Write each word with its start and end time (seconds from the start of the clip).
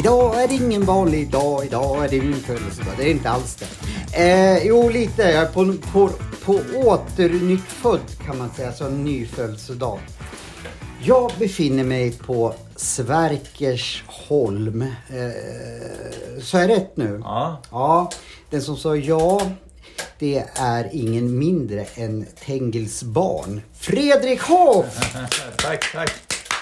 Idag 0.00 0.42
är 0.42 0.48
det 0.48 0.54
ingen 0.54 0.84
vanlig 0.84 1.30
dag, 1.30 1.64
idag 1.64 2.04
är 2.04 2.08
det 2.08 2.20
min 2.20 2.40
födelsedag. 2.40 2.94
Det 2.96 3.02
är 3.04 3.10
inte 3.10 3.30
alls 3.30 3.56
det. 3.56 3.66
Eh, 4.22 4.66
jo, 4.66 4.88
lite. 4.88 5.22
Jag 5.22 5.42
är 5.42 5.46
på, 5.46 5.74
på, 5.92 6.10
på 6.44 6.60
åternyttfödd 6.74 8.00
kan 8.26 8.38
man 8.38 8.50
säga, 8.50 8.72
så 8.72 8.84
en 8.86 9.04
ny 9.04 9.26
födelsedag. 9.26 9.98
Jag 11.02 11.32
befinner 11.38 11.84
mig 11.84 12.12
på 12.12 12.54
Sverkersholm. 12.76 14.82
Eh, 14.82 14.88
så 16.42 16.58
är 16.58 16.68
rätt 16.68 16.96
nu? 16.96 17.20
Ja. 17.24 17.62
Ja, 17.70 18.10
den 18.50 18.62
som 18.62 18.76
sa 18.76 18.96
ja, 18.96 19.50
det 20.18 20.44
är 20.54 20.88
ingen 20.92 21.38
mindre 21.38 21.84
än 21.94 22.26
Tengels 22.44 23.02
barn. 23.02 23.60
Fredrik 23.74 24.40
Hoff! 24.40 25.14
tack, 25.56 25.92
tack. 25.92 26.12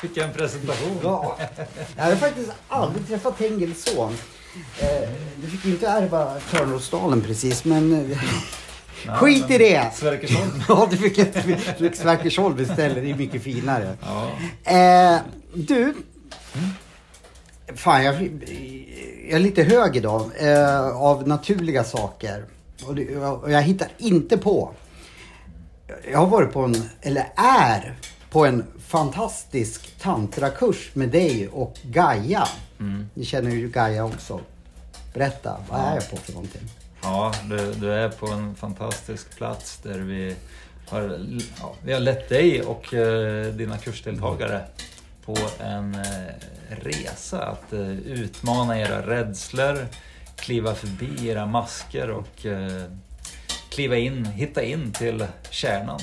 Vilken 0.03 0.33
presentation. 0.33 0.99
Ja, 1.03 1.39
jag 1.97 2.05
hade 2.05 2.17
faktiskt 2.17 2.51
aldrig 2.69 3.09
träffat 3.09 3.39
Tengels 3.39 3.85
son. 3.85 4.17
Eh, 4.81 5.09
du 5.43 5.51
fick 5.51 5.65
ju 5.65 5.71
inte 5.71 5.89
ärva 5.89 6.35
Törnrosdalen 6.51 7.23
precis, 7.23 7.65
men 7.65 8.17
eh, 9.07 9.15
skit 9.15 9.51
i 9.51 9.59
det. 9.59 9.91
Sverkersholm. 9.95 10.63
Ja, 10.69 10.89
du 10.91 10.97
fick, 10.97 11.19
ett, 11.19 11.97
Sverkersholm 11.97 12.61
istället. 12.61 13.05
Det 13.05 13.11
är 13.11 13.15
mycket 13.15 13.43
finare. 13.43 13.97
Ja. 14.01 14.31
Eh, 14.73 15.21
du. 15.55 15.95
Fan, 17.75 18.05
jag, 18.05 18.15
jag 19.29 19.37
är 19.37 19.39
lite 19.39 19.63
hög 19.63 19.97
idag. 19.97 20.31
Eh, 20.39 20.97
av 20.97 21.29
naturliga 21.29 21.85
saker. 21.85 22.45
Och, 22.87 22.95
det, 22.95 23.17
och 23.17 23.53
jag 23.53 23.63
hittar 23.63 23.89
inte 23.99 24.39
på. 24.39 24.71
Jag 26.13 26.19
har 26.19 26.27
varit 26.27 26.53
på 26.53 26.61
en, 26.63 26.91
eller 27.01 27.29
är 27.37 27.97
på 28.31 28.47
en 28.47 28.65
fantastisk 28.87 29.99
tantrakurs 30.01 30.91
med 30.95 31.09
dig 31.09 31.49
och 31.49 31.77
Gaia. 31.83 32.49
Ni 33.15 33.25
känner 33.25 33.51
ju 33.51 33.69
Gaia 33.69 34.05
också. 34.05 34.41
Berätta, 35.15 35.57
vad 35.71 35.81
är 35.81 35.95
jag 35.95 36.11
på 36.11 36.17
för 36.17 36.33
någonting? 36.33 36.63
Ja, 37.03 37.33
du, 37.51 37.73
du 37.73 37.93
är 37.93 38.09
på 38.09 38.27
en 38.27 38.55
fantastisk 38.55 39.37
plats 39.37 39.79
där 39.83 39.99
vi 39.99 40.35
har, 40.89 41.19
ja, 41.61 41.75
vi 41.85 41.93
har 41.93 42.01
lett 42.01 42.29
dig 42.29 42.63
och 42.63 42.95
eh, 42.95 43.47
dina 43.47 43.79
kursdeltagare 43.79 44.63
på 45.25 45.37
en 45.61 45.95
eh, 45.95 46.01
resa 46.83 47.43
att 47.43 47.73
eh, 47.73 47.99
utmana 47.99 48.79
era 48.81 49.07
rädslor, 49.07 49.87
kliva 50.37 50.75
förbi 50.75 51.29
era 51.29 51.47
masker 51.47 52.11
och 52.11 52.47
eh, 52.47 52.83
kliva 53.71 53.97
in, 53.97 54.25
hitta 54.25 54.63
in 54.63 54.93
till 54.93 55.27
kärnan, 55.51 56.01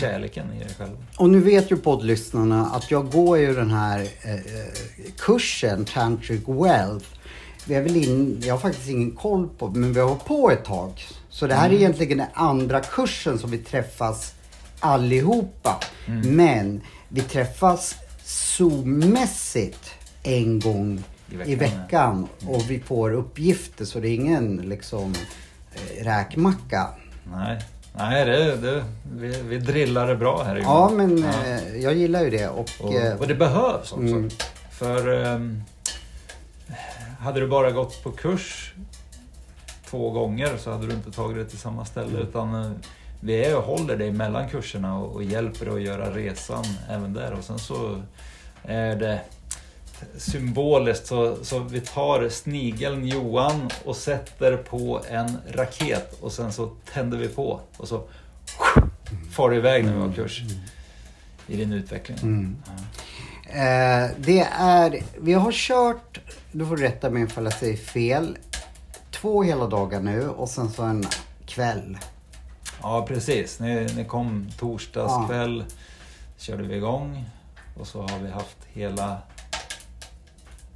kärleken 0.00 0.52
i 0.52 0.62
er 0.62 0.68
själva. 0.78 0.96
Och 1.16 1.30
nu 1.30 1.40
vet 1.40 1.70
ju 1.70 1.76
poddlyssnarna 1.76 2.66
att 2.66 2.90
jag 2.90 3.10
går 3.10 3.38
ju 3.38 3.54
den 3.54 3.70
här 3.70 3.98
eh, 4.22 4.34
eh, 4.34 4.40
kursen 5.18 5.84
Tantric 5.84 6.42
Wealth. 6.46 7.06
Vi 7.66 7.74
är 7.74 7.82
väl 7.82 7.96
in, 7.96 8.40
jag 8.44 8.54
har 8.54 8.58
faktiskt 8.60 8.88
ingen 8.88 9.10
koll 9.10 9.48
på 9.58 9.68
men 9.68 9.92
vi 9.92 10.00
har 10.00 10.08
hållit 10.08 10.24
på 10.24 10.50
ett 10.50 10.64
tag. 10.64 11.04
Så 11.28 11.46
det 11.46 11.54
här 11.54 11.70
är 11.70 11.74
egentligen 11.74 12.18
den 12.18 12.26
andra 12.34 12.80
kursen 12.80 13.38
som 13.38 13.50
vi 13.50 13.58
träffas 13.58 14.34
allihopa. 14.80 15.80
Men 16.24 16.80
vi 17.08 17.20
träffas 17.20 17.94
Zoom-mässigt 18.24 19.90
en 20.22 20.60
gång 20.60 21.02
I 21.30 21.52
i 21.52 21.54
veckan, 21.54 21.78
veckan. 21.82 22.28
Och 22.48 22.70
vi 22.70 22.80
får 22.80 23.12
uppgifter 23.12 23.84
så 23.84 24.00
det 24.00 24.08
är 24.08 24.14
ingen 24.14 24.56
liksom 24.56 25.14
eh, 25.74 26.04
räkmacka. 26.04 26.86
Nej, 27.32 27.58
nej 27.96 28.24
det, 28.24 28.56
det, 28.56 28.84
vi, 29.16 29.42
vi 29.42 29.58
drillar 29.58 30.06
det 30.06 30.16
bra 30.16 30.42
här 30.44 30.56
Ja 30.56 30.62
Johan. 30.62 30.96
men 30.96 31.18
Ja. 31.18 31.28
eh, 31.46 31.76
jag 31.76 31.94
gillar 31.94 32.22
ju 32.22 32.30
det. 32.30 32.48
Och, 32.48 32.68
Och, 32.80 32.94
eh, 32.94 33.16
och 33.20 33.26
det 33.28 33.34
behövs 33.34 33.92
också. 33.92 33.96
Mm. 33.98 34.30
För 34.70 35.24
ehm, 35.24 35.62
hade 37.20 37.40
du 37.40 37.46
bara 37.46 37.70
gått 37.70 38.02
på 38.02 38.10
kurs 38.10 38.74
två 39.90 40.10
gånger 40.10 40.56
så 40.56 40.70
hade 40.70 40.86
du 40.86 40.92
inte 40.92 41.10
tagit 41.10 41.36
det 41.36 41.44
till 41.44 41.58
samma 41.58 41.84
ställe. 41.84 42.10
Mm. 42.10 42.28
Utan 42.28 42.54
eh, 42.54 42.70
vi 43.20 43.44
är 43.44 43.56
och 43.56 43.62
håller 43.62 43.96
dig 43.96 44.12
mellan 44.12 44.48
kurserna 44.48 44.98
och, 44.98 45.14
och 45.14 45.24
hjälper 45.24 45.66
dig 45.66 45.74
att 45.74 45.82
göra 45.82 46.14
resan 46.14 46.64
även 46.88 47.12
där. 47.12 47.32
Och 47.32 47.44
sen 47.44 47.58
så 47.58 48.02
är 48.62 48.96
det 48.96 49.20
symboliskt 50.16 51.06
så, 51.06 51.44
så 51.44 51.58
vi 51.58 51.80
tar 51.80 52.28
snigeln 52.28 53.06
Johan 53.06 53.70
och 53.84 53.96
sätter 53.96 54.56
på 54.56 55.02
en 55.08 55.38
raket 55.50 56.18
och 56.20 56.32
sen 56.32 56.52
så 56.52 56.70
tänder 56.92 57.18
vi 57.18 57.28
på 57.28 57.60
och 57.76 57.88
så 57.88 58.02
far 59.30 59.50
det 59.50 59.56
iväg 59.56 59.84
när 59.84 59.94
vi 59.94 60.00
har 60.00 60.12
kurs 60.12 60.42
i 61.46 61.56
din 61.56 61.72
utveckling. 61.72 62.18
Mm. 62.22 62.56
Ja. 62.66 62.72
Eh, 63.52 64.10
det 64.18 64.48
är, 64.58 65.02
vi 65.20 65.32
har 65.32 65.52
kört, 65.52 66.20
du 66.52 66.66
får 66.66 66.76
rätta 66.76 67.10
mig 67.10 67.22
ifall 67.22 67.44
jag 67.44 67.52
säger 67.52 67.76
fel, 67.76 68.38
två 69.10 69.42
hela 69.42 69.66
dagar 69.66 70.00
nu 70.00 70.28
och 70.28 70.48
sen 70.48 70.70
så 70.70 70.82
en 70.82 71.04
kväll. 71.46 71.98
Ja, 72.82 73.04
precis. 73.08 73.60
Ni, 73.60 73.86
ni 73.96 74.04
kom 74.04 74.48
torsdagskväll, 74.58 75.64
körde 76.38 76.62
vi 76.62 76.76
igång 76.76 77.24
och 77.80 77.86
så 77.86 78.00
har 78.02 78.18
vi 78.22 78.30
haft 78.30 78.56
hela... 78.72 79.16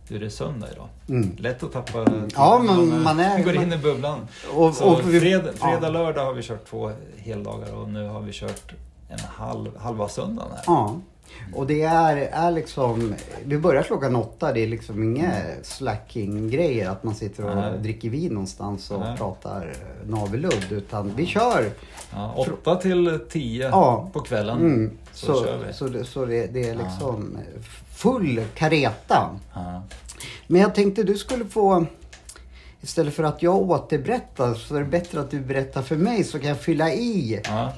Nu 0.08 0.16
är 0.16 0.20
det 0.20 0.30
söndag 0.30 0.68
idag. 0.72 0.88
Mm. 1.08 1.36
Lätt 1.38 1.62
att 1.62 1.72
tappa 1.72 2.06
Ja, 2.34 2.58
men 2.66 3.02
man 3.02 3.20
är- 3.20 3.42
går 3.44 3.54
in 3.56 3.72
i 3.72 3.78
bubblan. 3.78 4.28
Och- 4.54 4.74
så 4.74 4.84
och 4.84 5.08
vi- 5.14 5.20
fred, 5.20 5.42
ja. 5.60 5.66
fredag, 5.66 5.88
lördag 5.88 6.24
har 6.24 6.32
vi 6.32 6.42
kört 6.42 6.66
två 6.70 6.92
heldagar 7.18 7.72
och 7.74 7.88
nu 7.88 8.08
har 8.08 8.20
vi 8.20 8.32
kört 8.32 8.72
en 9.08 9.18
halv, 9.20 9.78
halva 9.78 10.08
söndagen 10.08 10.50
här. 10.56 10.62
Ja. 10.66 10.96
Och 11.54 11.66
det 11.66 11.82
är, 11.82 12.16
är 12.16 12.50
liksom, 12.50 13.14
vi 13.44 13.58
börjar 13.58 13.82
klockan 13.82 14.16
åtta, 14.16 14.52
det 14.52 14.60
är 14.60 14.66
liksom 14.66 15.02
inga 15.02 15.32
slacking-grejer 15.62 16.88
att 16.90 17.04
man 17.04 17.14
sitter 17.14 17.44
och 17.50 17.56
Nej. 17.56 17.78
dricker 17.78 18.10
vin 18.10 18.32
någonstans 18.32 18.90
och 18.90 19.00
Nej. 19.00 19.16
pratar 19.16 19.72
navelludd. 20.06 20.66
Utan 20.72 21.12
vi 21.16 21.26
kör. 21.26 21.70
Ja, 22.12 22.34
åtta 22.36 22.76
till 22.76 23.18
tio 23.30 23.68
Ja. 23.68 24.10
på 24.12 24.20
kvällen 24.20 24.58
Mm. 24.60 24.90
så, 25.12 25.26
Så, 25.26 25.44
kör 25.44 25.58
vi. 25.66 25.72
så, 25.72 25.86
det, 25.88 26.04
så 26.04 26.24
det, 26.24 26.46
det 26.46 26.68
är 26.68 26.74
liksom 26.74 27.38
full 27.96 28.44
kareta. 28.54 29.30
Men 30.46 30.60
jag 30.60 30.74
tänkte 30.74 31.02
du 31.02 31.14
skulle 31.18 31.44
få, 31.44 31.86
istället 32.84 33.14
för 33.14 33.22
att 33.22 33.42
jag 33.42 33.56
återberättar 33.56 34.54
så 34.54 34.76
är 34.76 34.80
det 34.80 34.86
bättre 34.86 35.20
att 35.20 35.30
du 35.30 35.40
berättar 35.40 35.82
för 35.82 35.96
mig 35.96 36.24
så 36.24 36.38
kan 36.38 36.48
jag 36.48 36.60
fylla 36.60 36.92
i. 36.92 37.40
Ja. 37.44 37.72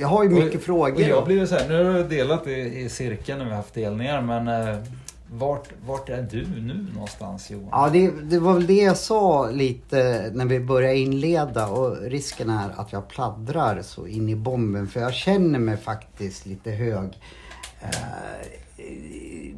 Jag 0.00 0.08
har 0.08 0.24
ju 0.24 0.30
mycket 0.30 0.54
och, 0.54 0.62
frågor. 0.62 0.94
Och 0.94 1.00
jag 1.00 1.24
blir 1.24 1.46
så 1.46 1.54
här, 1.54 1.68
nu 1.68 1.84
har 1.84 1.94
du 1.94 2.08
delat 2.08 2.46
i, 2.46 2.80
i 2.80 2.88
cirkeln 2.88 3.38
när 3.38 3.44
vi 3.44 3.50
har 3.50 3.56
haft 3.56 3.74
delningar 3.74 4.22
men 4.22 4.48
eh, 4.48 4.76
vart, 5.32 5.68
vart 5.86 6.08
är 6.08 6.22
du 6.22 6.46
nu 6.60 6.86
någonstans 6.94 7.50
Johan? 7.50 7.68
Ja, 7.70 7.90
det, 7.92 8.10
det 8.22 8.38
var 8.38 8.54
väl 8.54 8.66
det 8.66 8.82
jag 8.82 8.96
sa 8.96 9.50
lite 9.50 10.30
när 10.34 10.46
vi 10.46 10.60
började 10.60 10.98
inleda 10.98 11.66
och 11.68 11.96
risken 12.02 12.50
är 12.50 12.70
att 12.76 12.92
jag 12.92 13.08
pladdrar 13.08 13.82
så 13.82 14.06
in 14.06 14.28
i 14.28 14.36
bomben 14.36 14.88
för 14.88 15.00
jag 15.00 15.14
känner 15.14 15.58
mig 15.58 15.76
faktiskt 15.76 16.46
lite 16.46 16.70
hög. 16.70 17.18
Eh, 17.80 17.88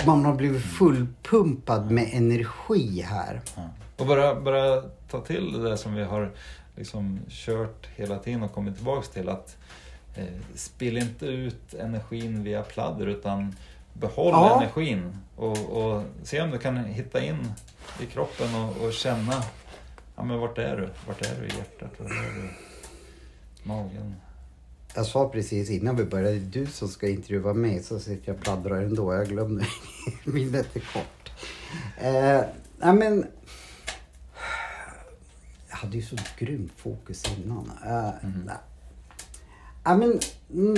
man 0.07 0.25
har 0.25 0.35
blivit 0.35 0.63
fullpumpad 0.63 1.91
med 1.91 2.09
energi 2.13 3.01
här. 3.01 3.41
Ja. 3.57 3.63
Och 3.97 4.07
bara, 4.07 4.41
bara 4.41 4.83
ta 5.11 5.21
till 5.21 5.53
det 5.53 5.69
där 5.69 5.77
som 5.77 5.95
vi 5.95 6.05
har 6.05 6.33
liksom 6.77 7.21
kört 7.29 7.89
hela 7.97 8.19
tiden 8.19 8.43
och 8.43 8.53
kommit 8.53 8.75
tillbaks 8.77 9.09
till 9.09 9.29
att 9.29 9.57
eh, 10.17 10.25
spill 10.55 10.97
inte 10.99 11.27
ut 11.27 11.75
energin 11.75 12.45
via 12.45 12.63
pladder 12.63 13.07
utan 13.07 13.57
behåll 13.93 14.33
Ja. 14.33 14.61
energin 14.63 15.17
och, 15.37 15.59
och 15.71 16.03
se 16.23 16.41
om 16.43 16.51
du 16.51 16.59
kan 16.59 16.77
hitta 16.77 17.25
in 17.25 17.53
i 18.03 18.07
kroppen 18.07 18.55
och, 18.55 18.87
och 18.87 18.93
känna 18.93 19.43
ja, 20.17 20.23
men 20.25 20.39
vart 20.39 20.59
är 20.59 20.77
du? 20.77 20.89
Vart 21.07 21.23
är 21.27 21.41
du 21.41 21.47
i 21.47 21.57
hjärtat? 21.57 21.91
Vart 21.99 22.11
är 22.11 22.43
du? 22.43 22.49
Magen? 23.63 24.15
Jag 24.95 25.07
sa 25.07 25.29
precis 25.29 25.71
innan 25.71 25.97
vi 25.97 26.05
började, 26.05 26.39
du 26.39 26.67
som 26.67 26.89
ska 26.89 27.09
intervjua 27.09 27.55
mig, 27.55 27.83
så 27.83 28.01
sitter 28.01 28.29
jag 28.29 28.37
och 28.37 28.43
pladdrar 28.43 28.83
ändå. 28.83 29.15
Jag 29.15 29.29
glömde, 29.29 29.67
minnet 30.25 30.77
är 30.77 30.81
kort. 30.81 31.31
Eh, 31.99 32.93
men... 32.95 33.27
Hade 35.85 35.97
ju 35.97 36.03
så 36.03 36.17
grymt 36.39 36.73
fokus 36.77 37.23
innan. 37.37 37.71
Eh, 37.87 38.11
nej. 38.47 38.57
Ja, 39.85 39.97
men, 39.97 40.21
mm, 40.53 40.77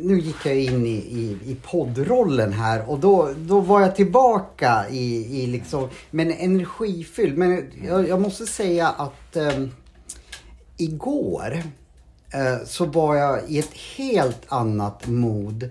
nu 0.00 0.18
gick 0.20 0.46
jag 0.46 0.56
in 0.56 0.86
i, 0.86 0.90
i, 0.90 1.38
i 1.44 1.56
poddrollen 1.62 2.52
här 2.52 2.90
och 2.90 2.98
då, 2.98 3.32
då 3.36 3.60
var 3.60 3.80
jag 3.80 3.96
tillbaka 3.96 4.86
i, 4.90 5.42
i 5.42 5.46
liksom, 5.46 5.88
men 6.10 6.32
energifylld. 6.32 7.38
Men 7.38 7.70
jag, 7.84 8.08
jag 8.08 8.20
måste 8.20 8.46
säga 8.46 8.88
att 8.88 9.36
eh, 9.36 9.66
igår 10.76 11.62
eh, 12.32 12.66
så 12.66 12.84
var 12.84 13.16
jag 13.16 13.50
i 13.50 13.58
ett 13.58 13.74
helt 13.96 14.42
annat 14.48 15.06
mod. 15.06 15.70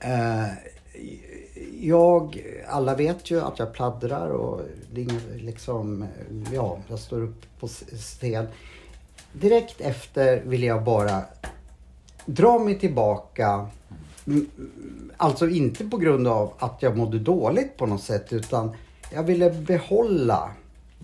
Eh, 0.00 0.48
jag, 1.80 2.42
alla 2.68 2.94
vet 2.94 3.30
ju 3.30 3.40
att 3.40 3.58
jag 3.58 3.72
pladdrar 3.72 4.30
och 4.30 4.60
det 4.92 5.00
är 5.00 5.04
inget, 5.04 5.42
liksom, 5.42 6.04
ja, 6.52 6.78
jag 6.88 6.98
står 6.98 7.22
upp 7.22 7.60
på 7.60 7.68
scen. 7.68 8.46
Direkt 9.32 9.80
efter 9.80 10.40
vill 10.40 10.62
jag 10.62 10.84
bara 10.84 11.22
dra 12.26 12.58
mig 12.58 12.78
tillbaka. 12.78 13.66
Mm, 14.26 14.46
Alltså 15.16 15.48
inte 15.48 15.84
på 15.84 15.96
grund 15.96 16.28
av 16.28 16.52
att 16.58 16.82
jag 16.82 16.96
mådde 16.96 17.18
dåligt 17.18 17.76
på 17.76 17.86
något 17.86 18.02
sätt 18.02 18.32
utan 18.32 18.70
jag 19.14 19.22
ville 19.22 19.50
behålla 19.50 20.50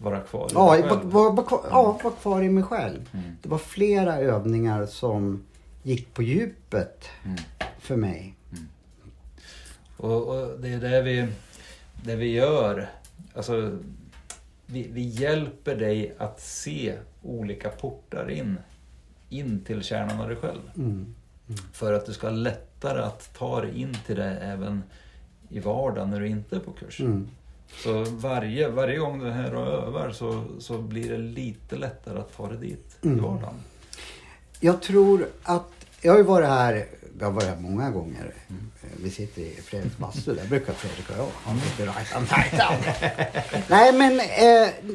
Vara 0.02 0.20
kvar 0.20 0.46
i 0.46 0.50
Ja, 0.54 0.66
var, 0.88 1.00
var, 1.02 1.32
var, 1.32 1.42
kvar, 1.44 1.60
ja, 1.70 2.00
var 2.04 2.10
kvar 2.10 2.42
i 2.42 2.48
mig 2.48 2.64
själv. 2.64 3.10
Mm. 3.12 3.24
Det 3.42 3.48
var 3.48 3.58
flera 3.58 4.16
övningar 4.18 4.86
som 4.86 5.42
gick 5.82 6.14
på 6.14 6.22
djupet 6.22 7.04
Mm. 7.24 7.36
för 7.78 7.96
mig. 7.96 8.34
Och, 10.04 10.28
och 10.28 10.60
det 10.60 10.68
är 10.68 10.80
det 10.80 11.02
vi, 11.02 11.26
det 12.02 12.16
vi 12.16 12.32
gör. 12.32 12.90
Alltså, 13.34 13.78
vi, 14.66 14.88
vi 14.92 15.00
hjälper 15.02 15.76
dig 15.76 16.14
att 16.18 16.40
se 16.40 16.94
olika 17.22 17.68
portar 17.68 18.30
in. 18.30 18.58
In 19.28 19.64
till 19.64 19.82
kärnan 19.82 20.20
av 20.20 20.28
dig 20.28 20.36
själv. 20.36 20.60
Mm. 20.76 21.14
För 21.72 21.92
att 21.92 22.06
du 22.06 22.12
ska 22.12 22.26
ha 22.26 22.34
lättare 22.34 23.02
att 23.02 23.34
ta 23.38 23.60
dig 23.60 23.80
in 23.80 23.96
till 24.06 24.16
det 24.16 24.38
även 24.42 24.82
i 25.48 25.60
vardagen 25.60 26.10
när 26.10 26.20
du 26.20 26.28
inte 26.28 26.56
är 26.56 26.60
på 26.60 26.72
kurs. 26.72 27.00
Mm. 27.00 27.28
Så 27.84 28.04
varje, 28.04 28.68
varje 28.68 28.98
gång 28.98 29.18
du 29.20 29.26
är 29.26 29.32
här 29.32 29.54
och 29.54 29.66
övar 29.66 30.10
så, 30.10 30.44
så 30.58 30.78
blir 30.78 31.10
det 31.10 31.18
lite 31.18 31.76
lättare 31.76 32.18
att 32.18 32.36
ta 32.36 32.48
dig 32.48 32.58
dit 32.58 32.96
i 33.02 33.06
Mm. 33.08 33.22
vardagen. 33.22 33.54
Jag 34.60 34.82
tror 34.82 35.26
att, 35.42 35.70
jag 36.02 36.12
har 36.12 36.18
ju 36.18 36.24
varit 36.24 36.48
här, 36.48 36.86
jag 37.18 37.26
har 37.26 37.32
varit 37.32 37.48
här 37.48 37.56
många 37.56 37.90
gånger. 37.90 38.34
Vi 39.02 39.10
sitter 39.10 39.42
i 39.42 39.60
Fredriks 39.64 39.98
bastu, 39.98 40.34
där 40.34 40.46
brukar 40.46 40.72
Fredrik 40.72 41.10
och 41.10 41.16
jag. 41.16 41.28
Han 41.44 41.60
right 41.78 42.10
hand, 42.12 42.26
right. 43.52 43.70
Nej 43.70 43.92
men 43.92 44.20
eh, 44.20 44.94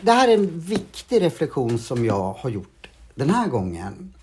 det 0.00 0.12
här 0.12 0.28
är 0.28 0.34
en 0.34 0.60
viktig 0.60 1.22
reflektion 1.22 1.78
som 1.78 2.04
jag 2.04 2.32
har 2.32 2.50
gjort 2.50 2.88
den 3.14 3.30
här 3.30 3.48
gången. 3.48 4.14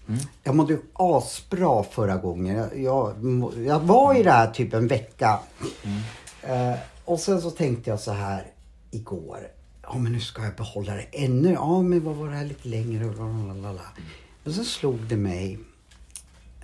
Jag 0.44 0.56
mådde 0.56 0.74
ju 0.74 0.80
asbra 0.94 1.84
förra 1.84 2.18
gången. 2.18 2.70
Jag, 2.76 3.14
jag, 3.66 3.80
var 3.80 4.16
i 4.16 4.24
det 4.24 4.32
här 4.32 4.52
typ 4.52 4.74
en 4.74 4.88
vecka. 4.88 5.40
Eh, 6.42 6.74
och 7.06 7.20
sen 7.20 7.42
så 7.42 7.52
tänkte 7.52 7.90
jag 7.90 8.00
så 8.00 8.12
här 8.12 8.48
igår. 8.92 9.40
Ja 9.84 9.98
men 9.98 10.12
nu 10.12 10.20
ska 10.20 10.44
jag 10.44 10.56
behålla 10.56 10.94
det 10.94 11.06
ännu. 11.12 11.52
Ja 11.52 11.82
men 11.82 12.04
vad 12.04 12.16
var 12.16 12.28
det 12.28 12.36
här 12.36 12.46
lite 12.46 12.68
längre? 12.68 13.06
och 13.06 13.16
lalalala. 13.16 13.82
Men 14.44 14.54
sen 14.54 14.66
slog 14.66 14.98
det 14.98 15.18
mig. 15.18 15.60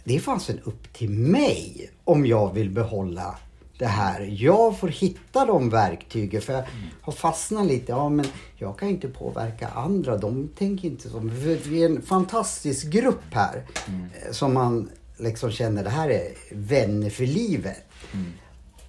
Det 0.07 0.15
är 0.15 0.19
fasen 0.19 0.59
upp 0.63 0.93
till 0.93 1.09
mig 1.09 1.89
om 2.03 2.25
jag 2.25 2.53
vill 2.53 2.69
behålla 2.69 3.39
det 3.77 3.85
här. 3.85 4.21
Jag 4.21 4.79
får 4.79 4.87
hitta 4.87 5.45
de 5.45 5.69
verktygen 5.69 6.41
för 6.41 6.53
jag 6.53 6.63
har 7.01 7.13
fastnat 7.13 7.65
lite. 7.67 7.91
Ja 7.91 8.09
men 8.09 8.25
jag 8.55 8.79
kan 8.79 8.89
inte 8.89 9.07
påverka 9.07 9.67
andra. 9.67 10.17
De 10.17 10.47
tänker 10.47 10.87
inte 10.87 11.09
som... 11.09 11.29
Vi 11.29 11.83
är 11.83 11.85
en 11.85 12.01
fantastisk 12.01 12.89
grupp 12.89 13.33
här. 13.33 13.63
mm. 13.87 14.09
Som 14.31 14.53
man 14.53 14.89
liksom 15.17 15.51
känner 15.51 15.83
det 15.83 15.89
här 15.89 16.09
är 16.09 16.33
vänner 16.51 17.09
för 17.09 17.25
livet. 17.25 17.77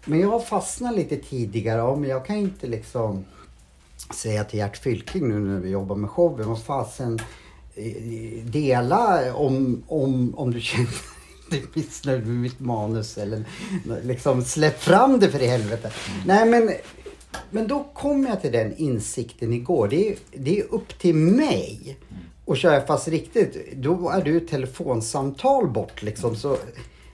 Men 0.05 0.21
jag 0.21 0.29
har 0.29 0.41
fastnat 0.41 0.97
lite 0.97 1.17
tidigare. 1.17 1.79
Ja, 1.79 1.97
men 1.97 2.11
jag 2.11 2.27
kan 2.27 2.37
inte 2.37 2.67
liksom 2.67 3.25
säga 4.15 4.45
till 4.45 4.59
Gert 4.59 4.77
Fylking 4.77 5.29
nu 5.29 5.39
när 5.39 5.61
vi 5.61 5.71
jobbar 5.71 5.97
med 5.97 6.11
showen. 6.11 6.49
Vad 6.49 6.63
fasen 6.63 7.19
dela 8.45 9.35
om, 9.35 9.83
om, 9.89 10.35
om 10.39 10.51
du 10.51 10.61
känner 10.61 10.89
dig 11.51 11.65
missnöjd 11.75 12.27
med 12.27 12.37
mitt 12.37 12.61
manus 12.61 13.19
eller 13.19 13.45
liksom 14.03 14.45
släpp 14.45 14.81
fram 14.83 15.21
det 15.21 15.29
för 15.29 15.43
i 15.43 15.47
helvete. 15.47 15.93
Nej 16.27 16.47
men, 16.47 16.71
men 17.51 17.69
då 17.69 17.87
kom 17.95 18.27
jag 18.27 18.43
till 18.43 18.53
den 18.53 18.77
insikten 18.77 19.53
igår. 19.53 19.89
Det 19.89 20.09
är, 20.09 20.17
det 20.33 20.61
är 20.61 20.75
upp 20.75 20.99
till 20.99 21.15
mig 21.15 21.97
att 22.47 22.59
köra 22.59 22.87
fast 22.87 23.09
riktigt. 23.09 23.73
Då 23.77 24.11
är 24.11 24.23
du 24.23 24.37
ett 24.37 24.49
telefonsamtal 24.49 25.69
bort 25.69 26.03
liksom. 26.03 26.37
Så 26.37 26.57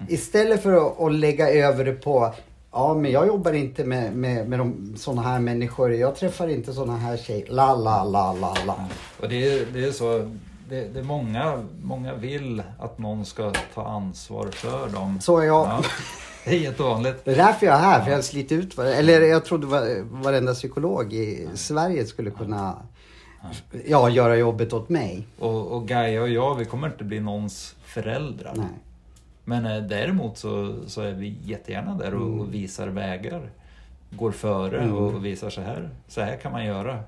istället 0.08 0.62
för 0.62 0.86
att, 0.86 1.00
att 1.00 1.14
lägga 1.14 1.50
över 1.50 1.84
det 1.84 1.92
på 1.92 2.34
Ja, 2.76 2.94
men 2.94 3.10
jag 3.10 3.26
jobbar 3.26 3.52
inte 3.52 3.84
med, 3.84 4.16
med, 4.16 4.48
med 4.48 4.58
de, 4.58 4.94
såna 4.96 5.22
här 5.22 5.40
människor. 5.40 5.94
Jag 5.94 6.16
träffar 6.16 6.48
inte 6.48 6.72
såna 6.72 6.96
här 6.96 7.16
tjejer. 7.16 7.46
La, 7.50 7.74
la, 7.74 8.04
la, 8.04 8.32
la, 8.32 8.56
la. 8.66 8.88
Och 9.20 9.28
det 9.28 9.48
är, 9.48 9.66
det 9.72 9.84
är 9.84 9.92
så, 9.92 10.30
det, 10.68 10.88
det 10.94 11.00
är 11.00 11.04
många, 11.04 11.64
många 11.82 12.14
vill 12.14 12.62
att 12.78 12.98
någon 12.98 13.24
ska 13.24 13.52
ta 13.74 13.86
ansvar 13.86 14.48
för 14.52 14.88
dem. 14.88 15.20
Så 15.20 15.38
är 15.38 15.44
jag. 15.46 15.66
Ja, 15.66 15.82
det 16.44 16.50
är 16.50 16.58
jättevanligt. 16.60 17.24
Det 17.24 17.32
är 17.32 17.36
därför 17.36 17.66
jag 17.66 17.74
är 17.74 17.80
här, 17.80 18.00
för 18.02 18.10
jag 18.10 18.16
har 18.16 18.22
slitit 18.22 18.52
ut 18.52 18.76
vad- 18.76 18.86
Eller 18.86 19.20
jag 19.20 19.44
trodde 19.44 19.66
var, 19.66 20.02
varenda 20.22 20.54
psykolog 20.54 21.12
i 21.12 21.48
Sverige 21.54 22.06
skulle 22.06 22.30
kunna 22.30 22.76
ja, 23.86 24.08
göra 24.10 24.36
jobbet 24.36 24.72
åt 24.72 24.88
mig. 24.88 25.26
Och, 25.38 25.72
och 25.72 25.88
Gaia 25.88 26.22
och 26.22 26.28
jag, 26.28 26.54
vi 26.54 26.64
kommer 26.64 26.86
inte 26.88 27.04
bli 27.04 27.20
någons 27.20 27.74
föräldrar. 27.84 28.52
Nej. 28.56 28.66
Men 29.44 29.66
eh, 29.66 29.82
däremot 29.82 30.38
så, 30.38 30.74
så 30.86 31.00
är 31.00 31.12
vi 31.12 31.36
jättegärna 31.44 31.94
där 31.94 32.14
och, 32.14 32.40
och 32.40 32.54
visar 32.54 32.88
vägar. 32.88 33.50
Går 34.10 34.30
före 34.32 34.90
och, 34.92 35.14
och 35.14 35.24
visar 35.24 35.50
så 35.50 35.60
här. 35.60 35.90
Så 36.08 36.20
här 36.20 36.36
kan 36.36 36.52
man 36.52 36.64
göra. 36.66 36.98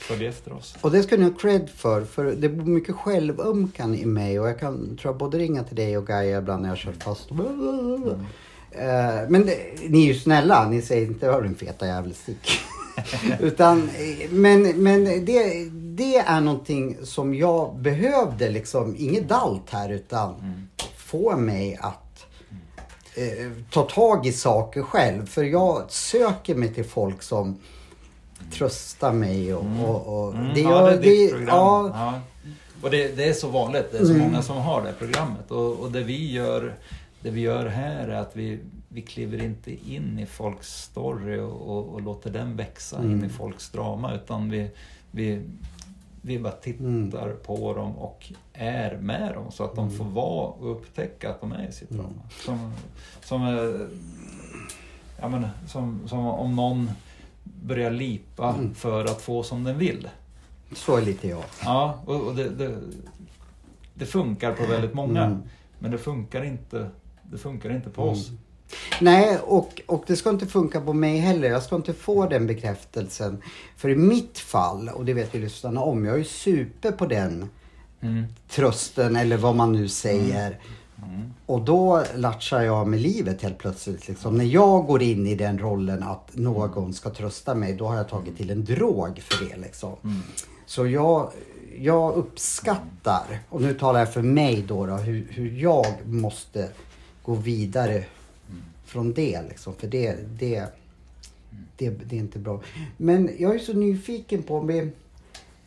Följ 0.00 0.26
efter 0.26 0.52
oss. 0.52 0.76
Och 0.80 0.90
det 0.90 1.02
ska 1.02 1.16
ni 1.16 1.24
ha 1.24 1.30
cred 1.38 1.70
för, 1.76 2.04
för 2.04 2.24
det 2.24 2.48
bor 2.48 2.64
mycket 2.64 2.94
självömkan 2.94 3.94
i 3.94 4.06
mig 4.06 4.40
och 4.40 4.48
jag 4.48 4.58
kan 4.58 4.96
tror 4.96 5.12
jag, 5.12 5.18
både 5.18 5.38
ringa 5.38 5.64
till 5.64 5.76
dig 5.76 5.98
och 5.98 6.06
Gaia 6.06 6.38
ibland 6.38 6.62
när 6.62 6.68
jag 6.68 6.78
kört 6.78 7.02
fast. 7.02 7.30
Eh, 7.30 9.28
Men 9.28 9.46
det, 9.46 9.58
ni 9.88 10.02
är 10.02 10.06
ju 10.06 10.14
snälla, 10.14 10.68
ni 10.68 10.82
säger 10.82 11.06
inte 11.06 11.26
hör 11.26 11.42
din 11.42 11.54
feta 11.54 11.86
jävel 11.86 12.14
stick. 12.14 12.60
Utan, 13.40 13.90
men 14.30 14.82
men 14.82 15.04
det, 15.04 15.68
det 15.72 16.16
är 16.16 16.40
någonting 16.40 16.96
som 17.02 17.34
jag 17.34 17.76
behövde 17.78 18.50
liksom, 18.50 18.94
inget 18.98 19.28
dalt 19.28 19.70
här 19.70 19.88
utan 19.92 20.34
få 20.96 21.36
mig 21.36 21.78
att 21.80 22.26
eh, 23.14 23.50
ta 23.70 23.82
tag 23.82 24.26
i 24.26 24.32
saker 24.32 24.82
själv. 24.82 25.26
För 25.26 25.44
jag 25.44 25.82
söker 25.88 26.54
mig 26.54 26.74
till 26.74 26.84
folk 26.84 27.22
som 27.22 27.58
tröstar 28.52 29.12
mig 29.12 29.54
och, 29.54 29.64
och, 29.88 30.18
och 30.26 30.34
Mm, 30.34 30.54
det 30.54 30.60
ja, 30.60 30.82
det 30.82 30.92
är 30.92 31.00
ditt 31.00 31.30
det- 31.30 31.36
program. 31.36 31.48
ja, 31.56 31.90
Ja. 31.94 32.20
Och 32.82 32.90
det, 32.90 33.16
det 33.16 33.24
är 33.28 33.32
så 33.32 33.48
vanligt. 33.48 33.92
Det 33.92 33.98
är 33.98 34.04
så 34.04 34.10
Mm. 34.14 34.22
många 34.22 34.42
som 34.42 34.56
har 34.56 34.82
det 34.82 34.92
programmet. 34.92 35.50
Och, 35.50 35.72
och 35.80 35.90
det, 35.92 36.02
vi 36.02 36.32
gör, 36.32 36.74
det 37.20 37.30
vi 37.30 37.40
gör 37.40 37.66
här 37.66 38.08
är 38.08 38.16
att 38.20 38.36
vi, 38.36 38.58
vi 38.88 39.02
kliver 39.02 39.42
inte 39.44 39.90
in 39.90 40.18
i 40.18 40.26
folks 40.26 40.82
story 40.82 41.38
och, 41.40 41.94
och, 41.94 42.02
låter 42.02 42.30
den 42.30 42.56
växa 42.56 42.96
in 42.98 43.12
Mm. 43.12 43.24
i 43.24 43.28
folks 43.28 43.70
drama. 43.70 44.14
Utan 44.14 44.50
vi, 44.50 44.70
vi, 45.10 45.40
vi 46.22 46.38
bara 46.38 46.52
tittar 46.52 46.84
Mm. 46.84 47.36
på 47.46 47.74
dem 47.74 47.96
och 47.98 48.32
är 48.52 48.96
med 48.96 49.34
dem 49.34 49.44
så 49.52 49.64
att 49.64 49.74
de 49.76 49.90
får 49.90 50.04
vara 50.04 50.46
och 50.48 50.70
upptäcka 50.72 51.30
att 51.30 51.40
de 51.40 51.52
är 51.52 51.68
i 51.68 51.72
sitt 51.72 51.90
Mm. 51.90 52.02
drama. 52.02 52.22
Som, 52.44 52.72
som, 53.24 53.42
ja, 55.20 55.28
men, 55.28 55.46
som, 55.68 56.00
som 56.08 56.18
om 56.26 56.56
någon 56.56 56.90
börjar 57.66 57.90
lipa 57.90 58.48
Mm. 58.54 58.74
för 58.74 59.04
att 59.04 59.22
få 59.22 59.42
som 59.42 59.64
den 59.64 59.78
vill. 59.78 60.08
så 60.74 60.96
är 60.96 61.02
lite 61.02 61.28
jag. 61.28 61.44
Ja, 61.64 62.00
och, 62.06 62.26
och 62.26 62.34
det, 62.34 62.48
det, 62.48 62.78
det 63.94 64.06
funkar 64.06 64.52
på 64.52 64.66
väldigt 64.66 64.94
många. 64.94 65.24
Mm. 65.24 65.42
Men 65.78 65.90
det 65.90 65.98
funkar 65.98 66.44
inte, 66.44 66.90
det 67.30 67.38
funkar 67.38 67.70
inte 67.70 67.90
på 67.90 68.02
oss. 68.02 68.30
Nej, 69.00 69.38
och, 69.38 69.80
och 69.86 70.04
det 70.06 70.16
ska 70.16 70.30
inte 70.30 70.46
funka 70.46 70.80
på 70.80 70.92
mig 70.92 71.18
heller. 71.18 71.48
Jag 71.48 71.62
ska 71.62 71.76
inte 71.76 71.92
få 71.92 72.28
den 72.28 72.46
bekräftelsen. 72.46 73.42
För 73.76 73.88
i 73.88 73.96
mitt 73.96 74.38
fall, 74.38 74.88
och 74.88 75.04
det 75.04 75.14
vet 75.14 75.34
ju 75.34 75.40
lyssnarna 75.40 75.80
om, 75.80 76.04
jag 76.04 76.20
är 76.20 76.24
super 76.24 76.92
på 76.92 77.06
den 77.06 77.48
Mm. 78.00 78.24
trösten 78.48 79.16
eller 79.16 79.36
vad 79.36 79.56
man 79.56 79.72
nu 79.72 79.88
säger. 79.88 80.46
Mm. 80.46 80.60
Och 81.46 81.60
då 81.60 82.04
latchar 82.14 82.60
jag 82.60 82.88
med 82.88 83.00
livet 83.00 83.42
helt 83.42 83.58
plötsligt. 83.58 84.08
Liksom. 84.08 84.38
När 84.38 84.44
jag 84.44 84.86
går 84.86 85.02
in 85.02 85.26
i 85.26 85.34
den 85.34 85.58
rollen 85.58 86.02
att 86.02 86.36
någon 86.36 86.94
ska 86.94 87.10
trösta 87.10 87.54
mig, 87.54 87.74
då 87.74 87.86
har 87.86 87.96
jag 87.96 88.08
tagit 88.08 88.36
till 88.36 88.50
en 88.50 88.64
drog 88.64 89.18
för 89.18 89.48
det. 89.48 89.56
Liksom. 89.56 89.92
Mm. 90.04 90.22
Så 90.66 90.86
jag, 90.86 91.30
jag 91.78 92.14
uppskattar, 92.14 93.38
och 93.48 93.62
nu 93.62 93.74
talar 93.74 93.98
jag 93.98 94.12
för 94.12 94.22
mig 94.22 94.64
då, 94.68 94.86
då 94.86 94.94
hur, 94.94 95.26
hur 95.30 95.62
jag 95.62 95.86
måste 96.04 96.68
gå 97.22 97.34
vidare 97.34 98.04
från 98.84 99.12
det. 99.12 99.42
Liksom. 99.48 99.74
För 99.74 99.86
det, 99.86 100.16
det, 100.38 100.64
det, 101.76 101.90
det 101.90 102.16
är 102.16 102.20
inte 102.20 102.38
bra. 102.38 102.60
Men 102.96 103.30
jag 103.38 103.54
är 103.54 103.58
så 103.58 103.72
nyfiken 103.72 104.42
på, 104.42 104.72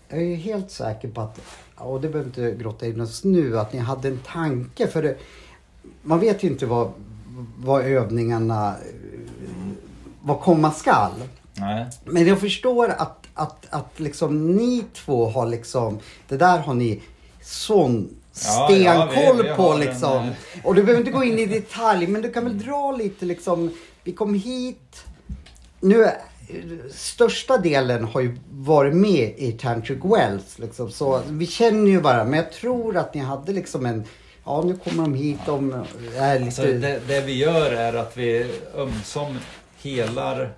jag 0.10 0.24
är 0.24 0.36
helt 0.36 0.72
säker 0.72 1.10
på 1.12 1.22
att, 1.22 1.42
och 1.80 2.02
det 2.02 2.10
behöver 2.10 2.30
inte 2.30 2.64
grotta 2.64 2.88
in 2.88 3.02
oss 3.02 3.24
nu, 3.24 3.60
att 3.60 3.74
ni 3.74 3.80
hade 3.80 4.08
en 4.08 4.20
tanke. 4.26 4.88
För 4.88 5.02
det, 5.04 5.18
man 6.02 6.20
vet 6.20 6.44
ju 6.44 6.48
inte 6.48 6.66
vad, 6.66 6.92
vad 7.58 7.82
övningarna, 7.86 8.68
eh, 8.70 8.76
vad 10.22 10.40
komma 10.40 10.72
skall. 10.72 11.12
Nej. 11.54 11.86
Men 12.06 12.28
jag 12.28 12.40
förstår 12.40 12.90
att, 12.90 13.26
att, 13.34 13.66
att 13.70 14.00
liksom 14.00 14.56
ni 14.56 14.84
två 14.94 15.30
har 15.30 15.46
liksom, 15.46 16.00
det 16.28 16.38
där 16.38 16.58
har 16.60 16.74
ni 16.74 17.02
sån 17.42 18.10
Ja, 18.46 18.72
ja, 18.72 19.08
stenkoll 19.10 19.38
vi- 19.44 19.50
vi 19.50 19.56
på 19.56 19.62
har 19.62 19.74
en, 19.74 19.80
liksom. 19.80 20.18
eh, 20.18 20.34
Och 20.64 20.76
du 20.76 20.84
behöver 20.84 21.00
inte 21.00 21.12
gå 21.12 21.24
in 21.24 21.40
i 21.40 21.46
detalj, 21.46 22.08
men 22.08 22.22
du 22.22 22.32
kan 22.32 22.44
väl 22.46 22.60
dra 22.60 22.92
lite 22.92 23.26
liksom 23.26 23.72
vi 24.04 24.12
kom 24.12 24.34
hit. 24.34 25.04
Nu, 25.80 26.08
största 26.92 27.58
delen 27.58 28.04
har 28.04 28.22
ju 28.22 28.38
varit 28.52 28.96
med 28.96 29.34
i 29.38 29.52
Tantric 29.52 30.00
Wells. 30.04 30.60
Liksom, 30.60 30.92
så 30.92 31.22
vi 31.30 31.48
känner 31.48 31.88
ju 31.88 32.00
varandra. 32.00 32.26
Men 32.26 32.40
jag 32.40 32.52
tror 32.52 32.98
att 32.98 33.14
ni 33.14 33.20
hade 33.20 33.52
liksom 33.52 33.86
en... 33.86 34.04
Ja, 34.46 34.64
nu 34.66 34.78
kommer 34.78 35.04
de 35.04 35.14
hit. 35.14 35.40
De 35.46 35.86
är 36.16 36.40
lite... 36.40 36.46
Alltså, 36.46 36.64
det, 36.64 37.08
det 37.08 37.22
vi 37.22 37.34
gör 37.34 37.72
är 37.72 37.94
att 37.94 38.18
vi 38.18 38.52
ömsom 38.76 39.38
helar 39.82 40.54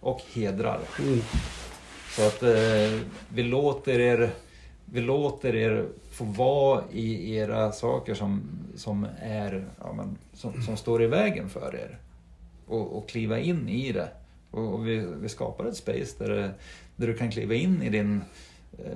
och 0.00 0.22
hedrar. 0.34 0.80
Mm. 0.98 1.20
Så 2.16 2.26
att 2.26 2.42
eh, 2.42 3.00
vi, 3.28 3.42
låter 3.42 4.00
er, 4.00 4.30
vi 4.84 5.00
låter 5.00 5.56
er 5.56 5.84
få 6.12 6.24
vara 6.24 6.82
i 6.92 7.34
era 7.34 7.72
saker 7.72 8.14
som, 8.14 8.42
som, 8.76 9.06
är, 9.22 9.64
ja, 9.80 9.92
men, 9.92 10.18
som, 10.34 10.62
som 10.62 10.76
står 10.76 11.02
i 11.02 11.06
vägen 11.06 11.48
för 11.48 11.74
er. 11.74 11.98
Och, 12.66 12.98
och 12.98 13.08
kliva 13.08 13.38
in 13.38 13.68
i 13.68 13.92
det. 13.92 14.08
Och, 14.50 14.74
och 14.74 14.86
vi, 14.86 14.98
vi 14.98 15.28
skapar 15.28 15.64
ett 15.64 15.76
space 15.76 16.24
där, 16.24 16.44
eh, 16.44 16.50
där 16.96 17.06
du 17.06 17.14
kan 17.14 17.30
kliva 17.30 17.54
in 17.54 17.82
i 17.82 17.88
din 17.88 18.22
eh, 18.78 18.92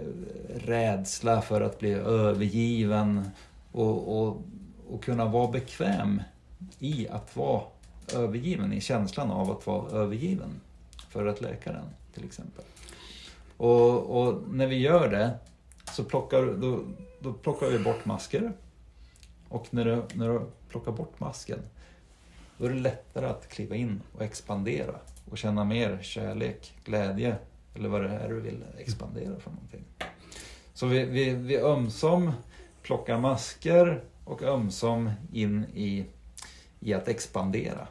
rädsla 0.55 1.43
för 1.43 1.61
att 1.61 1.79
bli 1.79 1.93
övergiven 1.93 3.31
och, 3.73 4.21
och, 4.21 4.43
och 4.91 5.05
kunna 5.05 5.25
vara 5.25 5.51
bekväm 5.51 6.23
i 6.79 7.09
att 7.09 7.37
vara 7.37 7.63
övergiven, 8.15 8.73
i 8.73 8.81
känslan 8.81 9.31
av 9.31 9.51
att 9.51 9.67
vara 9.67 9.91
övergiven 9.91 10.61
för 11.09 11.27
att 11.27 11.41
läka 11.41 11.73
den 11.73 11.85
till 12.15 12.25
exempel. 12.25 12.65
Och, 13.57 14.21
och 14.21 14.43
när 14.51 14.67
vi 14.67 14.79
gör 14.79 15.09
det 15.09 15.39
så 15.93 16.05
plockar, 16.05 16.47
då, 16.61 16.85
då 17.21 17.33
plockar 17.33 17.67
vi 17.67 17.79
bort 17.79 18.05
masker. 18.05 18.53
Och 19.49 19.67
när 19.71 19.85
du, 19.85 20.03
när 20.15 20.29
du 20.29 20.41
plockar 20.69 20.93
bort 20.93 21.21
masken 21.21 21.59
då 22.59 22.67
är 22.67 22.71
det 22.71 22.81
lättare 22.81 23.27
att 23.27 23.49
kliva 23.49 23.77
in 23.77 24.01
och 24.17 24.23
expandera 24.23 24.95
och 25.31 25.39
känna 25.39 25.65
mer 25.65 25.99
kärlek, 26.03 26.73
glädje 26.85 27.37
eller 27.75 27.89
vad 27.89 28.03
det 28.03 28.09
är 28.09 28.29
du 28.29 28.41
vill 28.41 28.65
expandera 28.79 29.41
för 29.41 29.51
någonting. 29.51 29.85
Så 30.75 30.87
vi, 30.87 31.05
vi, 31.05 31.31
vi 31.31 31.59
ömsom 31.59 32.33
plockar 32.83 33.19
masker 33.19 34.05
och 34.25 34.43
ömsom 34.43 35.11
in 35.33 35.65
i, 35.75 36.05
i 36.81 36.95
att 36.95 37.09
expandera. 37.09 37.89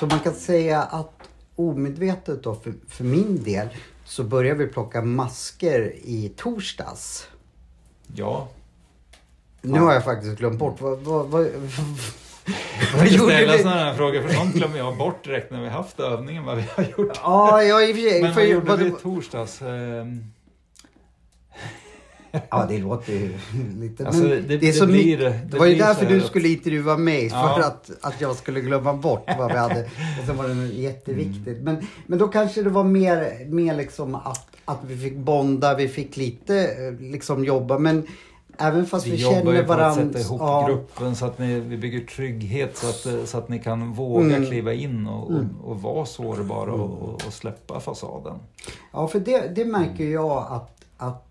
Så 0.00 0.06
man 0.06 0.20
kan 0.20 0.34
säga 0.34 0.82
att 0.82 1.28
omedvetet 1.56 2.42
då 2.42 2.54
för, 2.54 2.74
för 2.88 3.04
min 3.04 3.42
del 3.42 3.68
så 4.04 4.24
börjar 4.24 4.54
vi 4.54 4.66
plocka 4.66 5.02
masker 5.02 5.92
i 6.04 6.32
torsdags. 6.36 7.26
Ja, 8.14 8.48
Nu 9.62 9.80
har 9.80 9.92
jag 9.92 10.04
faktiskt 10.04 10.38
glömt 10.38 10.58
bort. 10.58 10.80
Vad, 10.80 10.98
vad, 10.98 11.26
vad, 11.28 11.48
vad 12.96 13.06
gjorde 13.08 13.34
ställa 13.34 13.52
vi? 13.56 13.62
sådana 13.62 13.80
här 13.84 13.94
frågor 13.94 14.22
för 14.22 14.34
sånt 14.34 14.54
glömmer 14.54 14.78
jag 14.78 14.96
bort 14.96 15.24
direkt 15.24 15.50
när 15.50 15.62
vi 15.62 15.68
haft 15.68 16.00
övningen 16.00 16.44
vad 16.44 16.56
vi 16.56 16.64
har 16.76 16.84
gjort. 16.98 17.12
Ja, 17.22 17.62
ja, 17.62 17.82
i 17.82 17.92
och 17.92 17.96
för 17.96 18.02
sig. 18.10 18.22
Men 18.22 18.34
för- 18.34 18.40
vad 18.40 18.48
gjorde 18.50 18.66
vad- 18.66 18.78
vi 18.78 18.86
i 18.86 18.90
torsdags? 19.02 19.62
Ehm, 19.62 20.24
Ja, 22.50 22.66
det 22.68 22.78
låter 22.78 23.12
ju 23.12 23.32
lite... 23.80 24.06
Alltså, 24.06 24.22
men 24.22 24.30
det- 24.30 24.40
det, 24.40 24.54
är 24.54 24.58
det 24.58 24.72
så 24.72 24.86
blir- 24.86 25.04
mycket, 25.18 25.20
det 25.20 25.48
det 25.50 25.58
var 25.58 25.66
ju 25.66 25.74
blir 25.74 25.84
därför 25.84 26.06
du 26.06 26.20
skulle 26.20 26.48
intervjua 26.48 26.96
mig. 26.96 27.30
För 27.30 27.36
Ja. 27.36 27.64
att, 27.66 27.90
att 28.00 28.20
jag 28.20 28.36
skulle 28.36 28.60
glömma 28.60 28.94
bort 28.94 29.24
vad 29.38 29.52
vi 29.52 29.58
hade. 29.58 29.80
Och 30.20 30.26
sen 30.26 30.36
var 30.36 30.48
det 30.48 30.54
jätteviktigt. 30.66 31.62
Men, 31.62 31.86
men 32.06 32.18
då 32.18 32.28
kanske 32.28 32.62
det 32.62 32.70
var 32.70 32.84
mer, 32.84 33.46
mer 33.48 33.76
liksom 33.76 34.14
att, 34.14 34.46
att 34.64 34.78
vi 34.86 34.96
fick 34.96 35.16
bonda, 35.16 35.74
vi 35.76 35.88
fick 35.88 36.16
lite 36.16 36.56
eh, 36.64 37.00
liksom 37.10 37.44
jobba. 37.44 37.78
Men 37.78 38.06
även 38.58 38.86
fast 38.86 39.06
vi, 39.06 39.10
Vi 39.10 39.16
jobbar 39.22 39.34
känner 39.36 39.52
ju 39.52 39.56
på 39.64 39.72
att 39.72 39.78
varandra. 39.78 40.04
sätta 40.06 40.18
ihop 40.20 40.40
ja, 40.40 40.66
gruppen 40.68 41.16
så 41.16 41.26
att 41.26 41.38
ni, 41.38 41.60
vi 41.60 41.76
bygger 41.76 42.00
trygghet 42.06 42.76
så 42.76 42.88
att, 42.88 43.06
eh, 43.06 43.24
så 43.24 43.38
att 43.38 43.48
ni 43.48 43.58
kan 43.58 43.92
våga 43.92 44.36
Mm. 44.36 44.46
kliva 44.48 44.72
in 44.74 45.06
och, 45.06 45.30
Mm. 45.30 45.48
och, 45.62 45.70
och 45.70 45.82
vara 45.82 46.06
sårbara 46.06 46.72
och, 46.72 47.02
och, 47.02 47.14
och 47.26 47.32
släppa 47.32 47.80
fasaden. 47.80 48.36
ja, 48.92 49.08
för 49.08 49.20
det, 49.20 49.54
det 49.54 49.64
märker 49.64 50.04
jag 50.04 50.46
att, 50.50 50.84
att 50.96 51.26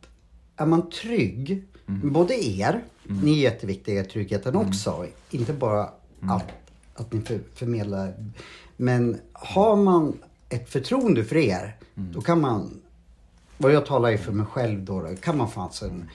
är 0.57 0.65
man 0.65 0.89
trygg, 0.89 1.63
Mm. 1.87 2.13
både 2.13 2.45
er, 2.45 2.81
Mm. 3.09 3.21
ni 3.21 3.31
är 3.31 3.41
jätteviktiga 3.43 4.01
i 4.01 4.05
tryggheten 4.05 4.55
också. 4.55 5.05
Inte 5.31 5.53
bara 5.53 5.89
Mm. 6.21 6.35
att, 6.35 6.45
att 6.95 7.13
ni 7.13 7.21
för, 7.21 7.39
förmedlar. 7.55 8.13
Men 8.77 9.19
har 9.33 9.75
man 9.75 10.17
ett 10.49 10.69
förtroende 10.69 11.23
för 11.23 11.37
er, 11.37 11.75
Mm. 11.97 12.11
då 12.13 12.21
kan 12.21 12.41
man, 12.41 12.81
vad 13.57 13.71
jag 13.73 13.85
talar 13.85 14.09
ju 14.09 14.17
för 14.17 14.31
mig 14.31 14.45
själv 14.45 14.83
då, 14.85 15.01
då 15.01 15.15
kan 15.15 15.37
man 15.37 15.49
fasen 15.51 16.09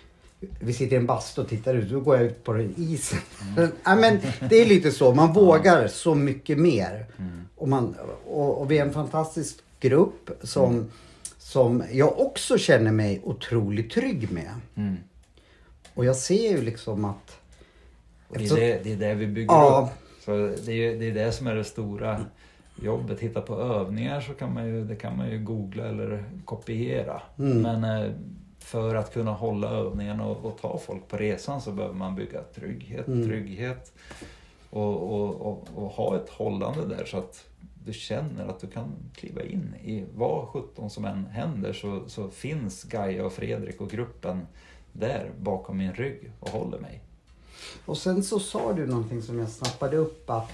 vi 0.61 0.73
sitter 0.73 0.97
i 0.97 0.99
en 0.99 1.07
bastu 1.07 1.41
och 1.41 1.49
tittar 1.49 1.75
ut, 1.75 1.91
då 1.91 2.01
går 2.01 2.17
jag 2.17 2.25
ut 2.25 2.45
på 2.45 2.53
den 2.53 2.75
isen. 2.77 3.19
Mm. 3.57 3.71
ja, 3.85 3.95
men 3.95 4.19
det 4.49 4.57
är 4.57 4.67
lite 4.67 4.91
så, 4.93 5.15
man 5.15 5.33
vågar 5.33 5.89
så 5.89 6.15
mycket 6.15 6.59
mer. 6.59 7.07
Mm. 7.19 7.45
Och, 7.57 7.69
man, 7.69 7.95
och, 8.27 8.61
och 8.61 8.71
vi 8.71 8.79
är 8.79 8.83
en 8.83 8.93
fantastisk 8.93 9.57
grupp 9.81 10.31
som, 10.43 10.91
som 11.39 11.83
jag 11.93 12.21
också 12.21 12.59
känner 12.59 12.93
mig 12.93 13.21
otroligt 13.25 13.91
trygg 13.91 14.33
med. 14.33 14.51
Mm. 14.75 14.97
Och 15.95 16.05
jag 16.05 16.17
ser 16.17 16.51
ju 16.51 16.63
liksom 16.63 17.05
att... 17.05 17.39
Det, 18.29 18.45
är 18.45 18.57
det, 18.57 18.81
det 18.85 18.93
är 18.93 18.97
det 18.97 19.15
vi 19.15 19.27
bygger 19.27 19.55
Ja. 19.55 19.91
upp. 19.93 20.05
Så 20.25 20.31
det 20.67 20.73
är, 20.73 20.99
det 20.99 21.11
är 21.11 21.15
det 21.15 21.33
som 21.33 21.47
är 21.47 21.55
det 21.55 21.65
stora 21.65 22.25
jobbet. 22.83 23.19
Titta 23.19 23.41
på 23.41 23.61
övningar 23.61 24.21
så 24.21 24.33
kan 24.33 24.55
man 24.55 24.67
ju, 24.67 24.85
det 24.85 24.97
kan 24.97 25.17
man 25.17 25.31
ju 25.31 25.39
googla 25.39 25.89
eller 25.89 26.25
kopiera. 26.45 27.23
Mm. 27.39 27.63
Men 27.63 27.85
eh, 27.85 28.13
för 28.65 28.95
att 28.95 29.13
kunna 29.13 29.33
hålla 29.33 29.71
övningen 29.71 30.21
och, 30.21 30.45
och 30.45 30.59
ta 30.61 30.79
folk 30.79 31.09
på 31.09 31.17
resan 31.17 31.61
så 31.61 31.73
behöver 31.73 31.95
man 31.95 32.15
bygga 32.15 32.43
trygghet, 32.55 33.07
Mm. 33.09 33.29
trygghet 33.29 33.93
och, 34.71 35.03
och, 35.15 35.35
och, 35.35 35.65
och 35.75 35.91
ha 35.91 36.17
ett 36.17 36.29
hållande 36.29 36.87
där 36.87 37.05
så 37.05 37.19
att 37.19 37.45
du 37.87 37.93
känner 37.93 38.47
att 38.47 38.61
du 38.61 38.67
kan 38.67 38.93
kliva 39.15 39.43
in 39.43 39.75
i 39.85 40.05
vad 40.15 40.49
sjutton 40.49 40.91
som 40.91 41.05
än 41.05 41.27
händer 41.27 41.73
så, 41.73 42.03
så 42.07 42.29
finns 42.29 42.83
Gaia 42.85 43.25
och 43.27 43.33
Fredrik 43.33 43.81
och 43.81 43.91
gruppen 43.91 44.47
där 44.93 45.31
bakom 45.41 45.79
min 45.79 45.93
rygg 45.93 46.33
och 46.41 46.49
håller 46.51 46.79
mig. 46.79 47.01
Och 47.87 47.99
sen 47.99 48.23
så 48.23 48.39
sa 48.41 48.73
du 48.73 48.87
någonting 48.87 49.23
som 49.23 49.39
jag 49.39 49.49
snappade 49.49 49.97
upp 49.97 50.31
att 50.31 50.51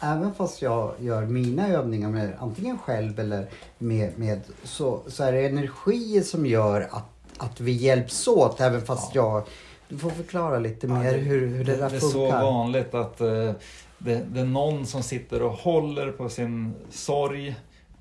även 0.00 0.34
fast 0.34 0.62
jag 0.62 0.94
gör 1.00 1.26
mina 1.26 1.68
övningar 1.68 2.10
med 2.10 2.32
antingen 2.38 2.78
själv 2.78 3.20
eller 3.20 3.48
med, 3.78 4.18
med 4.18 4.40
så, 4.64 5.00
så 5.06 5.24
är 5.24 5.32
det 5.32 5.46
energier 5.46 6.22
som 6.22 6.46
gör 6.46 6.80
att, 6.90 7.15
att 7.38 7.60
vi 7.60 7.72
hjälps 7.72 8.28
åt 8.28 8.60
även 8.60 8.82
fast 8.82 9.14
jag... 9.14 9.42
Du 9.88 9.98
får 9.98 10.10
förklara 10.10 10.58
lite 10.58 10.86
mer 10.88 11.12
det- 11.12 11.18
hur, 11.18 11.46
hur 11.46 11.64
det 11.64 11.76
där 11.76 11.90
Det 11.90 11.96
är 11.96 12.00
så 12.00 12.10
funkar. 12.10 12.42
vanligt 12.42 12.94
att 12.94 13.20
eh, 13.20 13.52
det, 13.98 14.22
det 14.32 14.40
är 14.40 14.44
någon 14.44 14.86
som 14.86 15.02
sitter 15.02 15.42
och 15.42 15.52
håller 15.52 16.12
på 16.12 16.28
sin 16.28 16.74
sorg 16.90 17.54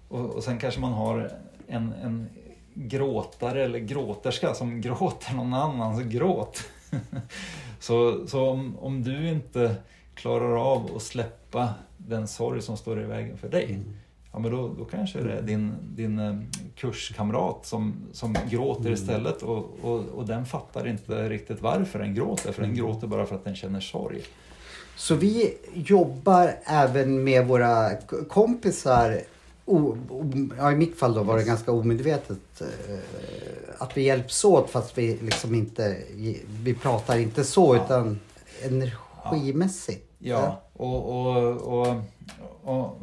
och, 0.10 0.25
och 0.25 0.44
sen 0.44 0.60
kanske 0.60 0.80
man 0.80 0.94
har 0.94 1.32
en, 1.68 1.94
en 2.04 2.30
gråtare 2.74 3.63
eller 3.63 3.80
gråterska 3.80 4.54
som 4.54 4.82
gråter 4.82 5.34
någon 5.34 5.54
annans 5.54 6.01
gråt. 6.04 6.63
så 7.80 8.27
så 8.27 8.50
om, 8.50 8.77
om 8.80 9.04
du 9.04 9.30
inte 9.30 9.75
klarar 10.15 10.72
av 10.74 10.89
att 10.96 11.01
släppa 11.01 11.70
den 11.98 12.27
sorg 12.27 12.62
som 12.62 12.77
står 12.77 13.01
i 13.01 13.04
vägen 13.06 13.38
för 13.38 13.50
dig 13.50 13.65
Mm. 13.65 13.94
Ja 14.36 14.39
men 14.39 14.51
då, 14.51 14.72
då 14.77 14.86
kanske 14.86 15.20
det 15.22 15.34
är 15.34 15.42
din, 15.42 15.74
din 15.96 16.20
eh, 16.20 16.36
kurskamrat 16.75 17.65
som, 17.65 17.96
som 18.12 18.36
gråter 18.50 18.82
Mm. 18.82 18.94
istället 18.94 19.42
och, 19.42 19.70
och, 19.82 20.00
och 20.15 20.25
den 20.25 20.46
fattar 20.46 20.88
inte 20.88 21.30
riktigt 21.30 21.62
varför 21.62 22.00
den 22.00 22.15
gråter 22.15 22.51
för 22.51 22.62
den 22.62 22.72
Mm. 22.72 22.86
gråter 22.86 23.08
bara 23.08 23.25
för 23.25 23.36
att 23.36 23.44
den 23.44 23.56
känner 23.56 23.80
sorg. 23.80 24.22
Så 24.98 25.15
vi 25.15 25.58
jobbar 25.74 26.56
även 26.65 27.24
med 27.24 27.48
våra 27.48 27.92
kompisar. 28.30 29.22
O, 29.65 29.98
o, 30.10 30.32
ja, 30.58 30.72
I 30.72 30.75
mitt 30.75 31.00
fall 31.00 31.13
då 31.13 31.24
var 31.24 31.38
det 31.38 31.44
ganska 31.44 31.72
omedvetet. 31.72 32.62
Eh, 32.62 32.98
att 33.77 33.98
vi 33.98 34.01
hjälps 34.01 34.46
åt 34.46 34.70
fast 34.70 34.98
vi 34.98 35.18
liksom 35.18 35.56
inte 35.56 35.98
vi 36.63 36.74
pratar 36.74 37.18
inte 37.18 37.44
så 37.44 37.75
Ja. 37.75 37.86
utan 37.86 38.20
energimässigt. 38.63 40.08
Ja, 40.20 40.62
och, 40.74 41.06
och, 41.10 41.51
och, 41.62 41.96
och 42.63 42.98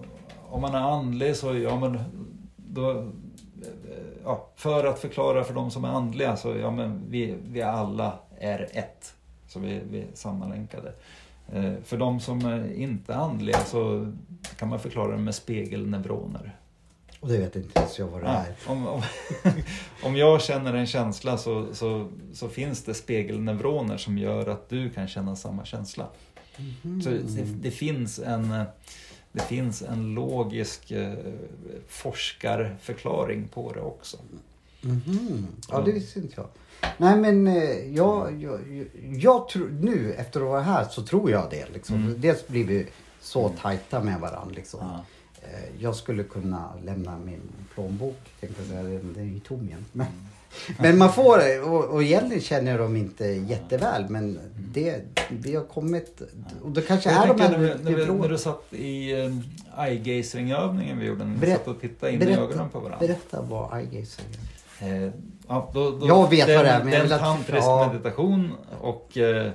om 0.52 0.60
man 0.60 0.74
är 0.74 0.78
andlig 0.78 1.36
så, 1.36 1.54
ja 1.56 1.80
men 1.80 1.98
då, 2.56 3.10
ja, 4.24 4.48
för 4.56 4.84
att 4.84 4.98
förklara 4.98 5.44
för 5.44 5.54
de 5.54 5.70
som 5.70 5.84
är 5.84 5.88
andliga 5.88 6.36
så, 6.36 6.56
ja 6.56 6.70
men 6.70 7.02
vi, 7.08 7.34
vi 7.48 7.62
alla 7.62 8.18
är 8.38 8.68
ett. 8.72 9.14
Så 9.48 9.58
vi, 9.58 9.80
vi 9.90 10.00
är 10.00 10.06
sammanlänkade. 10.14 10.92
Eh, 11.52 11.72
För 11.84 11.96
de 11.96 12.20
som 12.20 12.44
är 12.46 12.72
inte 12.74 13.12
är 13.12 13.16
andliga 13.16 13.58
så 13.64 14.12
kan 14.56 14.68
man 14.68 14.80
förklara 14.80 15.12
det 15.12 15.22
med 15.22 15.34
spegelneuroner. 15.34 16.56
Och 17.20 17.28
det 17.28 17.38
vet 17.38 17.56
inte 17.56 17.78
ens 17.80 17.98
jag 17.98 18.06
vad 18.06 18.20
det 18.20 18.26
Ja, 18.26 18.32
är. 18.32 18.70
om, 18.72 18.86
om, 18.86 19.02
om 20.04 20.16
jag 20.16 20.42
känner 20.42 20.74
en 20.74 20.86
känsla 20.86 21.38
så, 21.38 21.66
så, 21.74 22.08
så 22.32 22.48
finns 22.48 22.84
det 22.84 22.94
spegelneuroner 22.94 23.96
som 23.96 24.18
gör 24.18 24.46
att 24.48 24.68
du 24.68 24.90
kan 24.90 25.08
känna 25.08 25.36
samma 25.36 25.64
känsla. 25.64 26.06
Så 27.04 27.10
det, 27.10 27.44
det, 27.62 27.70
finns 27.70 28.18
en, 28.18 28.52
eh, 28.52 28.62
det 29.32 29.40
finns 29.40 29.82
en 29.82 30.14
logisk 30.14 30.90
eh, 30.90 31.12
forskarförklaring 31.88 33.48
på 33.48 33.72
det 33.72 33.80
också. 33.80 34.16
Mhm. 34.80 35.46
Ja, 35.68 35.80
det 35.80 35.92
visste 35.92 36.18
inte 36.18 36.34
jag. 36.36 36.48
Nej 36.96 37.16
men 37.16 37.46
eh, 37.46 37.94
jag, 37.94 38.42
jag, 38.42 38.60
jag, 38.72 38.86
jag 39.16 39.48
tror, 39.48 39.68
nu 39.80 40.12
efter 40.12 40.40
att 40.40 40.46
vara 40.46 40.60
här 40.60 40.84
så 40.84 41.02
tror 41.02 41.30
jag 41.30 41.50
det. 41.50 41.66
Liksom. 41.72 41.96
Mm. 41.96 42.20
Dels 42.20 42.48
blir 42.48 42.64
vi 42.64 42.86
så 43.20 43.48
tajta 43.48 44.02
med 44.02 44.20
varandra. 44.20 44.54
Liksom. 44.54 44.80
Ja. 44.80 45.04
eh, 45.42 45.82
jag 45.82 45.96
skulle 45.96 46.24
kunna 46.24 46.72
lämna 46.84 47.18
min 47.18 47.40
plånbok, 47.74 48.18
tänkte 48.40 48.62
jag 48.62 48.68
säga, 48.68 48.82
den, 48.82 49.16
är 49.16 49.22
ju 49.34 49.40
tom 49.40 49.66
igen. 49.66 49.84
Men, 49.92 50.06
men 50.78 50.98
man 50.98 51.12
får, 51.12 51.62
och, 51.68 51.84
och 51.84 52.02
egentligen 52.02 52.42
känner 52.42 52.70
jag 52.70 52.80
dem 52.80 52.96
inte 52.96 53.24
jätteväl 53.24 54.08
men 54.08 54.38
det, 54.56 55.00
vi 55.28 55.54
har 55.54 55.64
kommit, 55.64 56.22
och 56.62 56.70
då 56.70 56.80
kanske 56.80 57.10
Jag 57.10 57.22
är 57.22 57.34
de 57.34 57.40
här 57.40 57.50
när, 57.50 57.58
vi, 57.58 57.68
när, 57.82 57.94
vi, 57.94 58.06
när 58.06 58.28
du 58.28 58.38
satt 58.38 58.72
i 58.72 59.12
eh, 59.12 59.84
eye-gazing-övningen 59.84 60.98
vi 60.98 61.06
gjorde, 61.06 61.24
när 61.24 61.36
vi 61.36 61.52
satt 61.52 61.68
och 61.68 61.80
tittade 61.80 62.12
in 62.12 62.22
i 62.22 62.32
ögonen 62.32 62.68
på 62.68 62.78
varandra. 62.78 63.06
berätta 63.06 63.42
vad 63.42 63.78
eye 63.78 63.84
gazing 63.84 64.26
är. 64.78 65.06
Eh, 65.06 65.12
ja, 65.48 65.70
då, 65.74 65.90
då, 65.90 66.06
Jag 66.06 66.30
vet 66.30 66.46
det, 66.46 66.56
vad 66.56 66.64
det 66.64 66.70
är, 66.70 66.78
men 66.78 66.90
det 66.90 66.96
jag 66.96 67.06
är 67.06 67.12
en 67.12 67.20
tantrisk 67.20 67.66
ja. 67.66 67.88
meditation 67.92 68.52
och 68.80 69.18
eh, 69.18 69.50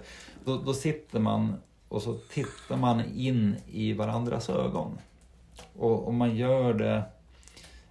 då, 0.46 0.58
då 0.58 0.74
sitter 0.74 1.20
man 1.20 1.56
och 1.90 2.02
så 2.02 2.14
tittar 2.14 2.78
man 2.78 3.02
in 3.16 3.56
i 3.72 3.94
varandras 3.94 4.50
ögon. 4.50 4.98
Och, 5.78 6.08
och 6.08 6.14
man 6.14 6.36
gör 6.36 6.74
det, 6.74 7.04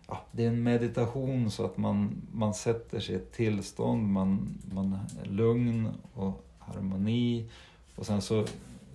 ja, 0.07 0.21
det 0.33 0.45
är 0.45 0.49
en 0.49 0.63
meditation 0.63 1.51
så 1.51 1.65
att 1.65 1.77
man, 1.77 2.23
man 2.33 2.55
sätter 2.55 3.01
sig 3.01 3.15
i 3.15 3.19
ett 3.19 3.33
tillstånd, 3.33 4.09
man, 4.09 4.59
man 4.73 4.99
är 5.23 5.29
lugn 5.29 5.89
och 6.15 6.45
harmoni 6.59 7.51
och 7.97 8.07
sen 8.07 8.23
så 8.23 8.45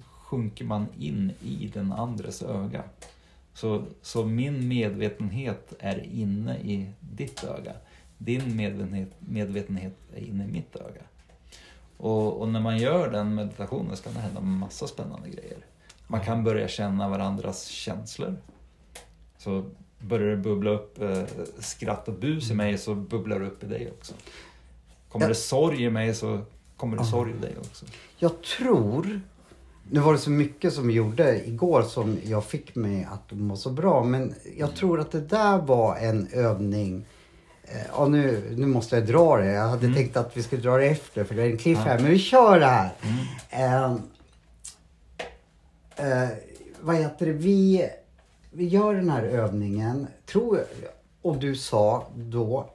sjunker 0.02 0.66
man 0.66 0.88
in 1.00 1.32
i 1.44 1.72
den 1.74 1.92
andres 1.92 2.42
öga. 2.42 2.84
Så, 3.54 3.84
så 4.02 4.26
min 4.26 4.68
medvetenhet 4.68 5.74
är 5.80 6.04
inne 6.14 6.58
i 6.58 6.92
ditt 7.00 7.44
öga. 7.44 7.74
Din 8.18 8.56
medvetenhet, 8.56 9.10
medvetenhet 9.20 9.94
är 10.14 10.20
inne 10.20 10.44
i 10.44 10.48
mitt 10.48 10.76
öga. 10.76 11.02
Och, 11.98 12.42
och 12.42 12.50
när 12.50 12.60
man 12.60 12.78
gör 12.78 13.12
den 13.12 13.36
meditationen 13.36 13.98
så 13.98 14.04
kan 14.04 14.14
det 14.14 14.20
hända 14.20 14.42
massa 14.42 14.88
spännande 14.88 15.30
grejer. 15.30 15.58
Man 16.08 16.22
kan 16.22 16.44
börja 16.44 16.68
känna 16.68 17.10
varandras 17.10 17.66
känslor. 17.66 18.38
Så 19.38 19.66
börjar 20.02 20.30
det 20.30 20.38
bubbla 20.38 20.70
upp 20.70 21.02
eh, 21.02 21.24
skratt 21.60 22.08
och 22.08 22.14
bus 22.14 22.52
i 22.52 22.54
mig 22.54 22.78
så 22.78 22.96
bubblar 22.96 23.40
det 23.40 23.46
upp 23.46 23.64
i 23.64 23.68
dig 23.68 23.92
också. 24.00 24.14
Kommer 25.10 25.26
Ja. 25.26 25.30
det 25.30 25.36
sorg 25.36 25.84
i 25.84 25.90
mig 25.90 26.16
så 26.16 26.40
kommer 26.78 26.98
det 26.98 27.04
Ja. 27.04 27.10
sorg 27.12 27.32
i 27.32 27.42
dig 27.42 27.56
också. 27.60 27.86
Jag 28.18 28.42
tror, 28.42 29.22
nu 29.90 30.00
var 30.00 30.14
det 30.14 30.20
så 30.20 30.30
mycket 30.30 30.74
som 30.74 30.92
gjorde 30.92 31.48
igår 31.48 31.82
som 31.82 32.18
jag 32.24 32.46
fick 32.46 32.76
mig 32.76 33.08
att 33.12 33.32
må 33.32 33.56
så 33.58 33.70
bra. 33.70 34.04
Men 34.04 34.34
jag 34.58 34.76
tror 34.76 35.00
att 35.00 35.12
det 35.12 35.22
där 35.22 35.58
var 35.58 35.96
en 35.96 36.28
övning. 36.34 37.06
Eh, 37.64 37.78
Ja, 37.98 38.08
nu, 38.08 38.54
nu 38.58 38.66
måste 38.68 38.96
jag 38.96 39.06
dra 39.08 39.38
det. 39.38 39.52
Jag 39.52 39.68
hade 39.68 39.94
tänkt 39.94 40.18
att 40.18 40.38
vi 40.38 40.44
skulle 40.44 40.62
dra 40.62 40.78
det 40.78 40.86
efter 40.86 41.24
för 41.24 41.36
det 41.36 41.42
är 41.44 41.50
en 41.50 41.58
cliffhanger. 41.58 42.00
Men 42.00 42.12
vi 42.12 42.20
kör 42.20 42.60
det 42.60 42.66
här. 42.66 42.92
Eh, 43.50 43.92
eh, 45.96 46.30
vad 46.82 46.96
heter 46.96 47.26
det? 47.26 47.32
Vi, 47.32 47.90
vi 48.52 48.68
gör 48.68 48.94
den 48.94 49.10
här 49.10 49.24
övningen. 49.24 50.08
Tror 50.26 50.64
och 51.22 51.38
du 51.38 51.56
sa 51.56 52.08
då 52.16 52.70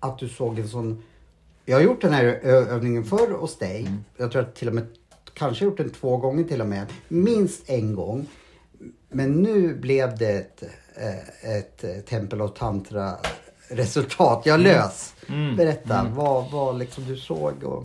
att 0.00 0.18
du 0.18 0.28
såg 0.28 0.58
en 0.58 0.68
sån... 0.68 1.02
Jag 1.64 1.76
har 1.76 1.82
gjort 1.82 2.00
den 2.00 2.12
här 2.12 2.24
övningen 2.24 3.04
förr 3.04 3.30
hos 3.30 3.58
dig. 3.58 3.90
Jag 4.16 4.32
tror 4.32 4.42
att 4.42 4.54
till 4.54 4.68
och 4.68 4.74
med 4.74 4.86
kanske 5.34 5.64
gjort 5.64 5.76
den 5.76 5.90
två 5.90 6.16
gånger 6.16 6.44
till 6.44 6.60
och 6.60 6.66
med. 6.66 6.86
Minst 7.08 7.70
en 7.70 7.94
gång. 7.94 8.26
Men 9.08 9.42
nu 9.42 9.74
blev 9.74 10.18
det 10.18 10.30
ett, 10.30 10.62
eh, 10.96 11.56
ett 11.56 11.84
eh, 11.84 11.90
tempel 11.90 12.40
av 12.40 12.48
tantra 12.48 13.14
resultat. 13.68 14.46
Jag 14.46 14.60
lös. 14.60 15.14
Mm. 15.28 15.56
Berätta 15.56 16.06
vad, 16.14 16.50
vad 16.50 16.78
liksom 16.78 17.04
du 17.04 17.16
såg 17.16 17.64
och... 17.64 17.84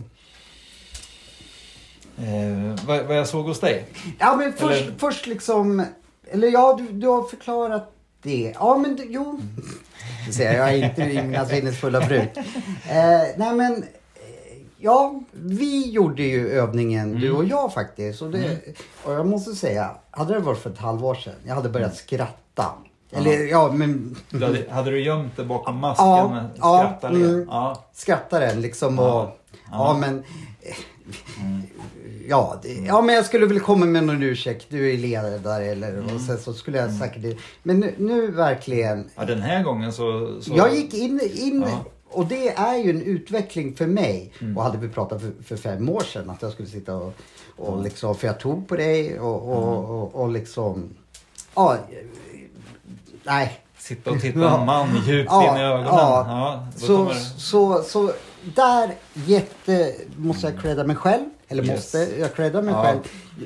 Eh, 2.18 2.86
vad, 2.86 3.06
vad 3.06 3.16
jag 3.16 3.28
såg 3.28 3.44
hos 3.44 3.60
dig? 3.60 3.86
Ja 4.18 4.36
men 4.36 4.52
först, 4.52 4.82
Eller- 4.82 4.98
först 4.98 5.26
liksom... 5.26 5.84
Eller 6.30 6.48
ja, 6.48 6.74
du, 6.78 6.92
du 6.92 7.06
har 7.08 7.22
förklarat 7.22 7.92
det. 8.22 8.54
Ja 8.60 8.76
men 8.78 8.96
du- 8.96 9.06
jo. 9.10 9.40
Du 10.26 10.32
ser, 10.32 10.52
jag 10.58 10.68
är 10.74 10.84
inte 10.84 11.02
i 11.02 11.22
mina 11.22 11.46
sinnesfulla 11.46 12.00
bruk. 12.00 12.36
Eh, 12.36 12.42
nej 13.36 13.54
men... 13.54 13.72
eh, 13.82 13.88
Ja, 14.78 15.20
vi 15.32 15.90
gjorde 15.90 16.22
ju 16.22 16.48
övningen 16.50 17.20
du 17.20 17.30
och 17.32 17.44
jag 17.44 17.72
faktiskt. 17.72 18.22
Och, 18.22 18.30
det, 18.30 18.58
och 19.04 19.12
jag 19.12 19.26
måste 19.26 19.54
säga, 19.54 19.90
hade 20.10 20.34
det 20.34 20.40
varit 20.40 20.58
för 20.58 20.70
ett 20.70 20.78
halvår 20.78 21.14
sedan, 21.14 21.32
jag 21.46 21.54
hade 21.54 21.68
börjat 21.68 21.96
skratta. 21.96 22.66
Eller 23.10 23.46
ja, 23.46 23.72
men 23.72 24.16
Du 24.30 24.44
hade, 24.44 24.70
hade 24.70 24.90
du 24.90 25.00
gömt 25.04 25.36
det 25.36 25.44
bakom 25.44 25.78
masken? 25.78 26.06
Ja, 26.06 26.28
med 26.28 26.50
ja, 26.56 26.98
mm. 27.08 27.46
ja. 27.50 27.84
skrattar 27.92 28.40
den 28.40 28.60
liksom 28.60 28.98
och... 28.98 29.04
Ja, 29.04 29.36
Ja, 29.52 29.70
ja. 29.72 29.96
men... 30.00 30.22
eh, 31.08 31.60
Ja, 32.28 32.60
det, 32.62 32.72
ja, 32.72 33.00
men 33.02 33.14
jag 33.14 33.24
skulle 33.26 33.46
väl 33.46 33.60
komma 33.60 33.86
med 33.86 34.04
någon 34.04 34.22
ursäkt. 34.22 34.66
Du 34.68 34.92
är 34.94 34.98
ledare 34.98 35.64
eller 35.64 36.14
och 36.14 36.20
sen 36.20 36.38
så 36.38 36.52
skulle 36.52 36.78
jag 36.78 36.92
säkert... 36.92 37.38
Men 37.62 37.80
nu, 37.80 37.94
nu 37.98 38.30
verkligen. 38.30 39.10
ja, 39.14 39.24
den 39.24 39.42
här 39.42 39.62
gången 39.62 39.92
så... 39.92 40.38
så 40.42 40.52
Jag 40.56 40.74
gick 40.74 40.94
in, 40.94 41.20
in 41.34 41.64
Ja. 41.68 41.84
och 42.10 42.26
det 42.26 42.48
är 42.48 42.76
ju 42.76 42.90
en 42.90 43.02
utveckling 43.02 43.76
för 43.76 43.86
mig. 43.86 44.32
Mm. 44.40 44.56
Och 44.56 44.62
hade 44.62 44.78
vi 44.78 44.88
pratat 44.88 45.20
för, 45.20 45.32
för 45.44 45.56
fem 45.56 45.88
år 45.88 46.00
sedan 46.00 46.30
att 46.30 46.42
jag 46.42 46.52
skulle 46.52 46.68
sitta 46.68 46.96
och, 46.96 47.14
och 47.56 47.82
liksom, 47.82 48.14
för 48.14 48.26
jag 48.26 48.40
tog 48.40 48.68
på 48.68 48.76
dig 48.76 49.20
och, 49.20 49.48
och, 49.52 49.84
och, 50.02 50.14
och 50.14 50.30
liksom... 50.30 50.90
Ja, 51.54 51.76
nej. 53.24 53.60
Sitta 53.78 54.10
och 54.10 54.20
titta 54.20 54.38
Ja. 54.40 54.64
man 54.64 54.88
djupt 55.06 55.28
Ja, 55.32 55.50
in 55.54 55.60
i 55.60 55.64
ögonen. 55.64 55.86
ja. 55.86 56.66
Så, 56.76 56.96
kommer 56.96 57.14
det- 57.14 57.20
så, 57.20 57.82
så 57.82 58.12
där 58.56 58.94
jätte, 59.14 59.94
måste 60.16 60.46
jag 60.46 60.60
credda 60.60 60.84
mig 60.84 60.96
själv. 60.96 61.24
Eller 61.48 61.62
Yes. 61.64 61.70
måste, 61.72 61.98
jag 62.18 62.34
creddar 62.34 62.62
mig 62.62 62.74
Ja. 62.74 62.82
själv. 62.82 62.98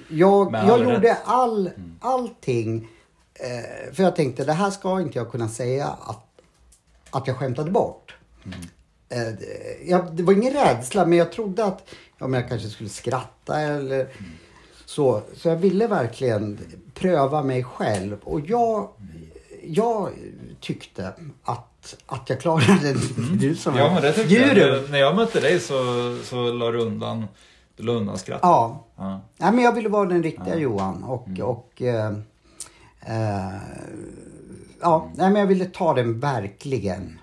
Jag, 0.09 0.55
jag 0.55 0.79
gjorde 0.81 1.01
rätt. 1.11 1.19
all, 1.25 1.71
allting. 2.01 2.89
Eh, 3.35 3.93
för 3.95 4.03
jag 4.03 4.17
tänkte 4.17 4.45
det 4.45 4.53
här 4.53 4.71
ska 4.71 5.01
inte 5.01 5.19
jag 5.19 5.31
kunna 5.31 5.49
säga 5.49 5.87
att, 5.87 6.27
att 7.11 7.27
jag 7.27 7.37
skämtade 7.37 7.71
bort. 7.71 8.15
Eh, 9.09 9.19
det- 9.19 9.79
jag, 9.87 10.17
det 10.17 10.23
var 10.23 10.33
ingen 10.33 10.53
rädsla 10.53 11.07
men 11.07 11.19
jag 11.19 11.33
trodde 11.33 11.65
att 11.65 11.85
ja, 12.19 12.27
men 12.27 12.41
jag 12.41 12.49
kanske 12.49 12.69
skulle 12.69 12.89
skratta 12.89 13.61
eller 13.61 14.09
så. 14.87 15.23
Så 15.37 15.49
jag 15.49 15.57
ville 15.57 15.87
verkligen 15.87 16.59
pröva 16.95 17.43
mig 17.43 17.65
själv. 17.65 18.17
Och 18.25 18.41
jag, 18.41 18.89
jag 19.63 20.11
tyckte 20.61 21.13
att, 21.45 21.78
att 22.07 22.31
jag 22.31 22.41
klarade 22.41 22.79
det. 22.93 22.95
Du 23.39 23.57
som 23.57 23.77
Ja, 23.77 23.93
men 23.95 24.03
det 24.03 24.13
tyckte 24.13 24.35
jag. 24.35 24.91
När 24.91 24.99
jag 24.99 25.17
mötte 25.17 25.41
dig 25.41 25.61
så, 25.61 25.75
så 26.25 26.53
la 26.53 26.71
du 26.71 26.79
undan, 26.81 27.25
du 27.77 27.83
la 27.83 27.93
undan 27.93 28.19
skratt. 28.19 28.41
Ja. 28.43 28.85
Ja. 28.97 29.21
Nej, 29.37 29.53
men 29.53 29.65
jag 29.65 29.73
ville 29.75 29.89
vara 29.89 30.09
den 30.09 30.23
riktiga 30.23 30.57
Johan. 30.57 31.05
Och, 31.05 31.29
och 31.43 31.83
eh, 31.83 32.13
eh, 33.07 33.59
ja, 34.81 35.11
nej, 35.15 35.31
men 35.31 35.41
jag 35.41 35.47
ville 35.47 35.65
ta 35.65 35.95
den 35.95 36.21
verkligen 36.21 37.21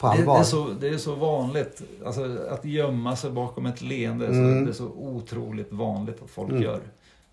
på 0.00 0.06
Det, 0.06 0.12
det, 0.14 0.18
allvar. 0.20 0.38
är 0.40 0.42
så, 0.44 0.68
det 0.80 0.88
är 0.88 0.98
så 0.98 1.14
vanligt. 1.14 1.82
Alltså, 2.06 2.38
att 2.50 2.64
gömma 2.64 3.16
sig 3.16 3.30
bakom 3.30 3.66
ett 3.66 3.82
leende. 3.82 4.26
Så 4.26 4.32
Mm. 4.32 4.64
det 4.64 4.70
är 4.70 4.74
så 4.74 4.86
otroligt 4.96 5.72
vanligt 5.72 6.22
att 6.24 6.30
folk 6.30 6.52
gör. 6.52 6.80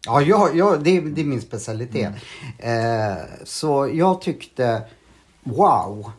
Ja, 0.06 0.22
jag, 0.22 0.56
jag, 0.58 0.84
det, 0.84 0.98
är- 0.98 1.02
det 1.02 1.22
är 1.22 1.26
min 1.26 1.42
specialitet. 1.42 2.14
Mm. 2.60 3.12
Eh, 3.12 3.18
så 3.44 3.90
jag 3.94 4.22
tyckte, 4.22 4.82
wow. 5.44 6.12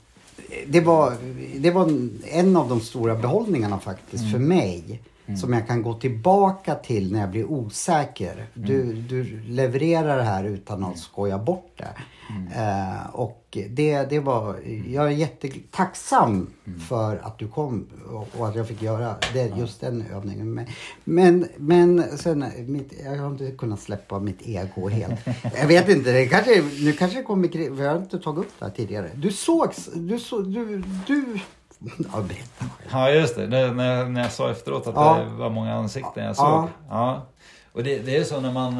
Det 0.66 0.80
var, 0.80 1.12
det 1.58 1.70
var 1.70 1.92
en 2.32 2.56
av 2.56 2.68
de 2.68 2.80
stora 2.80 3.14
behållningarna 3.14 3.78
faktiskt 3.78 4.22
Mm. 4.22 4.32
för 4.32 4.38
mig. 4.38 5.00
Som 5.40 5.52
jag 5.52 5.66
kan 5.66 5.82
gå 5.82 5.94
tillbaka 5.94 6.74
till 6.74 7.12
när 7.12 7.20
jag 7.20 7.30
blir 7.30 7.44
osäker. 7.50 8.46
Du, 8.54 8.80
Mm. 8.82 9.04
du 9.08 9.40
levererar 9.40 10.16
det 10.16 10.22
här 10.22 10.44
utan 10.44 10.84
att 10.84 10.98
skoja 10.98 11.38
bort 11.38 11.72
det. 11.76 11.88
Mm. 12.30 12.52
Eh, 12.52 13.06
och 13.12 13.58
det, 13.70 14.02
det 14.10 14.20
var, 14.20 14.56
jag 14.88 15.06
är 15.06 15.10
jättetacksam 15.10 16.46
Mm. 16.66 16.80
för 16.80 17.16
att 17.16 17.38
du 17.38 17.48
kom 17.48 17.86
och, 18.10 18.28
och 18.40 18.48
att 18.48 18.54
jag 18.56 18.68
fick 18.68 18.82
göra 18.82 19.14
det, 19.32 19.52
just 19.56 19.80
den 19.80 20.04
övningen. 20.14 20.54
mig. 20.54 20.66
Men, 21.04 21.48
men 21.56 22.18
sen, 22.18 22.44
mitt, 22.66 22.92
jag 23.04 23.16
har 23.16 23.26
inte 23.30 23.50
kunnat 23.50 23.80
släppa 23.80 24.18
mitt 24.18 24.38
ego 24.48 24.88
helt. 24.88 25.20
Jag 25.60 25.66
vet 25.66 25.88
inte, 25.88 26.12
det 26.12 26.26
kanske, 26.26 26.62
nu 26.80 26.92
kanske 26.92 27.18
det 27.18 27.22
kommer, 27.24 27.76
för 27.76 27.84
jag 27.84 27.90
har 27.90 27.98
inte 27.98 28.18
tagit 28.18 28.38
upp 28.38 28.52
det 28.58 28.64
här 28.64 28.72
tidigare. 28.72 29.10
Du 29.14 29.32
sågs, 29.32 29.88
du 29.94 30.18
såg, 30.18 30.52
du, 30.54 30.82
du, 31.06 31.38
ja 32.12 32.20
berätta. 32.20 32.64
Ja, 32.90 33.10
just 33.10 33.36
det. 33.36 33.46
det 33.46 33.72
när, 33.72 34.04
när 34.08 34.22
jag 34.22 34.32
sa 34.32 34.50
efteråt 34.50 34.86
att 34.86 34.94
Ja. 34.94 35.18
det 35.18 35.36
var 35.36 35.50
många 35.50 35.74
ansikten 35.74 36.24
jag 36.24 36.36
såg. 36.36 36.46
Ja. 36.46 36.68
Ja. 36.88 37.26
Och 37.72 37.84
det, 37.84 37.98
det 37.98 38.16
är 38.16 38.24
så 38.24 38.40
när 38.40 38.52
man... 38.52 38.74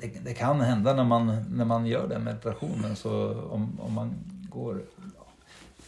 Det, 0.00 0.24
det 0.24 0.34
kan 0.34 0.60
hända 0.60 0.94
när 0.94 1.04
man, 1.04 1.44
när 1.50 1.64
man 1.64 1.86
gör 1.86 2.08
den 2.08 2.24
meditationen. 2.24 2.96
Så 2.96 3.40
om, 3.40 3.80
om 3.80 3.92
man 3.92 4.14
går... 4.50 4.82
Ja, 4.96 5.26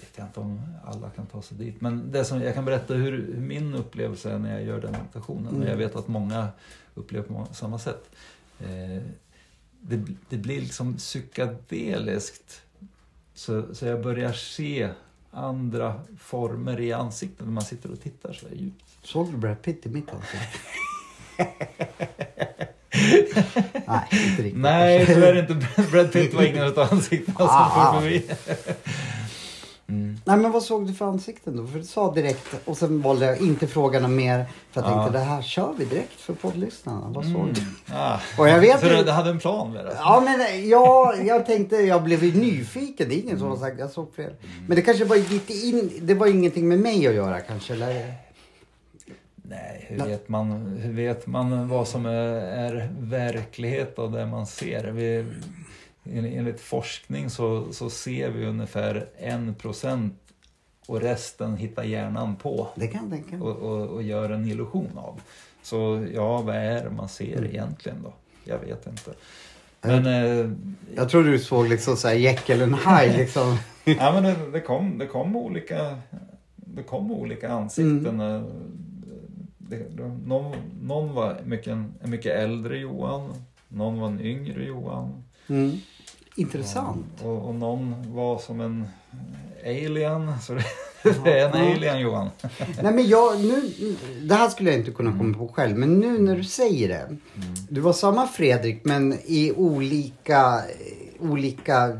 vet 0.00 0.18
jag 0.18 0.26
inte 0.26 0.40
om 0.40 0.60
alla 0.84 1.10
kan 1.10 1.26
ta 1.26 1.42
sig 1.42 1.58
dit. 1.58 1.80
Men 1.80 2.12
det 2.12 2.24
som, 2.24 2.42
jag 2.42 2.54
kan 2.54 2.64
berätta 2.64 2.94
hur, 2.94 3.12
hur 3.12 3.40
min 3.40 3.74
upplevelse 3.74 4.30
är 4.30 4.38
när 4.38 4.52
jag 4.52 4.62
gör 4.62 4.80
den 4.80 4.92
meditationen. 4.92 5.62
Och 5.62 5.68
jag 5.68 5.76
vet 5.76 5.96
att 5.96 6.08
många 6.08 6.48
upplever 6.94 7.28
på 7.28 7.46
samma 7.52 7.78
sätt. 7.78 8.10
Eh, 8.60 9.02
det, 9.80 10.04
det 10.28 10.36
blir 10.36 10.60
liksom 10.60 10.96
psykedeliskt. 10.96 12.62
Så, 13.34 13.74
så 13.74 13.86
jag 13.86 14.02
börjar 14.02 14.32
se 14.32 14.90
andra 15.30 16.00
former 16.18 16.80
i 16.80 16.92
ansiktet 16.92 17.46
när 17.46 17.52
man 17.52 17.64
sitter 17.64 17.92
och 17.92 18.00
tittar 18.00 18.32
så 18.32 18.46
djupt. 18.52 18.84
Såg 19.02 19.32
du 19.32 19.36
Brad 19.36 19.62
Pitt 19.62 19.86
i 19.86 19.88
mitt 19.88 20.08
ansikte? 20.10 20.58
Nej, 23.86 24.06
inte 24.30 24.42
riktigt. 24.42 24.56
Nej, 24.62 25.06
tyvärr 25.06 25.38
inte. 25.38 25.82
Brad 25.92 26.12
Pitt 26.12 26.34
var 26.34 26.42
ingen 26.42 26.64
av 26.64 26.78
ansiktena 26.92 27.38
som 27.38 27.46
Ah. 27.50 27.92
for 27.94 28.00
förbi. 28.00 28.26
Mm. 29.88 30.20
Nej 30.24 30.36
men 30.36 30.52
vad 30.52 30.62
såg 30.62 30.86
du 30.86 30.94
för 30.94 31.04
ansikten 31.04 31.56
då? 31.56 31.66
För 31.66 31.78
du 31.78 31.84
sa 31.84 32.12
direkt 32.14 32.46
och 32.64 32.76
sen 32.76 33.02
valde 33.02 33.26
jag 33.26 33.40
inte 33.40 33.66
fråga 33.66 34.00
något 34.00 34.10
mer. 34.10 34.44
För 34.72 34.80
jag 34.82 34.90
Ja. 34.90 34.94
tänkte 35.02 35.18
det 35.18 35.24
här 35.24 35.42
kör 35.42 35.74
vi 35.78 35.84
direkt 35.84 36.20
för 36.20 36.32
poddlyssnarna. 36.34 37.06
Vad 37.08 37.24
såg 37.24 37.34
Mm. 37.34 37.54
du? 37.54 37.94
Ah. 37.94 38.20
Och 38.38 38.48
jag 38.48 38.60
vet 38.60 38.80
Så 38.80 38.86
ju- 38.86 39.02
du, 39.04 39.10
hade 39.10 39.30
en 39.30 39.38
plan 39.38 39.72
med 39.72 39.84
det? 39.84 39.96
Ja 39.98 40.20
men 40.24 40.68
ja, 40.68 41.14
jag 41.24 41.46
tänkte, 41.46 41.76
jag 41.76 42.02
blev 42.02 42.22
nyfiken. 42.36 43.08
Det 43.08 43.14
är 43.14 43.22
ingen 43.22 43.38
som 43.38 43.48
har 43.48 43.56
sagt, 43.56 43.78
jag 43.78 43.90
såg 43.90 44.14
fel. 44.14 44.32
Men 44.66 44.76
det 44.76 44.82
kanske 44.82 45.04
var 45.04 45.16
lite 45.16 45.52
in, 45.52 45.90
det 46.02 46.14
var 46.14 46.26
ingenting 46.26 46.68
med 46.68 46.78
mig 46.78 47.06
att 47.06 47.14
göra 47.14 47.40
kanske 47.40 47.72
eller? 47.72 48.14
Nej, 49.50 49.84
hur 49.88 50.04
vet, 50.06 50.28
man, 50.28 50.52
hur 50.82 50.92
vet 50.92 51.26
man 51.26 51.68
vad 51.68 51.88
som 51.88 52.06
är, 52.06 52.88
verklighet 53.00 53.98
av 53.98 54.12
det 54.12 54.26
man 54.26 54.46
ser? 54.46 54.84
Vi, 54.84 55.24
en- 56.04 56.24
enligt 56.24 56.60
forskning 56.60 57.30
så, 57.30 57.72
så 57.72 57.90
ser 57.90 58.30
vi 58.30 58.46
ungefär 58.46 59.06
en 59.18 59.54
procent 59.54 60.14
och 60.86 61.00
resten 61.00 61.56
hittar 61.56 61.82
hjärnan 61.82 62.36
på 62.36 62.68
Det 62.74 62.86
kan 62.86 63.00
jag 63.02 63.10
tänka 63.10 63.36
mig. 63.36 63.46
och, 63.48 63.56
och, 63.56 63.86
och 63.88 64.02
gör 64.02 64.30
en 64.30 64.46
illusion 64.46 64.90
av. 64.98 65.20
Så 65.62 66.06
ja, 66.14 66.40
vad 66.42 66.56
är 66.56 66.84
det 66.84 66.90
man 66.90 67.08
ser 67.08 67.44
egentligen 67.44 68.02
då? 68.02 68.12
Jag 68.44 68.58
vet 68.58 68.86
inte. 68.86 69.10
Men, 69.80 70.06
eh, 70.06 70.50
Jag 70.96 71.08
tror 71.08 71.24
du 71.24 71.38
såg 71.38 71.68
liksom 71.68 71.96
såhär 71.96 72.14
Jekyll 72.14 72.62
and 72.62 72.74
Hyde 72.76 73.16
liksom. 73.16 73.56
ja, 73.84 74.12
men 74.12 74.22
det, 74.22 74.36
det, 74.52 74.60
kom, 74.60 74.98
det 74.98 75.06
kom 75.06 75.36
olika 75.36 75.98
det 76.56 76.82
kom 76.82 77.12
olika 77.12 77.48
ansikten. 77.48 78.20
Eh, 78.20 78.42
Det, 79.70 79.76
det, 79.96 80.08
någon, 80.26 80.56
någon 80.82 81.14
var 81.14 81.40
mycket, 81.44 81.68
en 81.68 81.94
mycket 82.02 82.36
äldre 82.36 82.78
Johan, 82.78 83.34
någon 83.68 84.00
var 84.00 84.08
en 84.08 84.20
yngre 84.20 84.64
Johan. 84.64 85.24
Mm. 85.48 85.72
Intressant. 86.36 87.06
Och, 87.22 87.48
och 87.48 87.54
någon 87.54 88.14
var 88.14 88.38
som 88.38 88.60
en 88.60 88.86
alien. 89.64 90.32
Så 90.42 90.54
det, 90.54 90.64
det 91.24 91.40
är 91.40 91.48
en 91.48 91.64
Ja. 91.68 91.74
alien 91.76 92.00
Johan. 92.00 92.28
Nej 92.82 92.92
men 92.94 93.08
jag, 93.08 93.40
nu, 93.40 93.62
det 94.22 94.34
här 94.34 94.48
skulle 94.48 94.70
jag 94.70 94.78
inte 94.78 94.90
kunna 94.90 95.18
komma 95.18 95.38
på 95.38 95.48
själv. 95.48 95.76
Men 95.76 95.98
nu 96.00 96.18
när 96.18 96.36
du 96.36 96.44
säger 96.44 96.88
det. 96.88 97.16
Du 97.68 97.80
var 97.80 97.92
samma 97.92 98.26
Fredrik 98.26 98.84
men 98.84 99.12
i 99.12 99.52
olika, 99.56 100.62
olika 101.18 101.98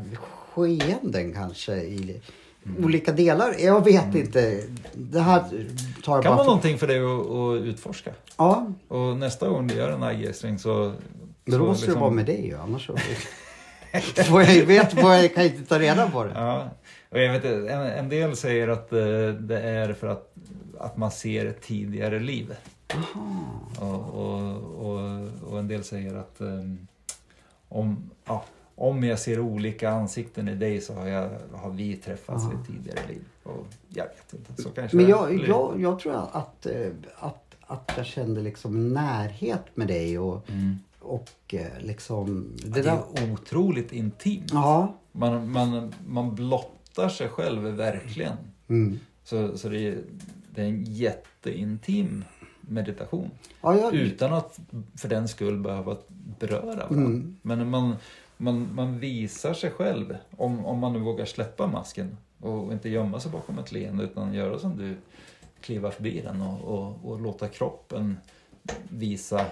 skeenden 0.53 1.33
kanske. 1.33 1.75
I, 1.75 2.21
Olika 2.83 3.11
delar. 3.11 3.55
Jag 3.59 3.83
vet 3.83 4.15
inte. 4.15 4.63
Det 4.93 5.19
här 5.19 5.39
tar 6.03 6.15
jag 6.15 6.23
kan 6.23 6.29
bara 6.29 6.29
vara 6.29 6.37
för... 6.37 6.45
någonting 6.45 6.77
för 6.77 6.87
dig 6.87 6.99
att, 6.99 7.29
att 7.29 7.67
utforska. 7.67 8.11
Ja, 8.37 8.73
Och 8.87 9.17
nästa 9.17 9.49
gång 9.49 9.67
du 9.67 9.75
gör 9.75 9.91
en 9.91 10.03
AG-sträng 10.03 10.59
så... 10.59 10.93
men 11.45 11.51
då 11.51 11.57
så 11.57 11.65
måste 11.65 11.85
det 11.85 11.87
liksom- 11.87 12.01
vara 12.01 12.11
med 12.11 12.25
dig 12.25 12.47
ju. 12.47 12.57
Annars 12.57 12.85
så... 12.85 12.95
får 14.23 14.41
jag 14.41 14.65
vet 14.65 14.93
jag 14.97 15.35
kan 15.35 15.43
inte 15.43 15.65
ta 15.65 15.79
reda 15.79 16.09
på 16.09 16.23
det. 16.23 16.31
Ja, 16.35 16.69
och 17.09 17.19
jag 17.19 17.33
vet, 17.33 17.45
en, 17.45 17.81
en 17.81 18.09
del 18.09 18.35
säger 18.35 18.67
att 18.67 18.93
eh, 18.93 18.99
det 19.39 19.59
är 19.61 19.93
för 19.93 20.07
att, 20.07 20.33
att 20.79 20.97
man 20.97 21.11
ser 21.11 21.45
ett 21.45 21.61
tidigare 21.61 22.19
liv. 22.19 22.55
Och, 23.79 24.15
och, 24.15 24.57
och, 24.85 25.27
och 25.51 25.59
en 25.59 25.67
del 25.67 25.83
säger 25.83 26.15
att 26.15 26.41
eh, 26.41 26.47
om, 27.69 28.09
ja, 28.25 28.43
om 28.81 29.03
jag 29.03 29.19
ser 29.19 29.39
olika 29.39 29.89
ansikten 29.89 30.47
i 30.47 30.55
dig 30.55 30.81
så 30.81 30.93
har, 30.93 31.07
jag, 31.07 31.29
har 31.53 31.71
vi 31.71 31.95
träffats 31.95 32.43
i 32.43 32.47
ett 32.47 32.67
tidigare 32.67 33.07
liv. 33.07 33.21
Och 33.43 33.67
jag 33.89 34.03
vet 34.05 34.33
inte, 34.33 34.61
så 34.61 34.69
kanske 34.69 34.97
Men 34.97 35.05
det 35.05 35.11
jag, 35.11 35.27
blir. 35.27 35.47
jag, 35.47 35.81
jag 35.81 35.99
tror 35.99 36.13
att, 36.31 36.65
eh, 36.65 36.87
att, 37.19 37.55
att 37.61 37.91
jag 37.97 38.05
kände 38.05 38.41
liksom 38.41 38.93
närhet 38.93 39.63
med 39.73 39.87
dig 39.87 40.19
och, 40.19 40.49
Mm. 40.49 40.75
och 40.99 41.29
eh, 41.53 41.79
liksom... 41.81 42.53
Det, 42.65 42.79
är 42.79 43.31
otroligt 43.33 43.91
intimt. 43.91 44.49
Ja. 44.53 44.93
Man, 45.11 45.51
man, 45.51 45.93
man 46.07 46.35
blottar 46.35 47.09
sig 47.09 47.27
själv 47.27 47.61
verkligen. 47.61 48.37
Mm. 48.67 48.99
Så, 49.23 49.57
så 49.57 49.69
det, 49.69 49.87
är, 49.87 49.97
det 50.55 50.61
är 50.61 50.65
en 50.65 50.83
jätteintim 50.83 52.23
meditation. 52.61 53.31
Ja, 53.61 53.77
jag, 53.77 53.93
Utan 53.93 54.33
att 54.33 54.59
för 54.97 55.09
den 55.09 55.27
skull 55.27 55.59
behöva 55.59 55.97
beröra 56.39 56.65
varandra. 56.65 56.87
Mm. 56.89 57.37
Men 57.41 57.69
man, 57.69 57.95
man, 58.41 58.75
man 58.75 58.99
visar 58.99 59.53
sig 59.53 59.71
själv, 59.71 60.17
om, 60.37 60.65
om 60.65 60.79
man 60.79 60.93
nu 60.93 60.99
vågar 60.99 61.25
släppa 61.25 61.67
masken 61.67 62.17
och 62.39 62.73
inte 62.73 62.89
gömma 62.89 63.19
sig 63.19 63.31
bakom 63.31 63.59
ett 63.59 63.71
leende 63.71 64.03
utan 64.03 64.33
göra 64.33 64.59
som 64.59 64.77
du, 64.77 64.97
kliva 65.61 65.91
förbi 65.91 66.21
den 66.21 66.41
och, 66.41 66.61
och, 66.61 67.11
och 67.11 67.21
låta 67.21 67.47
kroppen 67.47 68.17
visa 68.89 69.45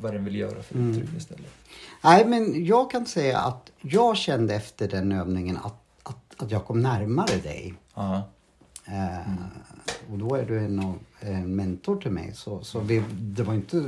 vad 0.00 0.12
den 0.12 0.24
vill 0.24 0.36
göra 0.36 0.62
för 0.62 0.74
Mm. 0.74 0.90
uttryck 0.90 1.16
istället. 1.16 1.50
Nej, 2.04 2.26
men 2.26 2.64
jag 2.64 2.90
kan 2.90 3.06
säga 3.06 3.38
att 3.38 3.70
jag 3.80 4.16
kände 4.16 4.54
efter 4.54 4.88
den 4.88 5.12
övningen 5.12 5.56
att, 5.56 5.82
att, 6.02 6.42
att 6.42 6.50
jag 6.50 6.64
kom 6.64 6.80
närmare 6.80 7.36
dig. 7.42 7.74
Ja. 7.94 8.22
Eh, 8.86 9.32
och 10.12 10.18
då 10.18 10.34
är 10.34 10.46
du 10.46 10.58
en, 10.58 10.78
av, 10.80 10.98
en 11.20 11.56
mentor 11.56 11.96
till 12.00 12.10
mig. 12.10 12.32
Så, 12.34 12.64
så 12.64 12.80
vi, 12.80 13.02
det 13.12 13.42
var 13.42 13.54
inte 13.54 13.86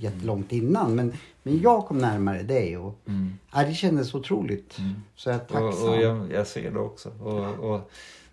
jättelångt 0.00 0.52
innan. 0.52 0.94
Men, 0.94 1.12
men 1.42 1.60
jag 1.60 1.86
kom 1.86 1.98
närmare 1.98 2.42
dig. 2.42 2.76
Och, 2.76 2.98
Mm. 3.06 3.38
ja, 3.54 3.62
det 3.64 3.74
kändes 3.74 4.14
otroligt. 4.14 4.78
Så 5.14 5.28
jag 5.28 5.36
är 5.36 5.38
tacksam. 5.38 5.64
Och, 5.88 5.88
och 5.88 6.02
jag, 6.02 6.32
jag 6.32 6.46
ser 6.46 6.70
det 6.70 6.78
också. 6.78 7.10
Och, 7.20 7.74
och 7.74 7.90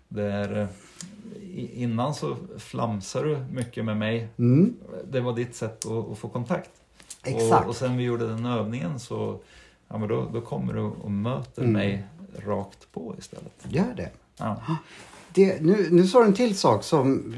det 0.08 0.22
är, 0.22 0.60
eh, 0.62 0.68
innan 1.82 2.14
så 2.14 2.36
flamsar 2.58 3.24
du 3.24 3.38
mycket 3.52 3.84
med 3.84 3.96
mig. 3.96 4.28
Mm, 4.38 4.76
Det 5.10 5.20
var 5.20 5.32
ditt 5.32 5.54
sätt 5.54 5.86
att, 5.86 6.10
att 6.12 6.18
få 6.18 6.28
kontakt. 6.28 6.70
exakt. 7.24 7.64
Och, 7.64 7.70
och 7.70 7.76
sen 7.76 7.96
vi 7.96 8.04
gjorde 8.04 8.28
den 8.28 8.46
övningen 8.46 9.00
så 9.00 9.38
ja, 9.88 9.98
men 9.98 10.08
då, 10.08 10.28
då 10.32 10.40
kommer 10.40 10.72
du 10.74 10.80
och 10.80 11.10
möter 11.10 11.62
Mm. 11.62 11.72
mig 11.72 12.04
rakt 12.46 12.92
på 12.92 13.14
istället. 13.18 13.52
Gör 13.68 13.94
det. 13.96 14.10
Ja. 14.36 14.56
Det 15.34 15.60
nu, 15.62 15.88
nu 15.90 16.06
sa 16.06 16.18
du 16.20 16.24
en 16.26 16.34
till 16.34 16.56
sak 16.58 16.84
som, 16.84 17.34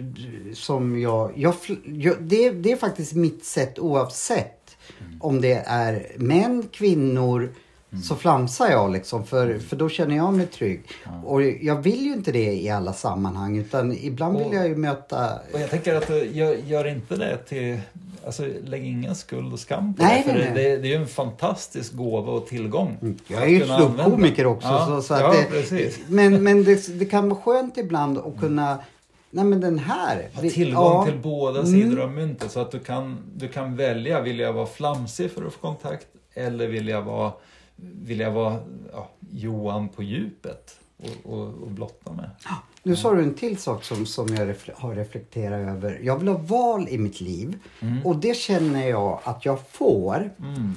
som 0.55 1.01
jag... 1.01 1.33
jag, 1.37 1.55
jag 1.85 2.17
det, 2.21 2.51
det 2.51 2.73
är 2.73 2.77
faktiskt 2.77 3.13
mitt 3.13 3.45
sätt 3.45 3.79
oavsett 3.79 4.77
om 5.21 5.41
det 5.41 5.63
är 5.67 6.07
män, 6.17 6.69
kvinnor. 6.73 7.53
Så 8.05 8.15
flamsar 8.17 8.71
jag 8.71 8.93
liksom 8.93 9.27
för, 9.27 9.59
för 9.59 9.77
då 9.77 9.89
känner 9.89 10.17
jag 10.17 10.35
mig 10.35 10.47
trygg. 10.47 10.83
Och 11.25 11.43
jag 11.43 11.83
vill 11.83 12.05
ju 12.07 12.13
inte 12.13 12.33
det 12.33 12.53
i 12.53 12.71
alla 12.71 12.93
sammanhang 12.93 13.57
utan 13.59 13.93
ibland 13.93 14.39
vill 14.39 14.47
Och- 14.47 14.55
jag 14.55 14.69
ju 14.69 14.77
möta... 14.77 15.39
Och 15.53 15.61
jag 15.61 15.71
tänker 15.71 15.95
att 15.95 16.11
eh, 16.11 16.37
gör, 16.37 16.55
gör 16.55 16.87
inte 16.89 17.17
det 17.17 17.37
till... 17.37 17.81
Alltså 18.27 18.47
lägg 18.65 18.85
ingen 18.87 19.15
skuld 19.15 19.53
och 19.53 19.59
skam 19.61 19.95
på 19.95 20.03
Nej, 20.03 20.23
det. 20.27 20.33
För 20.33 20.39
nej, 20.39 20.49
det, 20.49 20.55
nej. 20.55 20.71
det, 20.71 20.77
det 20.77 20.89
är 20.89 20.91
ju 20.91 21.03
en 21.03 21.07
fantastisk 21.07 21.95
gåva 21.95 22.33
och 22.33 22.47
tillgång. 22.47 23.17
Jag 23.27 23.43
är 23.43 23.47
ju 23.47 23.65
ståuppkomiker 23.65 24.47
också. 24.47 24.69
Ja, 24.69 24.87
så, 24.87 25.03
så 25.03 25.15
ja 25.15 25.33
det, 25.33 25.45
precis. 25.45 26.01
Men, 26.09 26.43
men 26.43 26.65
det, 26.65 26.99
det 26.99 27.05
kan 27.05 27.29
vara 27.29 27.41
skönt 27.41 27.79
ibland 27.79 28.19
att 28.19 28.41
kunna... 28.41 28.79
Nej 29.31 29.45
men 29.45 29.61
den 29.61 29.79
här. 29.79 30.29
Ha 30.35 30.43
tillgång 30.43 30.85
ja. 30.85 31.05
till 31.05 31.19
båda 31.19 31.61
Mm. 31.61 31.73
sidor 31.73 32.01
av 32.03 32.13
myntet 32.13 32.51
så 32.53 32.61
att 32.61 32.71
du 32.71 32.79
kan, 32.79 33.17
du 33.37 33.49
kan 33.49 33.77
välja, 33.77 34.21
vill 34.21 34.39
jag 34.39 34.53
vara 34.53 34.67
flamsig 34.67 35.31
för 35.31 35.47
att 35.47 35.53
få 35.53 35.61
kontakt 35.61 36.07
eller 36.35 36.67
vill 36.69 36.89
jag 36.89 37.03
vara, 37.03 37.33
vill 37.77 38.21
jag 38.21 38.31
vara 38.31 38.59
ja, 38.93 39.09
Johan 39.31 39.89
på 39.89 40.03
djupet 40.03 40.77
och, 41.03 41.33
och, 41.33 41.47
och 41.63 41.71
blotta 41.71 42.13
mig. 42.13 42.27
Nu 42.83 42.97
sa 42.97 43.15
du 43.15 43.23
en 43.23 43.35
till 43.35 43.59
sak 43.59 43.85
som, 43.85 44.07
som 44.07 44.29
jag 44.35 44.49
refle- 44.49 44.75
har 44.75 44.95
reflekterat 44.95 45.69
över. 45.69 46.01
Jag 46.03 46.19
vill 46.19 46.29
ha 46.29 46.39
val 46.39 46.89
i 46.89 46.99
mitt 46.99 47.21
liv. 47.21 47.59
Och 48.05 48.17
det 48.17 48.37
känner 48.37 48.89
jag 48.89 49.21
att 49.25 49.45
jag 49.45 49.59
får. 49.71 50.31
Mm. 50.39 50.73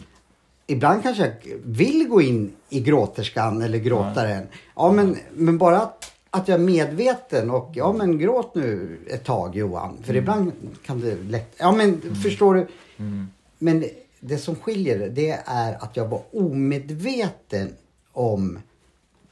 Ibland 0.68 1.04
kanske 1.04 1.24
jag 1.24 1.34
vill 1.64 2.08
gå 2.08 2.22
in 2.22 2.56
i 2.70 2.80
gråterskan 2.80 3.62
eller 3.62 3.78
gråtaren. 3.78 4.48
Ja, 4.76 4.92
men, 4.92 5.18
men 5.34 5.58
bara 5.58 5.82
att, 5.82 6.12
att 6.30 6.48
jag 6.48 6.60
är 6.60 6.64
medveten 6.64 7.52
och 7.52 7.72
ja 7.74 7.94
men 7.94 8.20
gråt 8.20 8.56
nu 8.56 9.00
ett 9.08 9.24
tag 9.24 9.56
Johan. 9.56 9.98
För 10.04 10.16
ibland 10.16 10.52
kan 10.86 11.00
det 11.00 11.16
lätt... 11.16 11.56
Ja 11.58 11.72
men 11.72 12.16
förstår 12.24 12.54
du? 12.56 12.68
Mm. 12.98 13.28
Men 13.58 13.80
det, 13.80 13.90
det 14.20 14.38
som 14.38 14.56
skiljer 14.56 15.10
det 15.10 15.40
är 15.46 15.84
att 15.84 15.98
jag 15.98 16.08
var 16.08 16.22
omedveten 16.32 17.74
om 18.12 18.60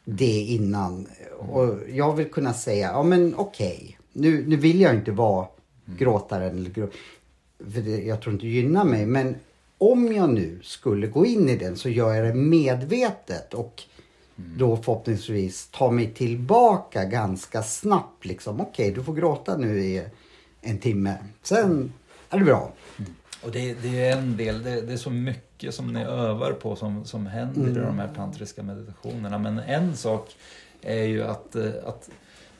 det 0.06 0.40
innan. 0.40 1.08
Och 1.40 1.76
jag 1.90 2.16
vill 2.16 2.30
kunna 2.30 2.54
säga, 2.54 2.88
ja 2.88 3.04
men 3.04 3.36
okej. 3.36 4.00
Nu, 4.14 4.48
nu 4.48 4.56
vill 4.56 4.82
jag 4.82 4.96
inte 4.96 5.12
vara 5.12 5.48
gråtaren 5.86 6.58
eller 6.58 6.70
grå, 6.70 6.88
för 7.72 7.82
det, 7.82 8.04
jag 8.04 8.22
tror 8.22 8.34
inte 8.34 8.46
det 8.46 8.52
gynnar 8.52 8.84
mig. 8.84 9.06
Men 9.06 9.36
om 9.78 10.14
jag 10.14 10.30
nu 10.30 10.60
skulle 10.64 11.08
gå 11.08 11.26
in 11.26 11.50
i 11.50 11.56
den 11.56 11.78
så 11.78 11.90
gör 11.90 12.14
jag 12.14 12.26
det 12.26 12.34
medvetet 12.34 13.54
och 13.54 13.84
då 14.36 14.78
förhoppningsvis 14.78 15.68
ta 15.72 15.92
mig 15.92 16.14
tillbaka 16.14 17.06
ganska 17.06 17.64
snabbt. 17.64 18.26
Liksom. 18.26 18.62
Okej, 18.62 18.92
du 18.92 19.04
får 19.04 19.14
gråta 19.14 19.58
nu 19.58 19.80
i 19.80 20.04
en 20.62 20.78
timme. 20.78 21.16
Sen 21.44 21.94
är 22.30 22.40
det 22.40 22.46
bra. 22.46 22.74
Och 23.44 23.52
det, 23.52 23.74
det 23.74 24.06
är 24.06 24.18
en 24.18 24.38
del, 24.38 24.64
det, 24.64 24.82
det 24.82 24.94
är 24.94 24.98
så 24.98 25.10
mycket 25.10 25.53
som 25.72 25.94
ni 25.94 26.04
övar 26.04 26.52
på 26.54 26.76
som, 26.76 27.06
som 27.06 27.26
händer 27.28 27.70
i 27.70 27.74
de 27.74 28.00
här 28.00 28.10
tantriska 28.16 28.64
meditationerna. 28.64 29.38
Men 29.38 29.60
en 29.60 29.96
sak 29.98 30.36
är 30.82 31.04
ju 31.04 31.24
att, 31.24 31.56
eh, 31.56 31.72
att 31.86 32.10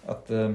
att 0.06 0.32
eh, 0.32 0.52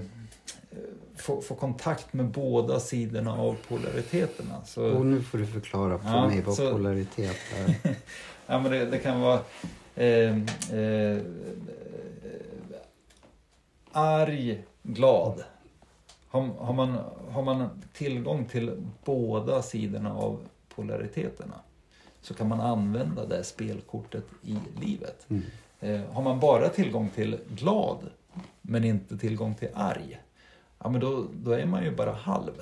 få, 1.17 1.41
få 1.43 1.55
kontakt 1.55 2.13
med 2.13 2.27
båda 2.27 2.81
sidorna 2.81 3.33
av 3.33 3.57
polariteterna. 3.69 4.65
Så, 4.65 4.85
Och 4.93 5.07
nu 5.07 5.23
får 5.23 5.39
du 5.39 5.47
förklara 5.47 5.99
för 5.99 6.09
Ja, 6.09 6.27
mig 6.29 6.43
vad 6.43 6.55
så- 6.55 6.73
polaritet 6.73 7.37
är. 7.57 7.75
ja, 8.47 8.59
men 8.61 8.71
det, 8.73 8.85
det 8.87 8.99
kan 8.99 9.21
vara 9.21 9.41
eh, 9.95 10.37
eh, 10.79 11.19
arg, 13.93 14.65
glad. 14.83 15.45
Har, 16.29 16.41
har, 16.59 16.73
man, 16.75 16.99
har 17.31 17.43
man 17.43 17.69
tillgång 17.93 18.45
till 18.45 18.83
båda 19.05 19.63
sidorna 19.63 20.15
av 20.15 20.41
polariteterna 20.75 21.55
så 22.21 22.35
kan 22.35 22.49
man 22.49 22.61
använda 22.61 23.27
det 23.27 23.45
spelkortet 23.45 24.25
i 24.43 24.57
livet. 24.81 25.27
Mm. 25.29 25.43
Eh, 25.81 26.13
har 26.13 26.23
man 26.23 26.41
bara 26.41 26.69
tillgång 26.69 27.11
till 27.15 27.39
glad 27.49 27.99
men 28.63 28.85
inte 28.85 29.19
tillgång 29.19 29.55
till 29.55 29.69
arg, 29.75 30.21
ja, 30.79 30.89
men 30.91 31.01
då, 31.01 31.25
då 31.33 31.51
är 31.51 31.67
man 31.67 31.85
ju 31.85 31.97
bara 31.97 32.13
halv. 32.13 32.53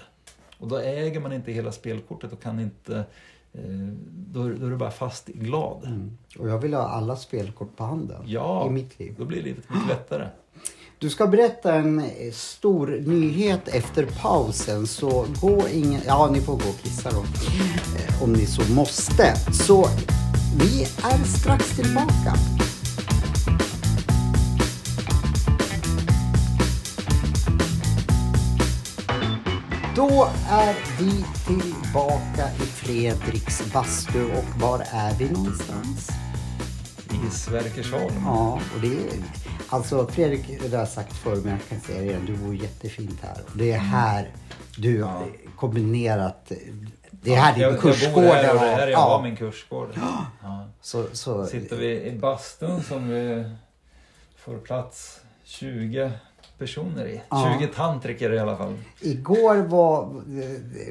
Och 0.58 0.68
då 0.68 0.78
äger 0.78 1.20
man 1.20 1.32
inte 1.32 1.52
hela 1.52 1.72
spelkortet 1.72 2.32
och 2.32 2.42
kan 2.42 2.60
inte... 2.60 3.04
Eh, 3.52 3.62
då, 4.32 4.48
då 4.48 4.66
är 4.66 4.70
du 4.70 4.76
bara 4.76 4.90
fast 4.90 5.28
i 5.28 5.32
glad. 5.32 5.84
Mm. 5.84 6.18
Och 6.38 6.48
jag 6.48 6.58
vill 6.58 6.74
ha 6.74 6.82
alla 6.88 7.16
spelkort 7.16 7.76
på 7.76 7.84
handen 7.84 8.22
Ja. 8.26 8.66
i 8.66 8.70
mitt 8.70 8.98
liv. 8.98 9.14
Då 9.18 9.24
blir 9.24 9.42
livet 9.42 9.64
mycket 9.70 9.88
lättare. 9.88 10.28
Du 10.98 11.10
ska 11.10 11.26
berätta 11.26 11.74
en 11.74 12.02
stor 12.32 12.86
nyhet 13.06 13.68
efter 13.68 14.06
pausen 14.22 14.86
så 14.86 15.26
gå 15.40 15.68
ingen... 15.72 16.00
Ja, 16.06 16.30
ni 16.32 16.40
får 16.40 16.52
gå 16.52 16.68
och 16.68 16.80
kissa 16.82 17.10
då. 17.10 17.20
Eh, 17.20 18.22
om 18.22 18.32
ni 18.32 18.46
så 18.46 18.72
måste. 18.72 19.36
Så 19.52 19.88
vi 20.58 20.82
är 20.82 21.24
strax 21.24 21.76
tillbaka. 21.76 22.34
Då 29.96 30.28
är 30.50 30.74
vi 30.98 31.24
tillbaka 31.46 32.48
i 32.62 32.66
Fredriks 32.66 33.72
bastu 33.72 34.24
och 34.24 34.60
var 34.60 34.78
är 34.92 35.14
vi 35.18 35.30
någonstans? 35.30 36.10
I 37.10 37.30
Sverkersholm. 37.30 38.14
Ja, 38.24 38.60
och 38.74 38.80
det 38.80 38.86
är... 38.86 39.12
Alltså 39.68 40.06
Fredrik, 40.06 40.60
det 40.62 40.68
har 40.72 40.78
jag 40.78 40.88
sagt 40.88 41.12
förr 41.16 41.36
men 41.36 41.50
jag 41.52 41.60
kan 41.68 41.80
säga 41.80 42.00
det 42.00 42.06
igen. 42.06 42.24
Du 42.26 42.36
bor 42.36 42.54
jättefint 42.54 43.20
här. 43.22 43.42
Och 43.46 43.56
det 43.56 43.72
är 43.72 43.78
här 43.78 44.30
du 44.76 44.98
Ja. 44.98 45.06
har 45.06 45.26
kombinerat... 45.56 46.52
Det 47.10 47.34
är 47.34 47.40
här 47.40 47.52
din 47.54 47.62
jag, 47.62 47.72
jag 47.72 47.80
kursgård 47.80 48.14
bor 48.14 48.22
här 48.22 48.54
och 48.54 48.60
det 48.60 48.66
här 48.66 48.78
var. 48.80 48.88
jag 48.88 48.98
har 48.98 49.22
min 49.22 49.36
kursgård. 49.36 49.88
Ja. 50.42 50.68
så, 50.80 51.06
så, 51.12 51.46
Sitter 51.46 51.76
vi 51.76 52.02
i 52.02 52.12
bastun 52.18 52.82
som 52.82 53.08
vi 53.08 53.50
får 54.36 54.58
plats 54.58 55.20
20 55.44 56.12
personer 56.58 57.06
i. 57.06 57.20
Ja. 57.28 57.56
20 57.60 57.66
tantriker 57.66 58.32
i 58.32 58.38
alla 58.38 58.56
fall. 58.56 58.74
Igår 59.00 59.56
var, 59.56 60.08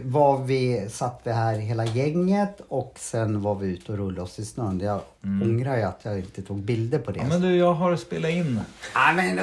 var 0.03 0.37
vi, 0.43 0.87
satt 0.89 1.21
vi 1.23 1.31
här 1.31 1.53
hela 1.59 1.85
gänget 1.85 2.61
och 2.67 2.93
sen 2.99 3.41
var 3.41 3.55
vi 3.55 3.67
ute 3.67 3.91
och 3.91 3.97
rullade 3.97 4.21
oss 4.21 4.39
i 4.39 4.45
snön. 4.45 4.79
Jag 4.83 4.99
ångrar 5.43 5.77
ju 5.77 5.83
att 5.83 5.99
jag 6.03 6.17
inte 6.19 6.41
tog 6.41 6.57
bilder 6.57 6.99
på 6.99 7.11
det. 7.11 7.19
Mm. 7.19 7.31
Ja, 7.31 7.39
men 7.39 7.49
du, 7.49 7.57
jag 7.57 7.73
har 7.73 7.95
spelat 7.95 8.31
in 8.31 8.59
Ja, 8.93 9.13
men, 9.15 9.39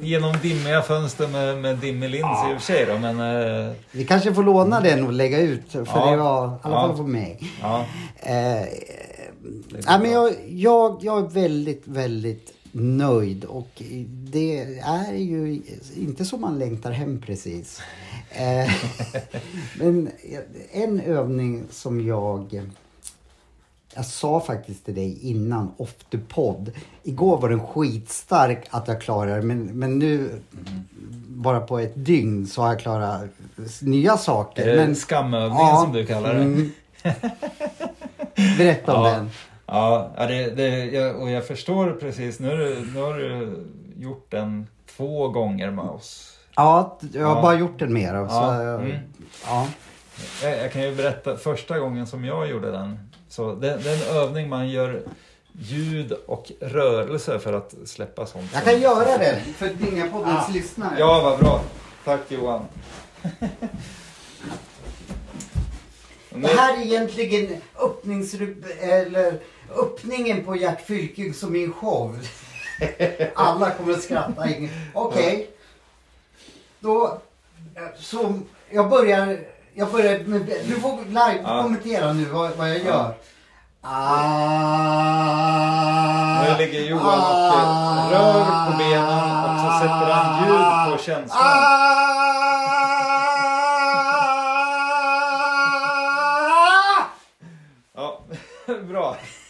genom 0.00 0.36
dimmiga 0.42 0.82
fönster 0.82 1.28
med, 1.28 1.58
med 1.58 1.76
dimmig 1.78 2.10
lins 2.10 2.24
i 2.50 2.56
och 2.56 2.60
för 2.60 2.72
sig 2.72 2.86
då, 2.86 2.98
men... 2.98 3.20
Eh, 3.66 3.72
vi 3.92 4.04
kanske 4.04 4.34
får 4.34 4.42
låna 4.42 4.80
den 4.80 5.06
och 5.06 5.12
lägga 5.12 5.40
ut 5.40 5.72
för 5.72 5.86
Ja. 5.94 6.10
det 6.10 6.16
var 6.16 6.46
i 6.46 6.50
alla 6.62 6.80
fall 6.80 6.90
Ja. 6.90 6.96
för 6.96 7.02
mig. 7.04 7.40
ja, 7.62 7.84
Eh, 8.22 8.62
ja, 9.86 9.98
men 9.98 10.10
jag, 10.10 10.32
jag, 10.48 10.98
jag 11.02 11.18
är 11.24 11.28
väldigt, 11.28 11.82
väldigt 11.84 12.52
nöjd 12.80 13.44
och 13.44 13.82
det 14.08 14.78
är 14.84 15.12
ju 15.14 15.62
inte 15.96 16.24
så 16.24 16.36
man 16.38 16.58
längtar 16.58 16.90
hem 16.90 17.20
precis. 17.26 17.80
Eh, 18.30 18.70
men 19.78 20.10
en 20.72 21.00
övning 21.00 21.64
som 21.70 22.06
jag 22.06 22.62
jag 23.94 24.06
sa 24.06 24.40
faktiskt 24.40 24.84
till 24.84 24.94
dig 24.94 25.18
innan, 25.22 25.70
off 25.76 25.94
the 26.10 26.18
podd. 26.18 26.70
Igår 27.02 27.38
var 27.40 27.48
den 27.48 27.66
skitstark 27.66 28.66
att 28.70 28.88
jag 28.88 29.00
klarade 29.00 29.42
men, 29.42 29.64
men 29.64 29.98
nu 29.98 30.30
bara 31.28 31.60
på 31.60 31.78
ett 31.78 31.92
dygn 31.94 32.46
så 32.46 32.62
har 32.62 32.68
jag 32.68 32.80
klarat 32.80 33.24
nya 33.82 34.16
saker. 34.16 34.66
är 34.66 34.76
det 34.76 34.86
men, 34.86 34.96
skamövningen 34.96 35.56
Ja, 35.66 35.80
som 35.84 35.92
du 35.92 36.06
kallar 36.06 36.34
det? 36.34 36.40
mm. 36.40 36.72
Berätta 38.58 38.96
om 38.96 39.04
Ja. 39.04 39.10
den. 39.16 39.30
Ja, 39.70 40.10
det, 40.16 40.50
det, 40.50 40.84
jag, 40.84 41.16
och 41.22 41.30
jag 41.30 41.46
förstår 41.46 41.96
precis. 42.00 42.38
Nu, 42.40 42.86
nu 42.94 43.00
har 43.00 43.14
du 43.14 43.58
gjort 43.96 44.26
den 44.30 44.66
två 44.96 45.28
gånger 45.28 45.70
med 45.70 45.84
oss. 45.84 46.38
Ja, 46.56 46.98
jag 47.12 47.26
har 47.26 47.36
Ja. 47.36 47.42
bara 47.42 47.54
gjort 47.54 47.78
den 47.78 47.92
mer. 47.92 48.14
Ja, 48.14 48.54
mm. 48.62 48.96
ja. 49.46 49.66
Jag, 50.42 50.58
jag 50.58 50.72
kan 50.72 50.82
ju 50.82 50.94
berätta 50.94 51.36
första 51.36 51.78
gången 51.78 52.06
som 52.06 52.24
jag 52.24 52.50
gjorde 52.50 52.70
den. 52.70 52.98
Så 53.28 53.54
det, 53.54 53.76
det 53.76 53.90
är 53.90 54.10
en 54.10 54.16
övning 54.16 54.48
man 54.48 54.68
gör 54.68 55.02
ljud 55.52 56.12
och 56.26 56.52
rörelse 56.60 57.38
för 57.38 57.52
att 57.52 57.74
släppa 57.84 58.26
sånt. 58.26 58.50
Jag 58.52 58.62
som- 58.62 58.72
kan 58.72 58.80
göra 58.80 59.18
det 59.18 59.40
för 59.56 59.68
Dingapoddens 59.68 60.48
Ah. 60.48 60.52
lyssnare. 60.52 60.94
Ja, 60.98 61.20
vad 61.24 61.38
bra. 61.38 61.60
Tack 62.04 62.20
Johan. 62.28 62.64
Det 66.42 66.48
här 66.48 66.76
är 66.76 66.82
egentligen 66.82 67.62
öppningsrub- 67.78 68.78
eller 68.80 69.38
öppningen 69.76 70.44
på 70.44 70.56
Gert 70.56 70.86
Fylking 70.86 71.34
som 71.34 71.52
min 71.52 71.72
show. 71.72 72.18
Alla 73.34 73.70
kommer 73.70 73.92
att 73.92 74.02
skratta. 74.02 74.46
Okej. 74.94 75.50
Då, 76.80 77.18
så 77.98 78.40
jag 78.70 78.88
börjar, 78.90 79.38
jag 79.74 79.92
börjar 79.92 80.18
med, 80.18 80.40
du 80.66 80.80
får 80.80 81.04
live 81.06 81.40
Ja. 81.44 81.62
kommentera 81.62 82.12
nu 82.12 82.24
vad, 82.24 82.50
vad 82.56 82.70
jag 82.70 82.78
gör. 82.78 83.14
Ah, 85.08 86.42
Nu 86.42 86.56
ligger 86.58 86.80
Johan 86.80 87.18
och 87.18 87.52
rör 88.12 88.44
på 88.70 88.76
benen 88.78 89.44
och 89.44 89.60
så 89.60 89.78
sätter 89.78 90.12
han 90.12 90.44
ljud 90.48 90.96
på 90.96 91.02
känslan. 91.02 91.38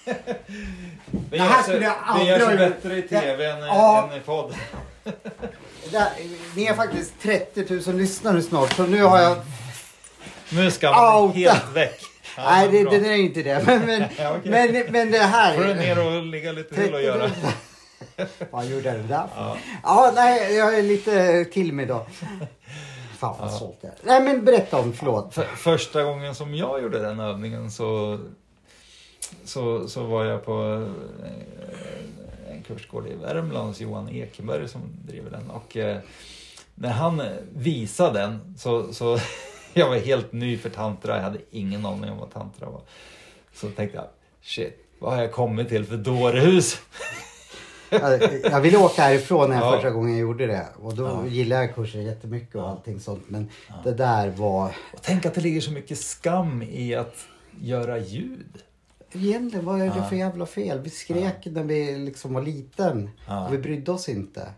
Bra. 0.08 0.34
Det 1.10 1.36
Det 1.36 1.42
här 1.42 1.62
skulle 1.62 1.84
jag 1.84 1.92
det 1.92 1.96
aldrig 2.04 2.28
görs 2.28 2.42
ha 2.42 2.50
gjort. 2.50 2.58
bättre 2.82 2.96
i 2.98 3.02
TV 3.02 3.44
än, 3.50 3.58
Ja. 3.60 4.08
än 4.12 4.18
i 4.18 4.20
podd. 4.20 4.54
Där, 5.92 6.08
ni 6.56 6.64
är 6.66 6.74
faktiskt 6.74 7.12
30 7.22 7.90
000 7.90 7.96
lyssnare 7.98 8.42
snart 8.42 8.72
så 8.76 8.82
nu 8.86 9.02
har 9.02 9.18
jag... 9.20 9.36
Nu 10.50 10.66
är 10.66 10.70
skammen 10.70 11.14
Outa. 11.22 11.38
helt 11.38 11.72
väck. 11.74 12.00
Ja, 12.36 12.42
Nej, 12.50 12.68
det, 12.68 12.82
bra. 12.84 12.92
det 12.92 13.08
är 13.08 13.16
inte 13.16 13.42
det. 13.42 13.62
Men, 13.66 13.86
men, 13.86 14.00
Ja, 14.18 14.34
okej. 14.38 14.50
men, 14.50 14.92
men 14.92 15.10
det 15.10 15.18
här... 15.18 15.54
får 15.56 15.64
du 15.64 15.74
ner 15.74 16.06
och 16.06 16.22
ligga 16.22 16.52
lite 16.52 16.74
till 16.74 16.94
och 16.94 17.02
göra. 17.02 17.30
Vad 18.50 18.66
gjorde 18.66 18.90
det 18.92 18.98
där? 19.08 19.26
Ja. 19.36 19.56
Ja, 19.82 20.12
nej, 20.14 20.54
jag 20.56 20.78
är 20.78 20.82
lite 20.82 21.44
till 21.44 21.72
mig 21.72 21.84
idag. 21.84 22.06
Fan 23.18 23.36
vad 23.40 23.50
jag 23.52 23.90
är. 23.90 23.94
Nej, 24.02 24.22
men 24.22 24.44
berätta 24.44 24.76
om, 24.78 24.92
förlåt. 24.92 25.34
För, 25.34 25.42
första 25.44 26.02
gången 26.02 26.34
som 26.34 26.54
jag 26.54 26.82
gjorde 26.82 26.98
den 26.98 27.20
övningen 27.20 27.70
så, 27.70 28.18
så, 29.44 29.88
så 29.88 30.04
var 30.04 30.24
jag 30.24 30.44
på 30.44 30.86
eh, 31.24 32.52
en 32.54 32.62
kursgård 32.62 33.06
i 33.06 33.14
Värmland 33.14 33.68
hos 33.68 33.80
Johan 33.80 34.08
Ekeberg 34.08 34.68
som 34.68 34.80
driver 35.06 35.30
den. 35.30 35.50
Och 35.50 35.76
eh, 35.76 35.98
när 36.74 36.90
han 36.90 37.22
visade 37.54 38.18
den 38.18 38.54
så, 38.58 38.92
så 38.92 39.18
jag 39.74 39.88
var 39.88 39.96
helt 39.96 40.32
ny 40.32 40.58
för 40.58 40.70
tantra, 40.70 41.16
jag 41.16 41.22
hade 41.22 41.38
ingen 41.50 41.86
aning 41.86 42.10
om 42.10 42.18
vad 42.18 42.32
tantra 42.32 42.70
var. 42.70 42.80
Så 43.54 43.68
tänkte 43.70 43.96
jag, 43.96 44.06
shit, 44.42 44.86
vad 44.98 45.14
har 45.14 45.22
jag 45.22 45.32
kommit 45.32 45.68
till 45.68 45.84
för 45.84 45.96
dårhus? 45.96 46.80
Jag, 48.50 48.60
ville 48.60 48.78
åka 48.78 49.02
härifrån 49.02 49.50
när 49.50 49.56
jag 49.56 49.66
Ja. 49.66 49.72
första 49.72 49.90
gången 49.90 50.10
jag 50.10 50.20
gjorde 50.20 50.46
det. 50.46 50.66
Och 50.82 50.94
då 50.96 51.04
Ja. 51.04 51.26
gillade 51.26 51.62
jag 51.64 51.74
kursen 51.74 52.04
jättemycket 52.04 52.54
och 52.54 52.68
allting 52.68 53.00
sånt. 53.00 53.24
Men 53.28 53.48
det 53.84 53.92
där 53.92 54.30
var... 54.30 54.66
Och 54.92 55.02
tänk 55.02 55.26
att 55.26 55.34
det 55.34 55.40
ligger 55.40 55.60
så 55.60 55.70
mycket 55.72 55.98
skam 55.98 56.62
i 56.62 56.94
att 56.94 57.26
göra 57.60 57.98
ljud. 57.98 58.62
Egentligen, 59.12 59.66
vad 59.66 59.80
är 59.80 59.86
det 59.86 60.04
för 60.08 60.16
jävla 60.16 60.46
fel? 60.46 60.78
Vi 60.78 60.90
skrek 60.90 61.46
när 61.46 61.64
vi 61.64 61.98
liksom 61.98 62.34
var 62.34 62.42
liten. 62.42 63.10
Och 63.46 63.52
vi 63.52 63.58
brydde 63.58 63.92
oss 63.92 64.08
inte. 64.08 64.48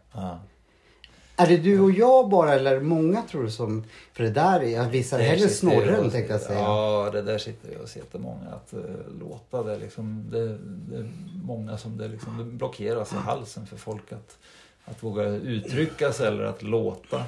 Är 1.36 1.46
det 1.46 1.56
du 1.56 1.80
och 1.80 1.90
jag 1.90 2.28
bara 2.28 2.54
eller 2.54 2.70
är 2.70 2.74
det 2.80 2.86
många 2.86 3.22
tror 3.22 3.42
du 3.42 3.50
som... 3.50 3.84
För 4.12 4.22
det 4.24 4.30
där, 4.30 4.60
jag 4.60 4.84
visar 4.84 5.18
Där 5.18 5.24
hellre 5.24 5.48
snorren 5.48 6.10
tänkte 6.10 6.32
jag 6.32 6.40
säga. 6.40 6.60
Ja, 6.60 7.10
det 7.12 7.22
där 7.22 7.38
sitter 7.38 7.70
ju 7.70 7.78
hos 7.78 7.96
jättemånga. 7.96 8.48
Att 8.50 8.74
uh, 8.74 8.80
låta 9.20 9.62
det 9.62 9.78
liksom. 9.78 10.24
Det, 10.30 10.58
det 10.58 10.96
är 10.96 11.10
många 11.44 11.78
som 11.78 11.96
det 11.98 12.08
liksom 12.08 12.38
det 12.38 12.44
blockeras 12.44 13.12
i 13.12 13.16
halsen 13.16 13.66
för 13.66 13.76
folk 13.76 14.12
att, 14.12 14.38
att 14.84 15.02
våga 15.02 15.24
uttrycka 15.24 16.12
sig 16.12 16.26
eller 16.26 16.44
att 16.44 16.62
låta. 16.62 17.24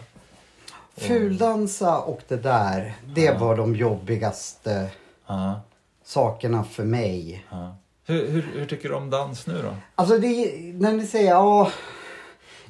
Fuldansa 0.96 1.98
och 1.98 2.20
det 2.28 2.36
där, 2.36 2.94
det 3.14 3.24
Ja. 3.24 3.38
var 3.38 3.56
de 3.56 3.76
jobbigaste 3.76 4.90
Ja, 5.26 5.60
sakerna 6.04 6.64
för 6.64 6.84
mig. 6.84 7.44
ja. 7.50 7.76
Hur, 8.06 8.28
hur, 8.28 8.42
hur 8.54 8.66
tycker 8.66 8.88
du 8.88 8.94
om 8.94 9.10
dans 9.10 9.46
nu 9.46 9.62
då? 9.62 9.76
Alltså 9.94 10.18
det, 10.18 10.52
när 10.74 10.92
ni 10.92 11.06
säger 11.06 11.30
ja, 11.30 11.70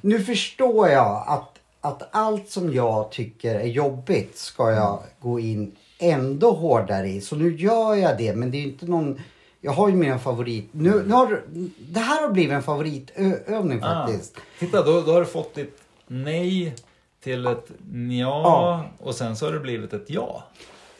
nu 0.00 0.20
förstår 0.20 0.88
jag 0.88 1.24
att 1.26 1.48
att 1.84 2.08
allt 2.12 2.48
som 2.50 2.72
jag 2.74 3.10
tycker 3.10 3.54
är 3.54 3.66
jobbigt 3.66 4.38
ska 4.38 4.70
jag 4.72 4.98
gå 5.20 5.40
in 5.40 5.76
ändå 5.98 6.52
hårdare 6.52 7.08
i. 7.08 7.20
Så 7.20 7.36
nu 7.36 7.56
gör 7.56 7.94
jag 7.94 8.18
det 8.18 8.34
men 8.36 8.50
det 8.50 8.56
är 8.58 8.62
inte 8.62 8.86
någon 8.86 9.20
jag 9.60 9.72
har 9.72 9.88
ju 9.88 9.94
mina 9.94 10.18
favorit... 10.18 10.68
Nu, 10.72 11.02
nu 11.06 11.12
har, 11.14 11.42
det 11.78 12.00
här 12.00 12.22
har 12.22 12.28
blivit 12.32 12.52
en 12.52 12.62
favoritövning 12.62 13.80
Ah. 13.82 14.06
faktiskt. 14.06 14.36
Titta, 14.58 14.82
då, 14.84 15.00
då 15.00 15.12
har 15.12 15.20
du 15.20 15.26
fått 15.26 15.54
ditt 15.54 15.78
nej 16.06 16.74
till 17.20 17.46
ett 17.46 17.70
nja 17.90 18.20
Ja. 18.26 18.84
och 18.98 19.14
sen 19.14 19.36
så 19.36 19.46
har 19.46 19.52
det 19.52 19.60
blivit 19.60 19.92
ett 19.92 20.04
ja. 20.10 20.44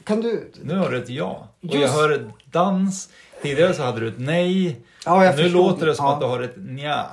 Kan 0.05 0.21
du... 0.21 0.51
Nu 0.63 0.79
har 0.79 0.91
du 0.91 0.99
ett 0.99 1.09
ja. 1.09 1.49
Och 1.63 1.65
Just- 1.75 1.77
jag 1.77 1.89
hör 1.89 2.31
dans. 2.51 3.09
Tidigare 3.43 3.75
så 3.75 3.83
hade 3.83 4.01
du 4.01 4.09
ett 4.09 4.15
nej. 4.19 4.81
Ja, 5.05 5.25
jag 5.25 5.37
nu 5.37 5.43
förstod. 5.43 5.63
låter 5.63 5.87
det 5.87 5.95
som 5.95 6.05
Ja. 6.07 6.13
att 6.15 6.21
du 6.21 6.27
har 6.27 6.41
ett 6.41 6.57
nja. 6.57 7.07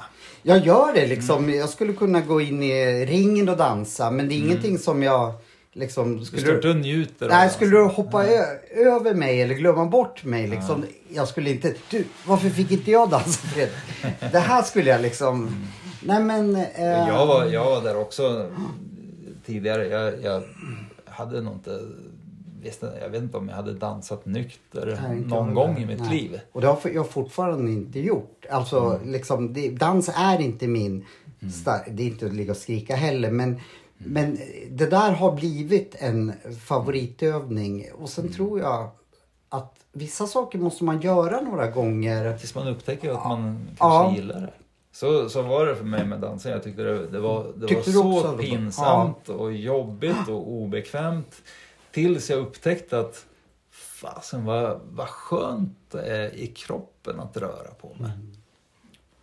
Jag 0.44 0.66
gör 0.66 0.94
det 0.94 1.08
liksom. 1.08 1.50
Jag 1.54 1.70
skulle 1.70 1.94
kunna 1.94 2.22
gå 2.22 2.42
in 2.42 2.64
i 2.64 3.06
ringen 3.06 3.50
och 3.50 3.58
dansa 3.58 4.12
men 4.12 4.30
det 4.30 4.36
är 4.36 4.38
ingenting 4.38 4.78
som 4.78 5.04
jag 5.04 5.34
liksom... 5.74 6.20
Du 6.20 6.26
Skulle 6.26 6.42
står 6.42 6.56
inte 6.56 6.70
och 6.70 6.76
njuter 6.76 7.28
Nej, 7.30 7.50
skulle 7.50 7.72
du 7.78 7.84
hoppa 7.84 8.26
ö- 8.28 8.58
över 8.76 9.14
mig 9.14 9.42
eller 9.42 9.56
glömma 9.56 9.86
bort 9.86 10.24
mig 10.24 10.48
liksom. 10.48 10.86
Jag 11.10 11.28
skulle 11.28 11.50
inte... 11.50 11.74
Du, 11.90 12.04
varför 12.26 12.50
fick 12.50 12.72
inte 12.72 12.92
jag 12.92 13.10
dansa 13.10 13.48
Fred? 13.48 13.70
Det 14.32 14.40
här 14.40 14.62
skulle 14.62 14.90
jag 14.90 15.02
liksom... 15.02 15.50
Nej 16.04 16.24
men... 16.24 16.56
Eh, 16.56 16.64
Jag 17.08 17.26
var, 17.28 17.46
jag 17.46 17.66
var 17.66 17.82
där 17.82 17.98
också 17.98 18.50
tidigare. 19.46 19.88
Jag, 19.88 20.14
jag 20.24 20.44
hade 21.06 21.42
nog 21.42 21.54
inte... 21.54 21.80
Visste, 22.62 22.98
jag 23.02 23.10
vet 23.10 23.24
inte 23.24 23.38
om 23.38 23.50
jag 23.50 23.56
hade 23.56 23.74
dansat 23.74 24.26
nykter 24.26 25.00
Nej, 25.08 25.20
någon 25.20 25.54
gång 25.54 25.68
heller. 25.74 25.82
i 25.82 25.86
mitt 25.86 26.00
Nej. 26.00 26.10
liv. 26.22 26.40
Och 26.52 26.62
det 26.62 26.68
har 26.68 26.80
jag 26.94 27.10
fortfarande 27.10 27.72
inte 27.72 28.00
gjort. 28.00 28.46
Alltså, 28.50 28.80
Mm. 28.80 29.12
liksom, 29.12 29.54
det, 29.54 29.70
dans 29.70 30.10
är 30.16 30.42
inte 30.42 30.68
min... 30.68 31.06
Star- 31.42 31.90
det 31.92 32.04
är 32.04 32.08
inte 32.08 32.26
att 32.26 32.34
ligga 32.34 32.52
och 32.52 32.58
skrika 32.58 32.96
heller. 32.96 33.32
Men, 33.32 33.50
Mm. 33.50 33.60
men 34.14 34.38
det 34.72 34.86
där 34.86 35.12
har 35.12 35.32
blivit 35.36 35.96
en 36.00 36.34
favoritövning. 36.66 37.86
Och 37.92 37.98
Mm. 37.98 38.08
sen 38.08 38.34
tror 38.34 38.60
jag 38.60 38.90
att 39.50 39.76
vissa 39.92 40.28
saker 40.28 40.60
måste 40.60 40.84
man 40.84 41.02
göra 41.02 41.42
några 41.42 41.68
gånger. 41.68 42.38
Tills 42.38 42.56
man 42.56 42.68
upptäcker 42.68 43.10
att 43.12 43.26
man 43.28 43.68
kanske 43.78 43.78
Ja. 43.80 44.14
gillar 44.16 44.42
det. 44.42 44.54
Så, 44.92 45.30
så 45.30 45.42
var 45.42 45.66
det 45.66 45.76
för 45.76 45.86
mig 45.86 46.06
med 46.06 46.20
dansen. 46.20 46.52
Jag 46.52 46.64
tyckte 46.64 46.84
det, 46.84 47.08
det 47.08 47.20
var, 47.20 47.52
det 47.56 47.68
Tyckte 47.68 47.92
var 47.92 48.22
så 48.22 48.32
det 48.36 48.44
pinsamt 48.44 49.30
och 49.30 49.54
jobbigt 49.54 50.28
och 50.30 50.52
obekvämt. 50.52 51.42
Tills 51.92 52.30
jag 52.30 52.40
upptäckte 52.40 53.00
att 53.00 53.26
fasen 53.72 54.46
vad, 54.46 54.82
vad 54.92 55.08
skönt 55.08 55.78
det 55.92 56.02
är 56.02 56.36
i 56.36 56.48
kroppen 56.48 57.20
att 57.20 57.38
röra 57.38 57.72
på 57.82 57.88
mig. 57.88 58.12
Mm. 58.12 58.34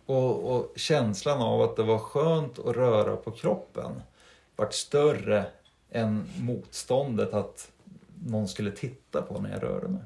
Och, 0.05 0.55
och 0.55 0.73
känslan 0.75 1.41
av 1.41 1.61
att 1.61 1.75
det 1.75 1.83
var 1.83 1.99
skönt 1.99 2.59
att 2.59 2.75
röra 2.75 3.15
på 3.15 3.31
kroppen 3.31 4.01
vart 4.55 4.73
större 4.73 5.45
än 5.91 6.29
motståndet 6.37 7.33
att 7.33 7.71
någon 8.25 8.47
skulle 8.47 8.71
titta 8.71 9.21
på 9.21 9.41
när 9.41 9.49
jag 9.49 9.63
rörde 9.63 9.87
mig. 9.87 10.01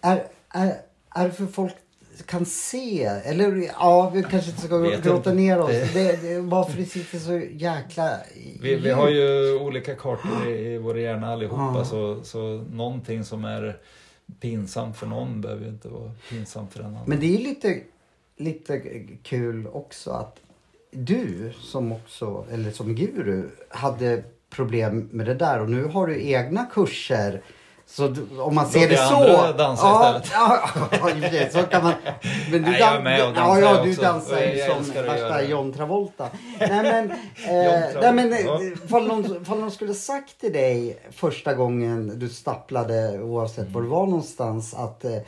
Är, 0.00 0.28
är, 0.48 0.82
är 1.10 1.28
det 1.28 1.32
för 1.32 1.46
folk 1.46 1.74
kan 2.26 2.44
se? 2.46 3.04
Eller 3.04 3.70
ja, 3.78 4.10
vi 4.14 4.22
kanske 4.22 4.50
inte 4.50 4.62
ska 4.62 4.78
Vet 4.78 5.02
gråta 5.02 5.16
inte. 5.16 5.32
ner 5.34 5.60
oss. 5.60 5.70
Det- 5.70 5.90
Det, 5.94 6.16
det, 6.34 6.40
varför 6.40 6.78
det 6.78 6.84
sitter 6.84 7.18
så 7.18 7.38
jäkla... 7.52 8.16
Vi, 8.60 8.74
vi 8.76 8.90
har 8.90 9.08
ju 9.10 9.58
olika 9.58 9.94
kartor 9.94 10.48
i, 10.48 10.50
i 10.74 10.78
vår 10.78 10.98
hjärna 10.98 11.32
allihopa 11.32 11.72
Ja. 11.76 11.84
så, 11.84 12.20
så 12.24 12.64
någonting 12.70 13.24
som 13.24 13.44
är 13.44 13.76
pinsamt 14.40 14.96
för 14.96 15.06
någon 15.06 15.40
behöver 15.40 15.62
ju 15.62 15.68
inte 15.68 15.88
vara 15.88 16.10
pinsamt 16.30 16.72
för 16.72 16.80
en 16.80 16.86
annan. 16.86 17.02
Men 17.06 17.20
det 17.20 17.34
är 17.34 17.38
lite, 17.38 17.80
lite 18.36 18.80
kul 19.22 19.66
också 19.66 20.10
att 20.10 20.40
du 20.90 21.52
som 21.60 21.92
också, 21.92 22.44
eller 22.52 22.70
som 22.70 22.94
guru, 22.94 23.48
hade 23.68 24.22
problem 24.50 25.08
med 25.12 25.26
det 25.26 25.34
där 25.34 25.60
och 25.60 25.70
nu 25.70 25.84
har 25.84 26.06
du 26.06 26.22
egna 26.28 26.64
kurser. 26.72 27.42
Så 27.86 28.14
om 28.38 28.54
man 28.54 28.66
ser 28.66 28.88
det 28.88 28.96
så... 28.96 29.14
andra 29.14 29.52
dansa 29.52 29.86
ja, 29.86 30.16
istället? 30.16 30.30
Ja, 30.32 31.30
ja, 31.32 31.50
så 31.50 31.62
kan 31.62 31.82
man... 31.82 31.92
Men 32.50 32.62
du, 32.62 32.70
Nej, 32.70 32.80
jag 32.80 32.94
är 32.94 33.02
med 33.02 33.22
och 33.22 33.28
ja, 33.28 33.40
dansar 33.40 33.60
ja, 33.60 33.76
jag 33.76 33.84
du 33.84 33.90
också. 33.90 34.02
dansar 34.02 34.40
ju 34.40 34.58
som 34.58 35.02
värsta. 35.02 35.42
John 35.42 35.72
Travolta. 35.72 36.28
Nej 36.60 36.82
men, 36.82 37.10
eh, 37.10 37.92
Travolta, 37.92 38.12
nej, 38.12 38.12
men 38.12 38.46
ja. 38.46 38.60
eh, 38.62 38.72
ifall 38.84 39.06
någon, 39.06 39.44
någon 39.48 39.70
skulle 39.70 39.94
sagt 39.94 40.40
till 40.40 40.52
dig 40.52 40.98
första 41.12 41.54
gången 41.54 42.18
du 42.18 42.28
stapplade 42.28 43.20
oavsett 43.22 43.70
var 43.70 43.82
du 43.82 43.88
var 43.88 44.06
någonstans 44.06 44.74
att 44.74 45.04
eh, 45.04 45.18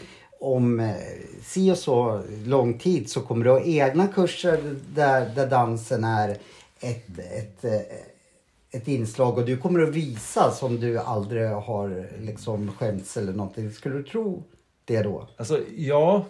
om 0.40 0.80
eh, 0.80 0.94
si 1.42 1.72
och 1.72 1.78
så 1.78 2.22
lång 2.44 2.78
tid 2.78 3.10
så 3.10 3.20
kommer 3.20 3.44
du 3.44 3.50
ha 3.50 3.60
egna 3.60 4.06
kurser 4.06 4.76
där, 4.94 5.30
där 5.34 5.46
dansen 5.46 6.04
är 6.04 6.30
ett, 6.80 7.18
ett, 7.18 7.64
eh, 7.64 7.80
ett 8.76 8.88
inslag 8.88 9.38
och 9.38 9.44
du 9.44 9.56
kommer 9.56 9.82
att 9.82 9.88
visa 9.88 10.50
som 10.50 10.80
du 10.80 10.98
aldrig 10.98 11.48
har 11.50 12.08
liksom 12.20 12.72
skämts 12.72 13.16
eller 13.16 13.32
någonting. 13.32 13.70
Skulle 13.72 13.94
du 13.96 14.02
tro 14.02 14.42
det 14.84 15.02
då? 15.02 15.28
Alltså 15.36 15.60
ja, 15.76 16.24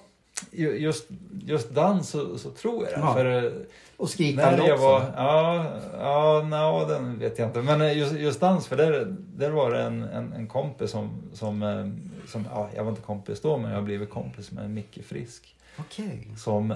ju- 0.50 0.76
just, 0.78 1.08
just 1.46 1.70
dans 1.70 2.08
så, 2.10 2.38
så 2.38 2.50
tror 2.50 2.84
jag 2.84 2.92
det. 2.92 3.00
Ja. 3.06 3.14
För 3.14 3.44
eh, 3.44 3.52
Och 3.96 4.10
skrikande 4.10 4.56
när 4.56 4.68
jag 4.68 4.74
också? 4.74 4.86
var, 4.86 5.12
ja, 5.16 5.66
ja, 5.98 6.42
no, 6.42 6.88
den 6.88 7.18
vet 7.18 7.38
jag 7.38 7.48
inte. 7.48 7.62
Men 7.62 7.80
eh, 7.80 7.98
just, 7.98 8.12
just 8.12 8.40
dans, 8.40 8.66
för 8.66 8.76
där, 8.76 9.16
där 9.36 9.50
var 9.50 9.70
det 9.70 9.82
en, 9.82 10.02
en, 10.02 10.32
en 10.32 10.46
kompis 10.46 10.90
som, 10.90 11.10
som, 11.32 11.62
eh, 11.62 11.86
som, 12.30 12.46
ja, 12.54 12.68
jag 12.74 12.84
var 12.84 12.90
inte 12.90 13.02
kompis 13.02 13.40
då, 13.40 13.58
men 13.58 13.70
jag 13.70 13.78
har 13.78 13.84
blivit 13.84 14.10
kompis 14.10 14.52
med 14.52 14.70
Micke 14.70 14.98
Frisk. 15.06 15.56
Okej. 15.78 16.28
Som 16.38 16.74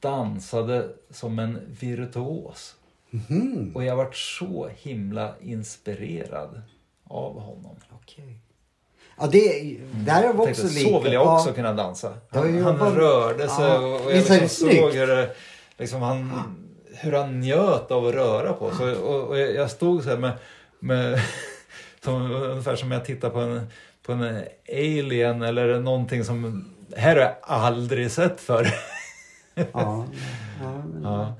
dansade 0.00 0.88
som 1.10 1.38
en 1.38 1.58
virtuos. 1.80 2.76
Mhm. 3.10 3.72
Och 3.74 3.84
jag 3.84 3.96
vart 3.96 4.16
så 4.16 4.70
himla 4.76 5.34
inspirerad 5.40 6.62
av 7.08 7.40
honom. 7.40 7.76
Okej. 7.92 8.38
Ja, 9.18 9.26
det, 9.26 9.76
där 9.92 10.22
är 10.22 10.32
vi 10.32 10.38
också 10.38 10.44
tänkte, 10.62 10.78
lika. 10.78 10.90
så 10.90 11.00
vill 11.00 11.12
jag 11.12 11.34
också 11.34 11.48
Ja. 11.48 11.54
kunna 11.54 11.72
dansa. 11.72 12.12
Har 12.30 12.46
ju 12.46 12.62
Han, 12.62 12.76
han 12.76 12.88
jobbat- 12.88 12.94
rörde 12.98 13.48
sig 13.48 13.64
Ja. 13.68 13.78
och, 13.78 14.10
jag 14.12 14.14
liksom 14.14 14.48
såg 14.48 14.92
hur, 14.92 15.06
det, 15.06 15.30
liksom 15.78 16.02
han, 16.02 16.32
hur 16.94 17.12
han 17.12 17.40
njöt 17.40 17.90
av 17.90 18.06
att 18.06 18.14
röra 18.14 18.52
på 18.52 18.70
sig. 18.74 18.96
Och, 18.96 19.28
och 19.28 19.38
jag 19.38 19.54
jag 19.54 19.70
stod 19.70 20.02
så 20.04 20.10
här 20.10 20.16
med, 20.16 20.32
med 20.78 21.20
som, 22.04 22.32
ungefär 22.32 22.76
som 22.76 22.90
jag 22.90 23.04
tittar 23.04 23.30
på 23.30 23.38
en, 23.38 23.66
på 24.02 24.12
en 24.12 24.44
alien 24.68 25.42
eller 25.42 25.80
någonting 25.80 26.24
som 26.24 26.64
här 26.96 27.16
har 27.16 27.22
jag 27.22 27.34
aldrig 27.42 28.10
sett 28.10 28.40
förr. 28.40 28.68
Ja, 29.54 29.64
ja, 30.62 30.82
men, 30.92 31.00
Ja. 31.02 31.34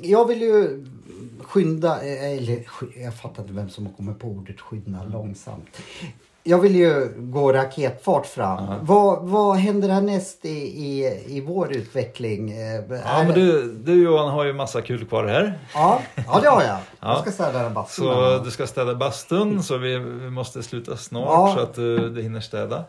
Jag 0.00 0.28
vill 0.28 0.42
ju 0.42 0.84
skynda, 1.42 2.02
eh, 2.06 2.32
eller 2.38 2.62
jag 3.02 3.14
fattar 3.14 3.42
inte 3.42 3.54
vem 3.54 3.68
som 3.70 3.86
har 3.86 3.92
kommit 3.92 4.18
på 4.18 4.28
ordet 4.28 4.60
skynda 4.60 4.98
långsamt. 5.12 5.76
Jag 6.44 6.58
vill 6.58 6.74
ju 6.76 7.12
gå 7.18 7.52
raketfart 7.52 8.26
fram. 8.26 8.64
Ja. 8.64 8.76
Vad, 8.82 9.22
vad 9.28 9.56
händer 9.56 9.88
härnäst 9.88 10.44
i, 10.44 10.48
i, 10.58 11.22
i 11.26 11.40
vår 11.40 11.72
utveckling? 11.72 12.50
Eh, 12.52 12.84
Ja, 13.04 13.22
men 13.24 13.34
du, 13.34 13.72
du 13.72 14.02
Johan 14.02 14.28
har 14.30 14.44
ju 14.44 14.52
massa 14.52 14.82
kul 14.82 15.04
kvar 15.06 15.24
här. 15.26 15.58
ja, 15.74 16.02
ja, 16.26 16.40
det 16.42 16.48
har 16.48 16.62
jag. 16.62 16.70
Ja. 16.70 16.78
Jag 17.00 17.20
ska 17.20 17.30
städa 17.30 17.62
den 17.62 17.74
bastun. 17.74 18.04
Så 18.04 18.38
du 18.44 18.50
ska 18.50 18.66
städa 18.66 18.94
bastun 18.94 19.62
så 19.62 19.76
vi, 19.76 19.98
vi 19.98 20.30
måste 20.30 20.62
sluta 20.62 20.96
snart 20.96 21.24
Ja. 21.28 21.52
så 21.56 21.62
att 21.62 21.74
du, 21.74 22.10
du 22.10 22.22
hinner 22.22 22.40
städa. 22.40 22.84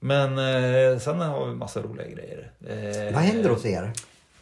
Men 0.00 0.30
eh, 0.38 0.98
sen 0.98 1.20
har 1.20 1.46
vi 1.46 1.54
massa 1.54 1.80
roliga 1.82 2.06
grejer. 2.08 2.50
Eh, 2.68 3.14
Vad 3.14 3.22
händer 3.22 3.50
hos 3.50 3.64
er? 3.66 3.92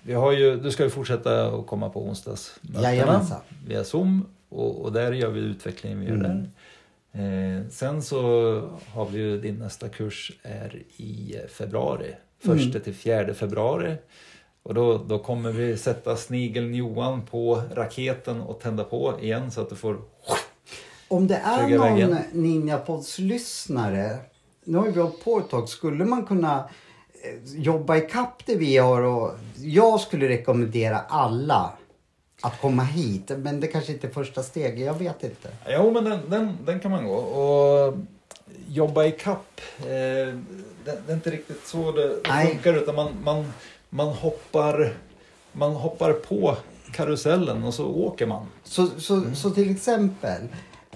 Vi 0.07 0.15
har 0.15 0.33
ju, 0.33 0.57
du 0.57 0.71
ska 0.71 0.85
ju 0.85 0.91
fortsätta 0.91 1.47
att 1.47 1.67
komma 1.67 1.89
på 1.91 2.03
onsdagsmötena 2.03 3.41
via 3.67 3.85
Zoom 3.85 4.27
och, 4.49 4.83
och 4.83 4.93
där 4.93 5.13
gör 5.13 5.31
vi 5.31 5.41
utvecklingen 5.41 6.01
vi 6.01 6.07
gör 6.07 6.15
Mm. 6.15 6.47
där. 7.13 7.59
Eh, 7.59 7.69
sen 7.71 8.03
så 8.03 8.21
har 8.93 9.07
vi 9.07 9.19
ju 9.19 9.41
din 9.41 9.55
nästa 9.55 9.89
kurs 9.89 10.33
är 10.43 10.83
i 10.97 11.37
februari. 11.49 12.15
Mm. 12.45 12.59
Första 12.59 12.81
till 12.81 12.95
fjärde 12.95 13.35
februari. 13.35 13.95
Och 14.63 14.75
då, 14.75 14.99
då 14.99 15.19
kommer 15.19 15.53
vi 15.53 15.77
sätta 15.77 16.17
snigeln 16.17 16.75
Johan 16.75 17.23
på 17.23 17.63
raketen 17.75 18.41
och 18.41 18.61
tända 18.61 18.85
på 18.85 19.19
igen 19.21 19.51
så 19.51 19.61
att 19.61 19.71
du 19.71 19.77
får 19.77 19.99
Om 21.09 21.27
det 21.27 21.37
är 21.37 21.69
någon. 21.69 22.17
Ninjapods-lyssnare, 22.33 24.17
nu 24.65 24.79
har 24.79 24.87
vi 24.87 25.01
hållit 25.01 25.25
på 25.25 25.39
ett 25.39 25.51
tag, 25.51 25.69
skulle 25.69 26.05
man 26.05 26.27
kunna 26.27 26.69
jobba 27.45 27.97
ikapp 27.97 28.47
det 28.47 28.57
vi 28.57 28.77
har 28.77 29.03
och 29.03 29.31
jag 29.57 30.01
skulle 30.01 30.29
rekommendera 30.29 30.99
alla 30.99 31.73
att 32.43 32.61
komma 32.61 32.83
hit. 32.83 33.31
Men 33.39 33.61
det 33.61 33.67
kanske 33.67 33.93
inte 33.93 34.07
är 34.07 34.11
första 34.11 34.43
steget, 34.43 34.87
jag 34.87 34.99
vet 34.99 35.25
inte. 35.25 35.49
Jo, 35.69 35.91
men 35.91 36.05
den, 36.05 36.31
den, 36.31 36.59
den 36.65 36.81
kan 36.81 36.91
man 36.91 37.07
gå. 37.07 37.15
Och 37.15 37.95
jobba 38.69 39.05
i 39.05 39.11
kapp. 39.11 39.61
Eh, 39.79 39.85
det, 39.85 40.39
det 40.85 41.13
är 41.13 41.15
inte 41.15 41.31
riktigt 41.31 41.67
så 41.67 41.93
det, 41.93 42.09
det 42.09 42.21
Nej. 42.29 42.47
funkar. 42.47 42.75
Utan 42.75 42.95
man, 42.95 43.13
man, 43.25 43.53
man, 43.91 44.09
hoppar, 44.09 44.97
man 45.53 45.73
hoppar 45.73 46.13
på 46.13 46.57
karusellen 46.93 47.65
och 47.65 47.75
så 47.75 47.87
åker 47.87 48.27
man. 48.27 48.47
Så, 48.65 48.87
så, 48.87 49.23
så 49.35 49.51
till 49.51 49.71
exempel, 49.71 50.43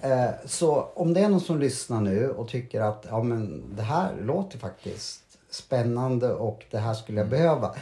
eh, 0.03 0.31
så 0.47 0.89
om 0.95 1.14
det 1.14 1.20
är 1.20 1.29
någon 1.29 1.41
som 1.41 1.61
lyssnar 1.61 2.01
nu 2.01 2.31
och 2.31 2.49
tycker 2.49 2.81
att 2.81 3.07
ja, 3.11 3.22
men 3.22 3.64
det 3.76 3.83
här 3.83 4.14
låter 4.22 4.59
faktiskt 4.59 5.22
spännande 5.59 6.32
och 6.32 6.64
det 6.70 6.78
här 6.78 6.94
skulle 6.94 7.18
jag 7.20 7.28
behöva. 7.28 7.74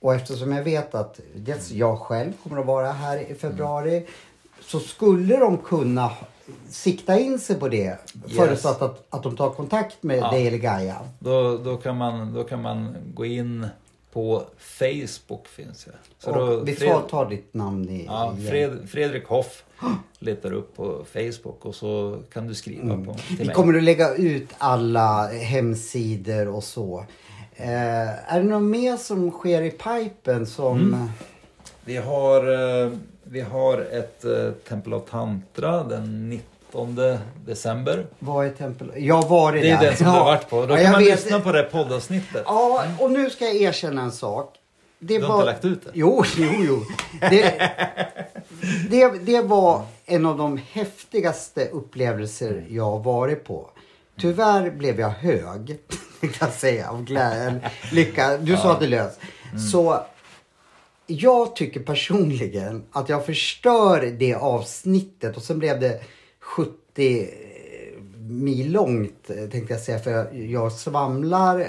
Och 0.00 0.14
eftersom 0.14 0.52
jag 0.52 0.62
vet 0.64 0.94
att 0.94 1.20
dels 1.36 1.70
jag 1.70 1.98
själv 1.98 2.32
kommer 2.42 2.60
att 2.60 2.66
vara 2.66 2.92
här 2.92 3.30
i 3.30 3.34
februari 3.34 4.06
så 4.60 4.80
skulle 4.80 5.36
de 5.36 5.58
kunna 5.58 6.10
sikta 6.70 7.18
in 7.18 7.38
sig 7.38 7.56
på 7.56 7.68
det 7.68 7.76
Yes. 8.26 8.36
förutsatt 8.36 8.82
att, 8.82 9.06
att 9.10 9.22
de 9.22 9.36
tar 9.36 9.50
kontakt 9.50 10.02
med 10.02 10.18
Ja. 10.18 10.30
dig 10.30 10.46
eller 10.46 10.58
Gaia. 10.58 10.96
Då, 11.18 11.56
då, 11.58 11.76
kan 11.76 11.96
man, 11.96 12.34
då 12.34 12.44
kan 12.44 12.62
man 12.62 12.96
gå 13.14 13.24
in 13.24 13.66
på 14.18 14.42
Facebook 14.58 15.48
finns 15.48 15.84
det. 15.84 15.92
Så 16.18 16.32
då, 16.32 16.56
vi 16.60 16.76
tar, 16.76 17.00
tar 17.00 17.28
ditt 17.30 17.54
namn 17.54 17.88
i, 17.90 18.04
Ja. 18.06 18.36
Fred, 18.48 18.88
Fredrik 18.88 19.26
Hoff 19.26 19.64
letar 20.18 20.52
upp 20.52 20.76
på 20.76 21.04
Facebook 21.12 21.66
och 21.66 21.74
så 21.74 22.22
kan 22.32 22.46
du 22.46 22.54
skriva 22.54 23.04
på, 23.04 23.14
till 23.14 23.36
Vi 23.38 23.44
mig. 23.44 23.54
kommer 23.54 23.76
att 23.76 23.82
lägga 23.82 24.14
ut 24.14 24.48
alla 24.58 25.26
hemsidor 25.26 26.48
och 26.48 26.64
så. 26.64 27.04
Eh, 27.56 28.32
är 28.34 28.40
det 28.42 28.48
något 28.48 28.62
mer 28.62 28.96
som 28.96 29.30
sker 29.30 29.62
i 29.62 29.70
pipen 29.70 30.46
som... 30.46 30.78
Mm. 30.78 31.08
Vi 31.84 31.96
har, 31.96 32.48
eh, 32.84 32.92
vi 33.22 33.40
har 33.40 33.78
ett 33.78 34.24
eh, 34.24 34.50
Tempel 34.68 34.92
av 34.92 35.00
Tantra 35.00 35.84
den 35.84 36.28
19 36.28 36.44
december. 37.46 38.06
Vad 38.18 38.46
är 38.46 38.50
tempel? 38.50 38.92
Jag 38.96 39.14
har 39.22 39.28
varit 39.28 39.62
Det 39.62 39.70
är 39.70 39.76
där. 39.80 39.86
den 39.86 39.96
som 39.96 40.06
du 40.06 40.12
har 40.12 40.24
varit 40.24 40.48
på. 40.50 40.66
Då 40.66 40.74
Ja, 40.74 40.82
kan 40.82 40.92
man 40.92 41.00
vet. 41.04 41.10
lyssna 41.24 41.40
på 41.40 41.52
det 41.52 41.62
poddavsnittet. 41.62 42.42
Ja, 42.46 42.84
och 42.98 43.10
nu 43.10 43.30
ska 43.30 43.44
jag 43.44 43.56
erkänna 43.56 44.02
en 44.02 44.12
sak. 44.12 44.54
Det 45.00 45.18
Du 45.18 45.24
har 45.24 45.34
inte 45.34 45.46
lagt 45.46 45.64
ut 45.64 45.84
det? 45.84 45.90
Jo, 45.94 46.24
jo, 46.36 46.50
jo. 46.58 46.84
Det, 47.30 47.70
det, 48.90 49.08
det 49.08 49.42
var 49.42 49.82
en 50.06 50.26
av 50.26 50.38
de 50.38 50.60
häftigaste 50.72 51.68
upplevelser 51.68 52.66
jag 52.70 52.84
har 52.84 52.98
varit 52.98 53.44
på. 53.44 53.70
Tyvärr 54.20 54.70
blev 54.70 55.00
jag 55.00 55.08
hög, 55.08 55.78
kan 56.20 56.30
jag 56.40 56.52
säga, 56.52 56.90
av 56.90 57.04
glädje. 57.04 57.60
Lycka. 57.92 58.36
Du 58.38 58.56
sa 58.56 58.72
att 58.72 58.80
det 58.80 58.86
lös. 58.86 59.18
Mm. 59.52 59.58
Så 59.58 60.00
jag 61.06 61.56
tycker 61.56 61.80
personligen 61.80 62.84
att 62.92 63.08
jag 63.08 63.26
förstör 63.26 64.14
det 64.18 64.34
avsnittet 64.34 65.36
och 65.36 65.42
sen 65.42 65.58
blev 65.58 65.80
det 65.80 66.00
70 66.48 67.28
mil 68.28 68.72
långt 68.72 69.30
eh, 69.30 69.50
tänkte 69.50 69.74
jag 69.74 69.82
säga 69.82 69.98
för 69.98 70.34
jag, 70.34 70.72
svamlar. 70.72 71.66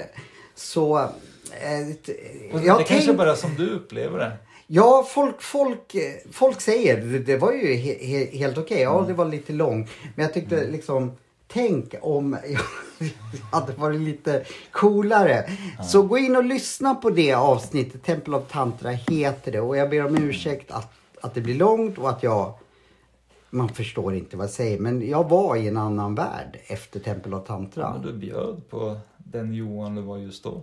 Så... 0.54 1.08
Och 2.52 2.60
jag 2.60 2.78
det 2.78 2.84
kanske 2.84 3.06
tänk- 3.06 3.18
bara 3.18 3.36
som 3.36 3.54
du 3.54 3.70
upplever 3.70 4.18
det. 4.18 4.32
Ja, 4.66 5.06
folk, 5.08 5.42
folk, 5.42 5.94
eh, 5.94 6.12
folk 6.32 6.60
säger 6.60 7.00
det, 7.00 7.18
det 7.18 7.36
var 7.36 7.52
ju 7.52 7.74
he, 7.74 8.06
he, 8.06 8.38
helt 8.38 8.58
okej. 8.58 8.80
Ja, 8.80 9.04
det 9.06 9.12
var 9.12 9.24
lite 9.24 9.52
långt. 9.52 9.90
Men 10.14 10.22
jag 10.22 10.34
tyckte 10.34 10.66
liksom, 10.66 11.12
tänk 11.46 11.94
om 12.00 12.36
jag 12.48 12.60
hade 13.60 13.72
varit 13.72 14.00
lite 14.00 14.44
coolare. 14.70 15.50
Så 15.88 16.02
gå 16.02 16.18
in 16.18 16.36
och 16.36 16.44
lyssna 16.44 16.94
på 16.94 17.10
det 17.10 17.32
avsnittet. 17.32 18.04
Temple 18.04 18.36
of 18.36 18.42
Tantra 18.50 18.90
heter 18.90 19.52
det. 19.52 19.60
Och 19.60 19.76
jag 19.76 19.90
ber 19.90 20.06
om 20.06 20.16
ursäkt 20.16 20.70
att, 20.70 20.92
att 21.20 21.34
det 21.34 21.40
blir 21.40 21.54
långt 21.54 21.98
och 21.98 22.10
att 22.10 22.22
jag... 22.22 22.54
Man 23.50 23.68
förstår 23.68 24.14
inte 24.14 24.36
vad 24.36 24.44
jag 24.44 24.50
säger. 24.50 24.78
Men 24.78 25.08
jag 25.08 25.28
var 25.28 25.56
i 25.56 25.68
en 25.68 25.76
annan 25.76 26.14
värld 26.14 26.58
efter 26.66 27.00
Temple 27.00 27.36
of 27.36 27.46
Tantra. 27.46 27.92
Men 27.92 28.02
du 28.02 28.12
bjöd 28.12 28.68
på 28.70 28.96
den 29.16 29.54
Johan 29.54 29.94
du 29.94 30.02
var 30.02 30.18
just 30.18 30.44
då. 30.44 30.62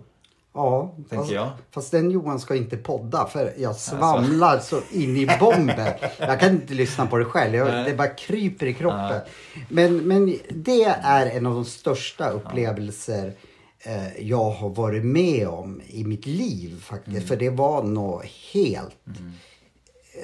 Ja, 0.52 0.94
Tänker 0.96 1.16
fast, 1.16 1.30
jag. 1.30 1.50
fast 1.70 1.90
den 1.90 2.10
Johan 2.10 2.40
ska 2.40 2.56
inte 2.56 2.76
podda 2.76 3.26
för 3.26 3.52
jag 3.58 3.76
svamlar 3.76 4.58
så 4.58 4.80
in 4.92 5.16
i 5.16 5.28
bomben. 5.40 5.92
Jag 6.18 6.40
kan 6.40 6.50
inte 6.50 6.74
lyssna 6.74 7.06
på 7.06 7.18
det 7.18 7.24
själv. 7.24 7.54
Jag, 7.54 7.86
det 7.86 7.94
bara 7.94 8.08
kryper 8.08 8.66
i 8.66 8.74
kroppen. 8.74 9.20
Men, 9.68 9.96
men 9.96 10.38
det 10.50 10.84
är 10.84 11.26
en 11.26 11.46
av 11.46 11.54
de 11.54 11.64
största 11.64 12.30
upplevelser 12.30 13.32
eh, 13.78 14.20
jag 14.20 14.50
har 14.50 14.68
varit 14.68 15.04
med 15.04 15.48
om 15.48 15.82
i 15.86 16.04
mitt 16.04 16.26
liv 16.26 16.80
faktiskt. 16.80 17.16
Mm. 17.16 17.28
För 17.28 17.36
det 17.36 17.50
var 17.50 17.82
något 17.82 18.24
helt... 18.52 18.96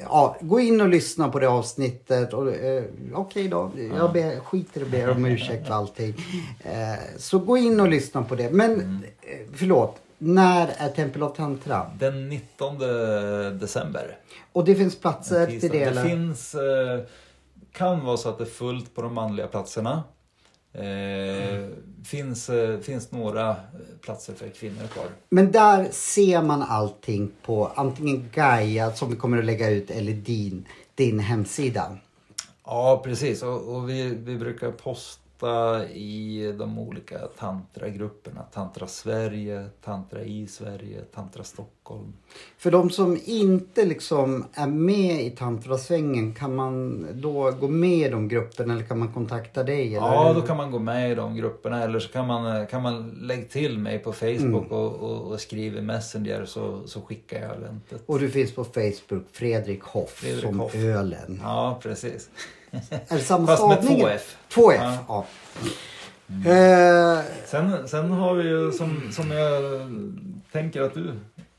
Ja, 0.02 0.36
gå 0.40 0.60
in 0.60 0.80
och 0.80 0.88
lyssna 0.88 1.28
på 1.28 1.38
det 1.38 1.48
avsnittet. 1.48 2.32
Eh, 2.32 2.38
Okej 3.14 3.48
då, 3.48 3.70
jag 3.96 4.12
ber, 4.12 4.40
skiter 4.40 4.82
och 4.82 4.88
ber 4.90 5.10
om 5.10 5.24
ursäkt 5.26 5.66
för 5.66 5.74
allting. 5.74 6.14
Eh, 6.64 6.72
så 7.16 7.38
gå 7.38 7.56
in 7.56 7.80
och 7.80 7.88
lyssna 7.88 8.22
på 8.22 8.34
det. 8.34 8.50
Men 8.50 8.72
Mm. 8.72 9.02
eh, 9.22 9.38
förlåt, 9.54 9.96
när 10.18 10.68
är 10.78 10.88
Temple 10.88 11.24
of 11.24 11.36
Tantra? 11.36 11.90
Den 11.98 12.28
19 12.28 12.78
december. 13.58 14.16
Och 14.52 14.64
det 14.64 14.74
finns 14.74 15.00
platser 15.00 15.46
till 15.46 15.70
det? 15.70 15.90
Det 15.90 16.02
finns, 16.02 16.54
eh, 16.54 17.00
kan 17.72 18.04
vara 18.04 18.16
så 18.16 18.28
att 18.28 18.38
det 18.38 18.44
är 18.44 18.48
fullt 18.48 18.94
på 18.94 19.02
de 19.02 19.14
manliga 19.14 19.46
platserna. 19.46 20.02
Eh, 20.74 21.54
Mm. 21.54 21.72
finns, 22.04 22.48
eh, 22.50 22.80
finns 22.80 23.12
några 23.12 23.56
platser 24.00 24.34
för 24.34 24.48
kvinnor 24.48 24.86
kvar. 24.86 25.04
Men 25.28 25.52
där 25.52 25.88
ser 25.90 26.42
man 26.42 26.62
allting 26.62 27.30
på 27.42 27.66
antingen 27.74 28.30
Gaia 28.34 28.92
som 28.92 29.10
vi 29.10 29.16
kommer 29.16 29.38
att 29.38 29.44
lägga 29.44 29.70
ut 29.70 29.90
eller 29.90 30.12
din, 30.12 30.68
din 30.94 31.18
hemsida. 31.20 31.98
Ja, 32.64 33.00
precis. 33.04 33.42
Och, 33.42 33.76
och 33.76 33.90
vi, 33.90 34.08
vi 34.08 34.36
brukar 34.36 34.70
posta 34.70 35.23
i 35.94 36.52
de 36.58 36.78
olika 36.78 37.18
tantragrupperna. 37.18 38.42
Tantra 38.42 38.86
Sverige, 38.86 39.66
Tantra 39.84 40.22
i 40.22 40.46
Sverige, 40.46 41.00
Tantra 41.14 41.44
Stockholm. 41.44 42.12
För 42.58 42.70
de 42.70 42.90
som 42.90 43.18
inte 43.24 43.84
liksom 43.84 44.44
är 44.54 44.66
med 44.66 45.20
i 45.22 45.30
tantrasvängen, 45.30 46.32
kan 46.34 46.54
man 46.54 47.06
då 47.20 47.50
gå 47.50 47.68
med 47.68 48.06
i 48.06 48.08
de 48.08 48.28
grupperna 48.28 48.74
eller 48.74 48.84
kan 48.84 48.98
man 48.98 49.12
kontakta 49.12 49.62
dig? 49.62 49.96
Eller? 49.96 50.06
Ja, 50.06 50.32
då 50.32 50.40
kan 50.40 50.56
man 50.56 50.70
gå 50.70 50.78
med 50.78 51.12
i 51.12 51.14
de 51.14 51.36
grupperna 51.36 51.82
eller 51.82 51.98
så 51.98 52.12
kan 52.12 52.26
man, 52.26 52.66
kan 52.66 52.82
man 52.82 53.18
lägga 53.20 53.44
till 53.48 53.78
mig 53.78 53.98
på 53.98 54.12
Facebook 54.12 54.70
och, 54.70 54.94
och, 54.94 55.32
och 55.32 55.40
skriva 55.40 55.78
i 55.78 55.82
Messenger 55.82 56.44
så, 56.44 56.80
så 56.86 57.00
skickar 57.00 57.42
jag 57.42 57.56
eventet. 57.56 58.02
Och 58.06 58.18
du 58.18 58.30
finns 58.30 58.54
på 58.54 58.64
Facebook, 58.64 59.24
Fredrik 59.32 59.82
Hoff, 59.82 60.10
Fredrik 60.10 60.44
som 60.44 60.60
Hoff. 60.60 60.74
ölen. 60.74 61.40
Ja, 61.42 61.78
precis. 61.82 62.30
Är 63.08 63.14
det 63.16 63.20
samma 63.20 63.46
Fast 63.46 63.66
med 63.68 63.78
stavning? 63.78 64.00
två 64.00 64.08
F. 64.08 64.36
Två 64.48 64.72
F, 64.72 64.80
Ja. 64.82 64.98
ja. 65.08 66.50
Eh, 66.50 67.20
Sen, 67.46 67.88
sen 67.88 68.10
har 68.10 68.34
vi 68.34 68.48
ju 68.48 68.72
som, 68.72 69.12
som 69.12 69.30
jag 69.30 69.62
tänker 70.52 70.82
att 70.82 70.94
du 70.94 71.12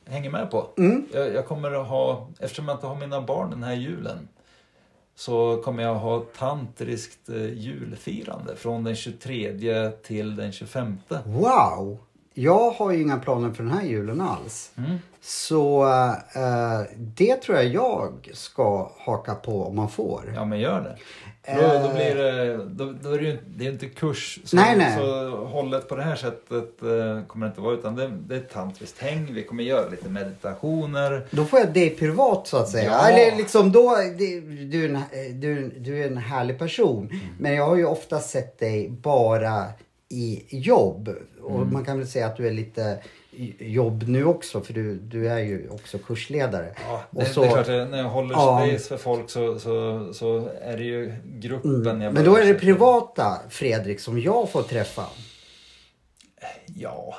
hänger 0.07 0.29
med 0.29 0.51
på. 0.51 0.67
Mm. 0.77 1.05
Jag, 1.13 1.33
jag 1.33 1.47
kommer 1.47 1.71
att 1.71 1.87
ha, 1.87 2.27
eftersom 2.39 2.67
jag 2.67 2.75
inte 2.77 2.87
har 2.87 2.95
mina 2.95 3.21
barn 3.21 3.49
den 3.49 3.63
här 3.63 3.73
julen, 3.75 4.27
så 5.15 5.61
kommer 5.65 5.83
jag 5.83 5.95
ha 5.95 6.19
tantriskt 6.37 7.29
eh, 7.29 7.53
julfirande 7.53 8.55
från 8.55 8.83
den 8.83 8.95
23 8.95 9.91
till 9.91 10.35
den 10.35 10.51
25. 10.51 10.97
wow! 11.25 11.97
Jag 12.33 12.71
har 12.71 12.91
ju 12.91 13.01
inga 13.01 13.17
planer 13.19 13.51
för 13.53 13.63
den 13.63 13.71
här 13.71 13.83
julen 13.85 14.21
alls. 14.21 14.71
Mm. 14.77 14.97
Så 15.27 15.83
eh, 16.35 16.81
det 16.97 17.35
tror 17.35 17.57
jag 17.57 17.65
jag 17.73 18.29
ska 18.33 18.91
haka 18.97 19.35
på 19.35 19.63
om 19.63 19.75
man 19.75 19.89
får. 19.89 20.31
Ja, 20.35 20.45
men 20.45 20.59
gör 20.59 20.81
det. 20.81 20.97
Då, 21.55 21.87
då 21.87 21.93
blir 21.93 22.15
det, 22.15 22.57
då, 22.65 22.93
då 23.03 23.11
är 23.11 23.17
det 23.19 23.25
ju 23.25 23.37
det 23.47 23.65
är 23.67 23.71
inte 23.71 23.85
kurs 23.89 24.39
så, 24.45 24.55
Nej, 24.55 24.77
nej. 24.77 24.97
så 24.97 25.29
hållet 25.45 25.89
på 25.89 25.95
det 25.95 26.03
här 26.03 26.15
sättet 26.15 26.81
eh, 26.81 27.25
kommer 27.27 27.45
det 27.45 27.49
inte 27.49 27.61
vara 27.61 27.73
utan 27.73 27.95
det, 27.95 28.07
det 28.27 28.35
är 28.35 28.39
ett 28.39 28.49
tantriskt 28.53 28.99
häng. 29.01 29.33
Vi 29.33 29.43
kommer 29.43 29.63
göra 29.63 29.89
lite 29.89 30.09
meditationer. 30.09 31.25
Då 31.31 31.45
får 31.45 31.59
jag 31.59 31.73
dig 31.73 31.89
privat 31.89 32.47
så 32.47 32.57
att 32.57 32.69
säga. 32.69 32.91
Ja. 32.91 33.09
Eller 33.09 33.37
liksom 33.37 33.71
då, 33.71 33.95
det- 34.17 34.39
du, 34.65 34.85
är 34.85 34.89
en, 34.89 35.39
du, 35.39 35.69
du 35.79 36.03
är 36.03 36.07
en 36.07 36.17
härlig 36.17 36.59
person. 36.59 37.03
Mm. 37.11 37.19
Men 37.39 37.53
jag 37.55 37.65
har 37.67 37.75
ju 37.75 37.85
ofta 37.85 38.19
sett 38.19 38.59
dig 38.59 38.89
bara 38.89 39.63
i 40.09 40.43
jobb. 40.49 41.09
Och 41.41 41.55
Mm. 41.55 41.73
man 41.73 41.85
kan 41.85 41.97
väl 41.97 42.07
säga 42.07 42.25
att 42.27 42.37
du 42.37 42.47
är 42.47 42.51
lite 42.51 42.97
jobb 43.59 44.03
nu 44.07 44.25
också 44.25 44.61
för 44.61 44.73
du, 44.73 44.95
du 44.95 45.29
är 45.29 45.39
ju 45.39 45.69
också 45.69 45.97
kursledare. 45.97 46.71
Ja, 46.87 47.03
Och 47.09 47.23
det, 47.23 47.29
så- 47.29 47.41
det 47.41 47.47
är 47.47 47.51
klart, 47.51 47.59
att 47.69 47.89
när 47.89 47.97
jag 47.97 48.09
håller 48.09 48.33
Ja. 48.35 48.65
space 48.67 48.87
för 48.89 48.97
folk 48.97 49.29
så, 49.29 49.59
så, 49.59 50.09
så 50.13 50.49
är 50.61 50.77
det 50.77 50.83
ju 50.83 51.13
gruppen 51.25 51.71
jag 51.73 51.91
Mm. 51.91 51.99
Men 51.99 52.13
börjar 52.13 52.25
då 52.25 52.37
är 52.37 52.45
det 52.53 52.59
privata 52.59 53.39
Fredrik 53.49 53.99
som 53.99 54.19
jag 54.19 54.49
får 54.51 54.61
träffa. 54.63 55.05
Ja, 56.65 57.15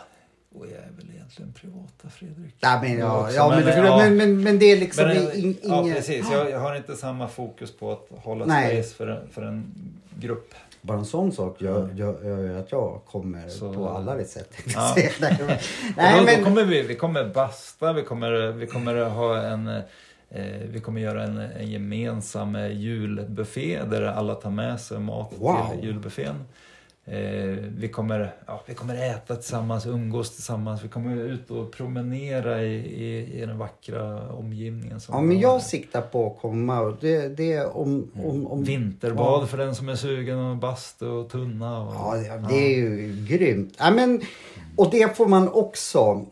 och 0.55 0.67
jag 0.67 0.73
är 0.73 0.91
väl 0.97 1.11
egentligen 1.15 1.53
privata 1.53 2.09
Fredrik. 2.11 2.55
Nej, 2.63 2.79
men, 2.83 2.99
Jag 2.99 3.09
ja, 3.09 3.21
också, 3.25 3.37
ja, 3.37 3.49
men, 3.49 3.65
men, 3.65 3.75
men, 3.75 3.85
ja. 3.87 3.97
men, 3.99 4.17
men, 4.17 4.43
men 4.43 4.59
det 4.59 4.67
är 4.73 4.77
liksom 4.77 5.05
Men, 5.09 5.33
in, 5.37 5.57
ja, 5.63 5.81
inget... 5.83 5.97
precis. 5.97 6.27
Jag, 6.33 6.51
jag 6.51 6.59
har 6.61 6.75
inte 6.77 6.97
samma 6.97 7.29
fokus 7.29 7.77
på 7.77 7.93
att 7.93 8.09
hålla 8.25 8.45
Nej. 8.47 8.83
space 8.83 8.95
för, 8.97 9.07
en- 9.07 9.29
för 9.31 9.43
en 9.43 9.75
grupp. 10.21 10.55
Bara 10.87 10.99
en 10.99 11.05
sån 11.05 11.33
sak 11.33 11.63
gör, 11.63 11.91
gör, 11.95 12.25
gör 12.25 12.39
ju 12.43 12.59
att 12.59 12.73
jag 12.73 13.01
kommer 13.07 13.49
Så- 13.49 13.73
på 13.75 13.89
alla 13.89 14.25
sätt. 14.25 14.53
Ja. 14.75 14.95
Nej, 15.21 15.35
då, 15.39 16.25
men... 16.25 16.39
då 16.39 16.45
kommer 16.45 16.65
vi, 16.65 16.83
vi 16.83 16.95
kommer 16.95 17.25
basta, 17.25 17.93
vi 17.93 18.03
kommer, 18.03 18.53
vi 18.53 18.67
kommer 18.67 19.05
ha 19.05 19.39
en 19.43 19.69
eh, 19.69 20.45
vi 20.73 20.81
kommer 20.81 21.01
göra 21.01 21.23
en, 21.23 21.39
en 21.39 21.71
gemensam 21.71 22.57
eh, 22.57 22.73
julbuffé 22.73 23.83
där 23.91 24.03
alla 24.03 24.35
tar 24.35 24.51
med 24.51 24.81
sig 24.81 24.99
mat 24.99 25.33
Wow. 25.39 25.57
till 25.71 25.85
julbuffén. 25.89 26.45
Eh, 27.09 27.57
vi, 27.79 27.89
kommer, 27.89 28.35
ja, 28.47 28.63
vi 28.67 28.75
kommer 28.75 29.11
äta 29.11 29.37
tillsammans, 29.37 29.87
umgås 29.87 30.35
tillsammans, 30.35 30.85
vi 30.85 30.89
kommer 30.89 31.17
ut 31.17 31.51
och 31.51 31.73
promenera 31.73 32.63
i, 32.63 32.75
i, 33.05 33.35
i 33.43 33.47
den 33.47 33.59
vackra 33.59 34.33
omgivningen. 34.33 35.01
Ja, 35.09 35.21
men 35.21 35.41
jag 35.41 35.63
siktar 35.63 36.01
på 36.03 36.27
att 36.27 36.41
komma 36.43 36.81
och 36.81 36.97
det, 37.01 37.29
det 37.29 37.53
är 37.53 37.77
om... 37.77 38.11
om, 38.25 38.47
om 38.47 38.65
Vinterbad 38.65 39.43
Ja. 39.43 39.47
för 39.47 39.59
den 39.59 39.75
som 39.75 39.89
är 39.89 39.95
sugen 39.97 40.39
och 40.39 40.57
bastu 40.57 41.07
och 41.07 41.31
tunna. 41.31 41.81
Och, 41.81 41.95
Ja, 41.95 42.15
det- 42.17 42.49
det 42.49 42.55
är 42.75 42.77
ju 42.77 43.27
grymt. 43.29 43.75
Ja, 43.79 43.91
men, 43.91 44.21
och 44.77 44.91
det 44.91 45.17
får 45.17 45.27
man 45.27 45.49
också... 45.49 46.27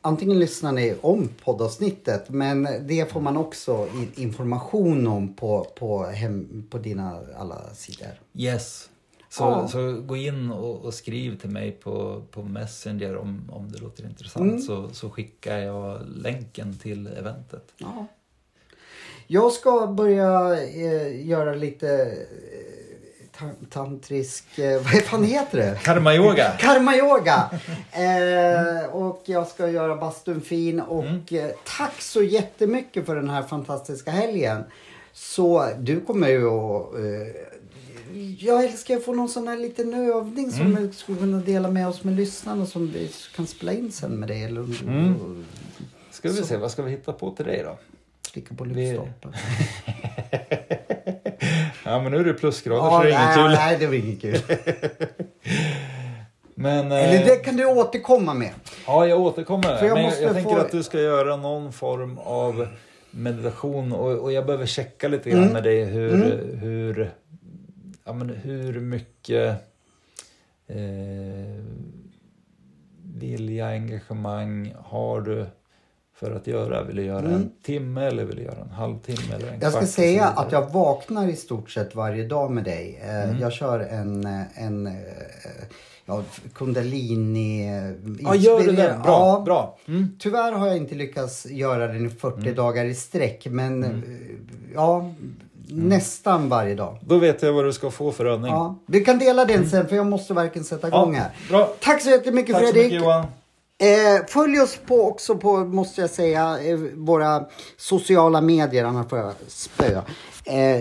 antingen 0.00 0.38
lyssnar 0.38 0.72
ni 0.72 0.94
om 1.00 1.28
poddavsnittet 1.44 2.28
men 2.30 2.68
det 2.80 3.12
får 3.12 3.20
man 3.20 3.36
också 3.36 3.88
information 4.14 5.06
om 5.06 5.34
på, 5.34 5.66
på, 5.78 6.04
hem, 6.04 6.66
på 6.70 6.78
dina 6.78 7.20
alla 7.38 7.74
sidor. 7.74 8.08
Yes. 8.34 8.88
Så, 9.32 9.42
Ja. 9.44 9.68
så 9.68 9.92
gå 10.06 10.16
in 10.16 10.50
och, 10.50 10.84
och 10.84 10.94
skriv 10.94 11.38
till 11.38 11.50
mig 11.50 11.70
på, 11.72 12.22
på 12.30 12.42
Messenger 12.42 13.16
om, 13.16 13.50
om 13.52 13.72
det 13.72 13.78
låter 13.78 14.04
intressant 14.04 14.64
så, 14.64 14.88
så 14.92 15.10
skickar 15.10 15.58
jag 15.58 16.00
länken 16.16 16.78
till 16.78 17.06
eventet. 17.06 17.64
Ja. 17.78 18.06
Jag 19.26 19.52
ska 19.52 19.86
börja 19.86 20.58
eh, 20.62 21.26
göra 21.28 21.54
lite 21.54 21.88
eh, 22.02 23.28
ta- 23.38 23.66
tantrisk... 23.70 24.58
Eh, 24.58 24.72
vad 24.82 25.02
fan 25.02 25.24
heter 25.24 25.58
det? 25.58 25.78
Karma-yoga! 25.82 26.52
Karma-yoga! 26.58 27.50
Eh, 27.92 28.84
och 28.94 29.22
jag 29.24 29.46
ska 29.46 29.68
göra 29.68 29.96
bastun 29.96 30.40
fin. 30.40 30.80
Och 30.80 31.04
Mm. 31.04 31.22
eh, 31.30 31.50
tack 31.78 32.00
så 32.00 32.22
jättemycket 32.22 33.06
för 33.06 33.16
den 33.16 33.30
här 33.30 33.42
fantastiska 33.42 34.10
helgen. 34.10 34.64
Så 35.12 35.68
du 35.78 36.00
kommer 36.00 36.28
ju 36.28 36.46
att... 36.50 36.94
Eh, 36.94 37.51
jag 38.38 38.64
älskar 38.64 38.96
att 38.96 39.04
få 39.04 39.12
någon 39.12 39.28
sån 39.28 39.48
här 39.48 39.56
liten 39.56 39.94
övning 39.94 40.50
som 40.50 40.60
Mm. 40.66 40.86
vi 40.86 40.92
skulle 40.92 41.18
kunna 41.18 41.38
dela 41.38 41.70
med 41.70 41.88
oss 41.88 42.04
med 42.04 42.14
lyssnarna 42.16 42.66
som 42.66 42.86
vi 42.92 43.10
kan 43.36 43.46
spela 43.46 43.72
in 43.72 43.92
sen 43.92 44.10
med 44.10 44.28
dig. 44.28 44.44
Eller 44.44 44.60
Mm. 44.82 45.44
Ska 46.10 46.28
vi 46.28 46.34
se, 46.42 46.56
vad 46.56 46.70
ska 46.70 46.82
vi 46.82 46.90
hitta 46.90 47.12
på 47.12 47.30
till 47.30 47.44
dig 47.46 47.62
då? 47.64 47.78
klicka 48.32 48.54
på 48.54 48.64
lyktstolpen. 48.64 49.32
Ja 51.84 52.02
men 52.02 52.12
nu 52.12 52.18
är 52.18 52.24
det 52.24 52.34
plusgrader 52.34 52.84
Ja, 52.84 52.98
så 52.98 53.02
det 53.02 53.12
är 53.12 53.24
inget 53.24 53.34
kul. 53.36 53.50
nej, 53.50 53.76
det 53.80 53.86
var 53.86 53.94
inget 53.94 54.20
kul. 54.20 54.38
Men, 56.54 56.92
Eller 56.92 57.20
eh, 57.20 57.26
det 57.26 57.36
kan 57.36 57.56
du 57.56 57.64
återkomma 57.66 58.34
med. 58.34 58.50
Ja, 58.86 59.06
jag 59.06 59.20
återkommer. 59.20 59.76
För 59.76 59.86
jag 59.86 59.94
men 59.94 60.04
jag, 60.04 60.22
jag 60.22 60.34
tänker 60.34 60.50
få- 60.50 60.56
att 60.60 60.70
du 60.70 60.82
ska 60.82 61.00
göra 61.00 61.36
någon 61.36 61.72
form 61.72 62.18
av 62.18 62.66
meditation 63.10 63.92
och, 63.92 64.18
och 64.18 64.32
jag 64.32 64.46
behöver 64.46 64.66
checka 64.66 65.08
lite 65.08 65.30
grann 65.30 65.40
Mm. 65.40 65.52
med 65.52 65.62
dig 65.64 65.84
hur, 65.84 66.14
Mm. 66.14 66.58
hur, 66.58 67.10
ja, 68.04 68.12
men 68.12 68.28
hur 68.28 68.80
mycket 68.80 69.56
eh, 70.66 71.64
vilja, 73.14 73.66
engagemang 73.68 74.74
har 74.78 75.20
du 75.20 75.46
för 76.14 76.30
att 76.30 76.46
göra? 76.46 76.84
Vill 76.84 76.96
du 76.96 77.04
göra 77.04 77.18
Mm. 77.26 77.32
en 77.34 77.50
timme 77.62 78.04
eller 78.06 78.24
vill 78.24 78.36
du 78.36 78.42
göra 78.42 78.60
en 78.62 78.70
halvtimme 78.70 79.34
eller 79.34 79.48
en 79.52 79.60
Jag 79.60 79.72
ska 79.72 79.86
säga 79.86 80.24
att 80.28 80.52
jag 80.52 80.70
vaknar 80.72 81.28
i 81.28 81.36
stort 81.36 81.70
sett 81.70 81.94
varje 81.94 82.26
dag 82.26 82.50
med 82.50 82.64
dig. 82.64 83.00
Eh, 83.02 83.24
Mm. 83.24 83.38
Jag 83.40 83.52
kör 83.52 83.80
en, 83.80 84.26
eh, 84.26 84.64
en 84.64 84.86
eh, 84.86 84.92
ja, 86.06 86.22
kundalini... 86.54 87.66
Ja, 88.20 88.34
gör 88.34 88.58
du 88.60 88.72
det? 88.72 89.00
Bra, 89.02 89.36
Ja, 89.36 89.42
bra. 89.44 89.78
Mm. 89.88 90.16
Tyvärr 90.18 90.52
har 90.52 90.66
jag 90.66 90.76
inte 90.76 90.94
lyckats 90.94 91.46
göra 91.46 91.86
den 91.86 92.06
i 92.06 92.10
40 92.10 92.40
Mm. 92.40 92.54
dagar 92.54 92.84
i 92.84 92.94
sträck. 92.94 93.46
Men 93.46 93.84
eh, 93.84 93.90
ja, 94.74 95.14
nästan 95.72 96.48
varje 96.48 96.74
dag. 96.74 96.98
Då 97.00 97.18
vet 97.18 97.42
jag 97.42 97.52
vad 97.52 97.64
du 97.64 97.72
ska 97.72 97.90
få 97.90 98.12
för 98.12 98.24
övning. 98.24 98.52
Ja. 98.52 98.78
Du 98.86 99.04
kan 99.04 99.18
dela 99.18 99.44
den 99.44 99.70
sen 99.70 99.88
för 99.88 99.96
jag 99.96 100.06
måste 100.06 100.34
verkligen 100.34 100.64
sätta 100.64 100.88
igång 100.88 101.14
här. 101.14 101.30
Bra. 101.48 101.72
Tack 101.80 102.02
så 102.02 102.10
jättemycket 102.10 102.54
Tack 102.54 102.66
så 102.66 102.72
Fredrik. 102.72 102.92
mycket 102.92 103.04
Johan. 103.06 103.24
Eh, 103.78 104.26
följ 104.28 104.60
oss 104.60 104.78
på 104.86 105.08
också 105.08 105.36
på, 105.36 105.56
måste 105.56 106.00
jag 106.00 106.10
säga, 106.10 106.58
eh, 106.64 106.78
våra 106.94 107.44
sociala 107.76 108.40
medier, 108.40 108.84
annars 108.84 109.08
får 109.08 109.18
jag 109.18 109.32
spö. 109.48 110.00
Eh, 110.44 110.80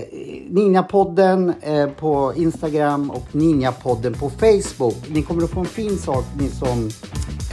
Ninjapodden 0.49 1.53
eh, 1.61 1.89
på 1.89 2.33
Instagram 2.35 3.11
och 3.11 3.25
Ninjapodden 3.31 4.13
på 4.13 4.29
Facebook. 4.29 4.95
Ni 5.07 5.21
kommer 5.21 5.43
att 5.43 5.49
få 5.49 5.59
en 5.59 5.65
fin 5.65 5.97
sak, 5.97 6.25
ni 6.39 6.49
som, 6.49 6.89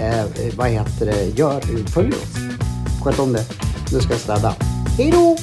eh, 0.00 0.24
vad 0.56 0.68
heter 0.68 1.06
det, 1.06 1.24
gör, 1.24 1.60
följer 1.90 2.14
oss. 2.14 2.34
Sköt 3.04 3.18
om 3.18 3.32
det. 3.32 3.44
Nu 3.92 4.00
ska 4.00 4.12
jag 4.12 4.20
städa. 4.20 4.54
Hej 4.98 5.10
då! 5.10 5.36